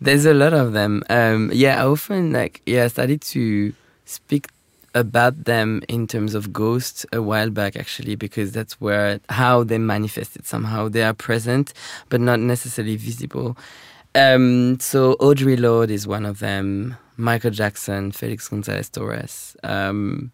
There's 0.00 0.26
a 0.26 0.34
lot 0.34 0.52
of 0.52 0.72
them. 0.72 1.02
Um, 1.10 1.50
yeah, 1.52 1.82
I 1.82 1.86
often 1.86 2.32
like 2.32 2.62
yeah, 2.66 2.84
I 2.84 2.88
started 2.88 3.20
to 3.22 3.72
speak 4.04 4.46
about 4.94 5.44
them 5.44 5.82
in 5.88 6.06
terms 6.06 6.34
of 6.34 6.52
ghosts 6.52 7.04
a 7.12 7.20
while 7.20 7.50
back 7.50 7.76
actually 7.76 8.16
because 8.16 8.52
that's 8.52 8.80
where 8.80 9.20
how 9.28 9.64
they 9.64 9.78
manifested. 9.78 10.46
Somehow 10.46 10.88
they 10.88 11.02
are 11.02 11.14
present 11.14 11.72
but 12.08 12.20
not 12.20 12.40
necessarily 12.40 12.96
visible. 12.96 13.56
Um, 14.14 14.80
so 14.80 15.14
Audre 15.16 15.58
Lorde 15.58 15.90
is 15.90 16.06
one 16.06 16.24
of 16.24 16.38
them. 16.38 16.96
Michael 17.16 17.50
jackson 17.50 18.12
felix 18.12 18.48
gonzalez 18.48 18.88
torres. 18.88 19.56
Um, 19.64 20.30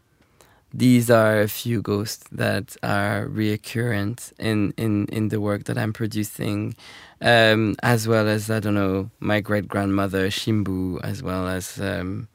these 0.77 1.09
are 1.09 1.41
a 1.41 1.47
few 1.47 1.81
ghosts 1.81 2.25
that 2.33 2.77
are 2.83 3.29
recurrent 3.29 4.33
in, 4.41 4.75
in, 4.77 5.07
in 5.07 5.29
the 5.29 5.41
work 5.41 5.65
that 5.65 5.79
I'm 5.79 5.93
producing, 5.93 6.75
um, 7.21 7.77
as 7.83 8.09
well 8.09 8.27
as, 8.27 8.51
I 8.51 8.59
don't 8.59 8.75
know, 8.75 9.11
my 9.21 9.41
great 9.41 9.69
grandmother 9.69 10.27
Shimbu, 10.29 11.01
as 11.05 11.23
well 11.23 11.47
as 11.47 11.81
um, 11.81 12.27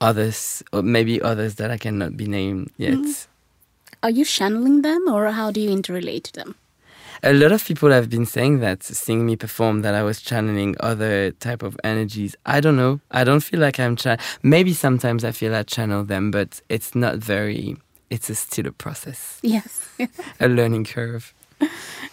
others, 0.00 0.64
or 0.72 0.82
maybe 0.82 1.22
others 1.22 1.54
that 1.54 1.70
I 1.70 1.78
cannot 1.78 2.16
be 2.16 2.26
named 2.26 2.72
yet. 2.76 2.94
Mm. 2.94 3.26
Are 4.02 4.10
you 4.10 4.24
channeling 4.24 4.82
them, 4.82 5.06
or 5.08 5.30
how 5.30 5.52
do 5.52 5.60
you 5.60 5.70
interrelate 5.70 6.32
them? 6.32 6.56
A 7.22 7.32
lot 7.32 7.52
of 7.52 7.64
people 7.64 7.90
have 7.90 8.08
been 8.08 8.26
saying 8.26 8.60
that 8.60 8.82
seeing 8.82 9.26
me 9.26 9.36
perform 9.36 9.82
that 9.82 9.94
I 9.94 10.02
was 10.02 10.20
channeling 10.20 10.76
other 10.80 11.32
type 11.32 11.62
of 11.62 11.78
energies. 11.84 12.36
I 12.46 12.60
don't 12.60 12.76
know. 12.76 13.00
I 13.10 13.24
don't 13.24 13.40
feel 13.40 13.60
like 13.60 13.80
I'm 13.80 13.96
cha- 13.96 14.18
maybe 14.42 14.74
sometimes 14.74 15.24
I 15.24 15.32
feel 15.32 15.54
I 15.54 15.62
channel 15.62 16.04
them, 16.04 16.30
but 16.30 16.60
it's 16.68 16.94
not 16.94 17.16
very 17.16 17.76
it's 18.10 18.30
a 18.30 18.34
still 18.34 18.66
a 18.66 18.72
process. 18.72 19.38
Yes. 19.42 19.88
a 20.40 20.48
learning 20.48 20.84
curve. 20.84 21.34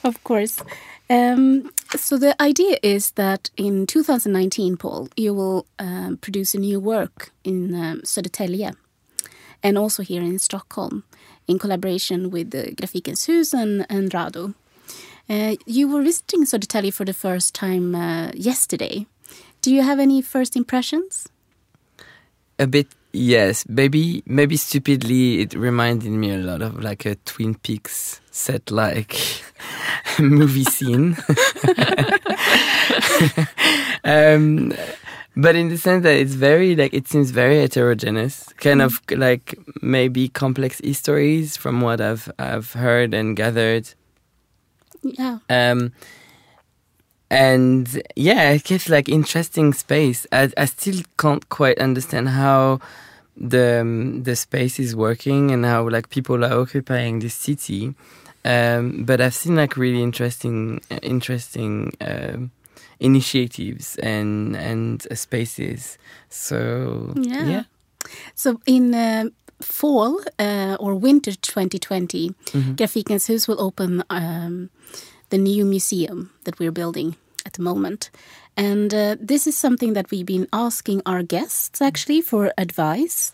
Of 0.04 0.24
course. 0.24 0.62
Um, 1.10 1.72
so 1.96 2.18
the 2.18 2.40
idea 2.42 2.78
is 2.82 3.12
that 3.12 3.50
in 3.58 3.86
2019, 3.86 4.78
Paul, 4.78 5.08
you 5.16 5.34
will 5.34 5.68
um, 5.80 6.18
produce 6.18 6.56
a 6.56 6.60
new 6.60 6.80
work 6.80 7.32
in 7.44 7.76
um, 7.76 8.02
Södertälje 8.02 8.76
and 9.64 9.78
also 9.78 10.04
here 10.04 10.22
in 10.22 10.40
Stockholm 10.40 11.04
in 11.48 11.60
collaboration 11.60 12.32
with 12.32 12.52
the 12.52 12.74
Grafikens 12.76 13.26
Hus 13.28 13.54
and, 13.54 13.86
and 13.90 14.12
Rado. 14.12 14.56
Uh, 15.30 15.56
you 15.66 15.88
were 15.88 16.04
visiting 16.04 16.46
Södertälje 16.46 16.94
for 16.94 17.06
the 17.06 17.14
first 17.14 17.56
time 17.56 17.96
uh, 17.96 18.32
yesterday. 18.36 19.08
Do 19.62 19.72
you 19.72 19.82
have 19.82 20.00
any 20.00 20.22
first 20.22 20.56
impressions? 20.56 21.28
A 22.60 22.68
bit, 22.68 22.88
yes. 23.12 23.66
Maybe, 23.68 24.22
maybe 24.28 24.56
stupidly, 24.56 25.42
it 25.42 25.56
reminded 25.56 26.12
me 26.12 26.32
a 26.32 26.38
lot 26.38 26.62
of 26.62 26.84
like 26.84 27.06
a 27.06 27.16
Twin 27.26 27.56
Peaks 27.56 28.22
set, 28.30 28.70
like 28.70 29.20
movie 30.20 30.64
scene. 30.64 31.18
um, 34.04 34.74
but 35.36 35.56
in 35.56 35.70
the 35.70 35.78
sense 35.78 36.04
that 36.04 36.16
it's 36.16 36.36
very 36.36 36.76
like 36.76 36.94
it 36.94 37.08
seems 37.08 37.32
very 37.32 37.60
heterogeneous, 37.60 38.54
kind 38.58 38.82
mm. 38.82 38.86
of 38.86 39.02
like 39.18 39.58
maybe 39.82 40.30
complex 40.30 40.80
histories 40.84 41.58
from 41.58 41.82
what 41.82 42.00
I've 42.00 42.32
I've 42.38 42.72
heard 42.74 43.14
and 43.14 43.36
gathered 43.36 43.94
yeah. 45.06 45.40
Um, 45.50 45.94
and 47.30 48.02
yeah, 48.16 48.52
it 48.52 48.64
gives 48.64 48.90
like 48.90 49.10
interesting 49.10 49.74
space. 49.74 50.28
I, 50.32 50.52
I 50.58 50.66
still 50.66 51.02
can't 51.18 51.48
quite 51.50 51.80
understand 51.80 52.30
how 52.30 52.80
the 53.36 53.82
um, 53.82 54.24
the 54.24 54.36
space 54.36 54.80
is 54.80 54.96
working 54.96 55.52
and 55.52 55.66
how 55.66 55.90
like 55.90 56.10
people 56.10 56.44
are 56.46 56.62
occupying 56.62 57.20
this 57.20 57.34
city. 57.34 57.94
Um, 58.44 59.06
but 59.06 59.22
I've 59.22 59.34
seen 59.34 59.56
like 59.56 59.76
really 59.76 60.04
interesting, 60.04 60.82
interesting 61.02 61.94
uh, 62.00 62.38
initiatives 63.00 63.98
and 63.98 64.56
and 64.56 65.06
uh, 65.10 65.16
spaces. 65.16 65.98
So 66.30 67.14
yeah. 67.16 67.46
yeah. 67.46 67.64
So 68.36 68.62
in 68.66 68.94
uh, 68.94 69.30
fall 69.62 70.20
uh, 70.40 70.78
or 70.80 70.96
winter 70.96 71.32
2020, 71.32 72.30
mm 72.54 72.62
-hmm. 72.62 72.76
Grafikens 72.76 73.28
Hus 73.28 73.48
will 73.48 73.60
open 73.60 74.04
um, 74.10 74.70
the 75.30 75.38
new 75.38 75.66
museum 75.66 76.30
that 76.44 76.60
we're 76.60 76.72
building 76.72 77.16
at 77.46 77.54
the 77.54 77.62
moment. 77.62 78.10
And 78.58 78.94
uh, 78.94 79.16
this 79.28 79.48
is 79.48 79.58
something 79.58 79.94
that 79.94 80.12
we've 80.12 80.26
been 80.26 80.48
asking 80.52 81.02
our 81.06 81.24
guests 81.24 81.82
actually 81.82 82.22
for 82.22 82.54
advice. 82.58 83.34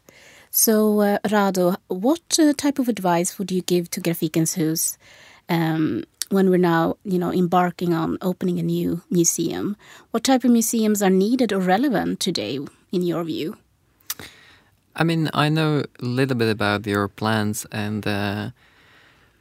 So, 0.50 1.00
uh, 1.00 1.18
Rado, 1.24 1.78
what 1.88 2.40
uh, 2.40 2.54
type 2.54 2.80
of 2.80 2.90
advice 2.90 3.38
would 3.38 3.52
you 3.52 3.62
give 3.62 3.90
to 3.92 4.02
Grafikens 4.02 4.56
Hus 4.56 4.98
um, 5.48 6.04
when 6.30 6.50
we're 6.50 6.58
now, 6.58 6.98
you 7.04 7.20
know, 7.20 7.32
embarking 7.32 7.94
on 7.94 8.18
opening 8.22 8.60
a 8.60 8.64
new 8.64 9.02
museum? 9.10 9.78
What 10.12 10.24
type 10.24 10.44
of 10.44 10.52
museums 10.52 11.02
are 11.02 11.10
needed 11.10 11.54
or 11.54 11.60
relevant 11.60 12.20
today, 12.20 12.60
in 12.92 13.02
your 13.04 13.24
view? 13.24 13.58
I 14.96 15.04
mean, 15.04 15.30
I 15.34 15.50
know 15.50 15.84
a 16.02 16.06
little 16.06 16.36
bit 16.38 16.50
about 16.50 16.86
your 16.86 17.08
plans, 17.08 17.66
and 17.72 18.06
uh, 18.06 18.52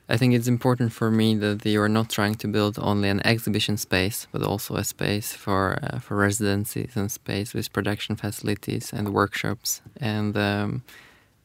I 0.08 0.16
think 0.16 0.34
it's 0.34 0.48
important 0.48 0.92
for 0.92 1.10
me 1.10 1.34
that 1.36 1.66
you 1.66 1.80
are 1.82 1.88
not 1.88 2.08
trying 2.10 2.36
to 2.36 2.48
build 2.48 2.78
only 2.80 3.08
an 3.08 3.24
exhibition 3.26 3.76
space, 3.76 4.28
but 4.32 4.42
also 4.42 4.76
a 4.76 4.84
space 4.84 5.32
for 5.32 5.78
uh, 5.82 5.98
for 5.98 6.16
residencies 6.16 6.96
and 6.96 7.10
space 7.10 7.52
with 7.54 7.72
production 7.72 8.16
facilities 8.16 8.92
and 8.92 9.12
workshops. 9.12 9.82
And 9.96 10.36
um, 10.36 10.82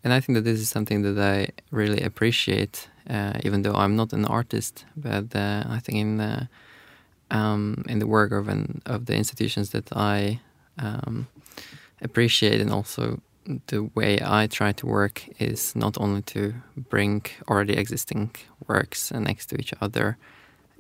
and 0.04 0.14
I 0.14 0.20
think 0.20 0.36
that 0.36 0.44
this 0.44 0.60
is 0.60 0.70
something 0.70 1.02
that 1.02 1.18
I 1.20 1.50
really 1.72 2.02
appreciate, 2.02 2.90
uh, 3.10 3.34
even 3.44 3.64
though 3.64 3.74
I'm 3.76 3.96
not 3.96 4.14
an 4.14 4.26
artist. 4.26 4.86
But 4.96 5.36
uh, 5.36 5.64
I 5.68 5.80
think 5.80 5.98
in 5.98 6.18
the 6.18 6.48
um, 7.32 7.84
in 7.88 7.98
the 8.00 8.08
work 8.08 8.32
of 8.32 8.48
an, 8.48 8.82
of 8.86 9.08
the 9.08 9.16
institutions 9.16 9.72
that 9.72 9.92
I 9.96 10.42
um, 10.78 11.28
appreciate 12.02 12.62
and 12.62 12.72
also 12.72 13.20
the 13.68 13.84
way 13.96 14.20
I 14.24 14.48
try 14.48 14.72
to 14.74 14.86
work 14.86 15.24
is 15.40 15.76
not 15.76 15.98
only 16.00 16.22
to 16.24 16.54
bring 16.76 17.26
already 17.48 17.74
existing 17.74 18.32
works 18.68 19.12
next 19.12 19.48
to 19.48 19.58
each 19.58 19.74
other 19.82 20.18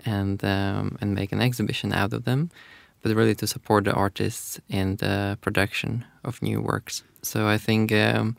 and 0.05 0.43
um, 0.43 0.97
and 1.01 1.13
make 1.13 1.32
an 1.32 1.41
exhibition 1.41 1.93
out 1.93 2.13
of 2.13 2.26
them, 2.26 2.49
but 3.01 3.16
really 3.16 3.36
to 3.36 3.47
support 3.47 3.86
the 3.86 3.93
artists 3.93 4.59
in 4.70 4.97
the 4.97 5.38
production 5.41 6.05
of 6.24 6.41
new 6.41 6.61
works. 6.61 7.03
So 7.22 7.47
I 7.47 7.57
think 7.57 7.91
um, 7.91 8.36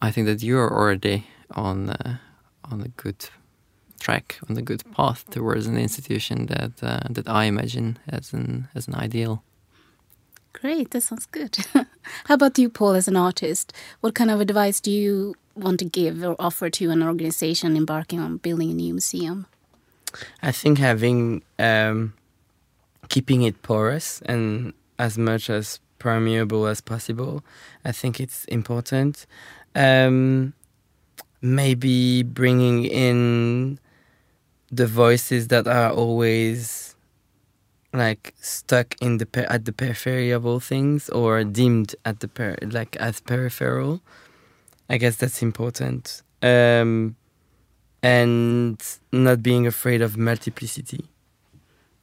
I 0.00 0.10
think 0.10 0.26
that 0.26 0.42
you 0.42 0.58
are 0.58 0.72
already 0.72 1.26
on 1.50 1.90
uh, 1.90 2.16
on 2.64 2.80
a 2.82 2.88
good 3.02 3.28
track, 4.00 4.38
on 4.48 4.56
a 4.56 4.62
good 4.62 4.82
path 4.92 5.28
towards 5.30 5.66
an 5.66 5.76
institution 5.76 6.46
that 6.46 6.72
uh, 6.82 7.00
that 7.10 7.28
I 7.28 7.44
imagine 7.44 7.98
as 8.08 8.32
an 8.32 8.68
as 8.74 8.88
an 8.88 8.94
ideal. 8.94 9.42
Great, 10.52 10.90
that 10.90 11.02
sounds 11.02 11.26
good. 11.26 11.56
How 12.24 12.34
about 12.34 12.58
you, 12.58 12.68
Paul, 12.68 12.92
as 12.92 13.08
an 13.08 13.16
artist? 13.16 13.72
What 14.00 14.14
kind 14.14 14.30
of 14.30 14.40
advice 14.40 14.80
do 14.80 14.90
you 14.90 15.34
want 15.54 15.78
to 15.78 15.84
give 15.84 16.22
or 16.22 16.36
offer 16.38 16.70
to 16.70 16.90
an 16.90 17.02
organization 17.02 17.76
embarking 17.76 18.20
on 18.20 18.38
building 18.38 18.70
a 18.70 18.74
new 18.74 18.94
museum? 18.94 19.46
I 20.42 20.52
think 20.52 20.78
having 20.78 21.42
um, 21.58 22.14
keeping 23.08 23.42
it 23.42 23.62
porous 23.62 24.22
and 24.26 24.72
as 24.98 25.16
much 25.16 25.48
as 25.48 25.80
permeable 25.98 26.66
as 26.66 26.80
possible. 26.80 27.44
I 27.84 27.92
think 27.92 28.18
it's 28.18 28.44
important. 28.46 29.26
Um, 29.76 30.54
maybe 31.40 32.24
bringing 32.24 32.86
in 32.86 33.78
the 34.72 34.86
voices 34.86 35.48
that 35.48 35.68
are 35.68 35.92
always 35.92 36.89
like 37.92 38.34
stuck 38.40 38.94
in 39.00 39.18
the 39.18 39.26
per- 39.26 39.46
at 39.50 39.64
the 39.64 39.72
periphery 39.72 40.30
of 40.30 40.46
all 40.46 40.60
things 40.60 41.08
or 41.08 41.44
deemed 41.44 41.94
at 42.04 42.20
the 42.20 42.28
per- 42.28 42.56
like 42.62 42.96
as 42.96 43.20
peripheral? 43.20 44.00
I 44.88 44.98
guess 44.98 45.16
that's 45.16 45.42
important. 45.42 46.22
Um 46.42 47.16
and 48.02 48.80
not 49.12 49.42
being 49.42 49.66
afraid 49.66 50.02
of 50.02 50.16
multiplicity. 50.16 51.04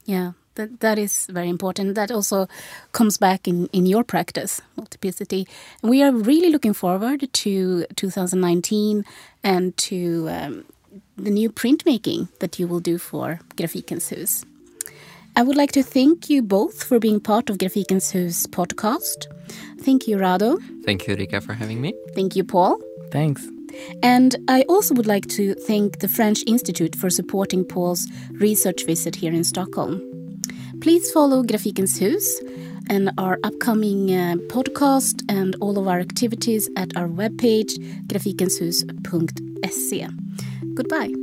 Yeah 0.06 0.34
that 0.58 0.80
that 0.82 1.00
is 1.00 1.28
very 1.32 1.50
important. 1.50 1.96
That 1.96 2.12
also 2.12 2.48
comes 2.92 3.18
back 3.18 3.48
in 3.48 3.68
in 3.72 3.86
your 3.86 4.04
practice 4.04 4.62
multiplicity. 4.76 5.48
We 5.82 6.04
are 6.04 6.12
really 6.12 6.52
looking 6.52 6.74
forward 6.74 7.22
to 7.32 7.86
2019 7.96 9.06
and 9.44 9.78
to 9.78 10.28
um, 10.30 10.66
the 11.16 11.32
new 11.32 11.50
printmaking 11.50 12.28
that 12.40 12.60
you 12.60 12.68
will 12.68 12.82
do 12.82 12.98
for 12.98 13.40
grafikens 13.56 14.10
hus 14.10 14.44
I 15.38 15.44
would 15.44 15.56
like 15.56 15.72
to 15.74 15.84
thank 15.84 16.32
you 16.32 16.42
both 16.42 16.84
for 16.84 16.98
being 16.98 17.20
part 17.20 17.52
of 17.52 17.60
Grafikens 17.60 18.12
Hus 18.12 18.48
podcast. 18.48 19.28
Thank 19.82 20.08
you, 20.08 20.18
Rado. 20.18 20.58
Thank 20.84 21.08
you, 21.08 21.16
Rika, 21.16 21.42
for 21.42 21.54
having 21.54 21.80
me. 21.80 21.94
Thank 22.16 22.36
you, 22.36 22.44
Paul. 22.44 22.80
Thanks. 23.12 23.48
And 24.02 24.36
I 24.48 24.64
also 24.64 24.96
would 24.96 25.06
like 25.06 25.28
to 25.28 25.54
thank 25.54 26.00
the 26.00 26.08
French 26.08 26.40
Institute 26.48 26.96
for 26.96 27.12
supporting 27.12 27.64
Paul's 27.64 28.08
research 28.32 28.84
visit 28.88 29.16
here 29.16 29.32
in 29.32 29.44
Stockholm. 29.44 30.02
Please 30.82 31.12
follow 31.12 31.44
Grafikens 31.44 32.00
Hus 32.00 32.42
and 32.90 33.12
our 33.20 33.38
upcoming 33.44 34.10
uh, 34.10 34.38
podcast 34.48 35.22
and 35.30 35.56
all 35.62 35.78
of 35.78 35.88
our 35.88 36.00
activities 36.00 36.68
at 36.76 36.98
our 36.98 37.08
webpage 37.08 37.78
grafikenshus.se. 38.08 40.08
Goodbye. 40.74 41.14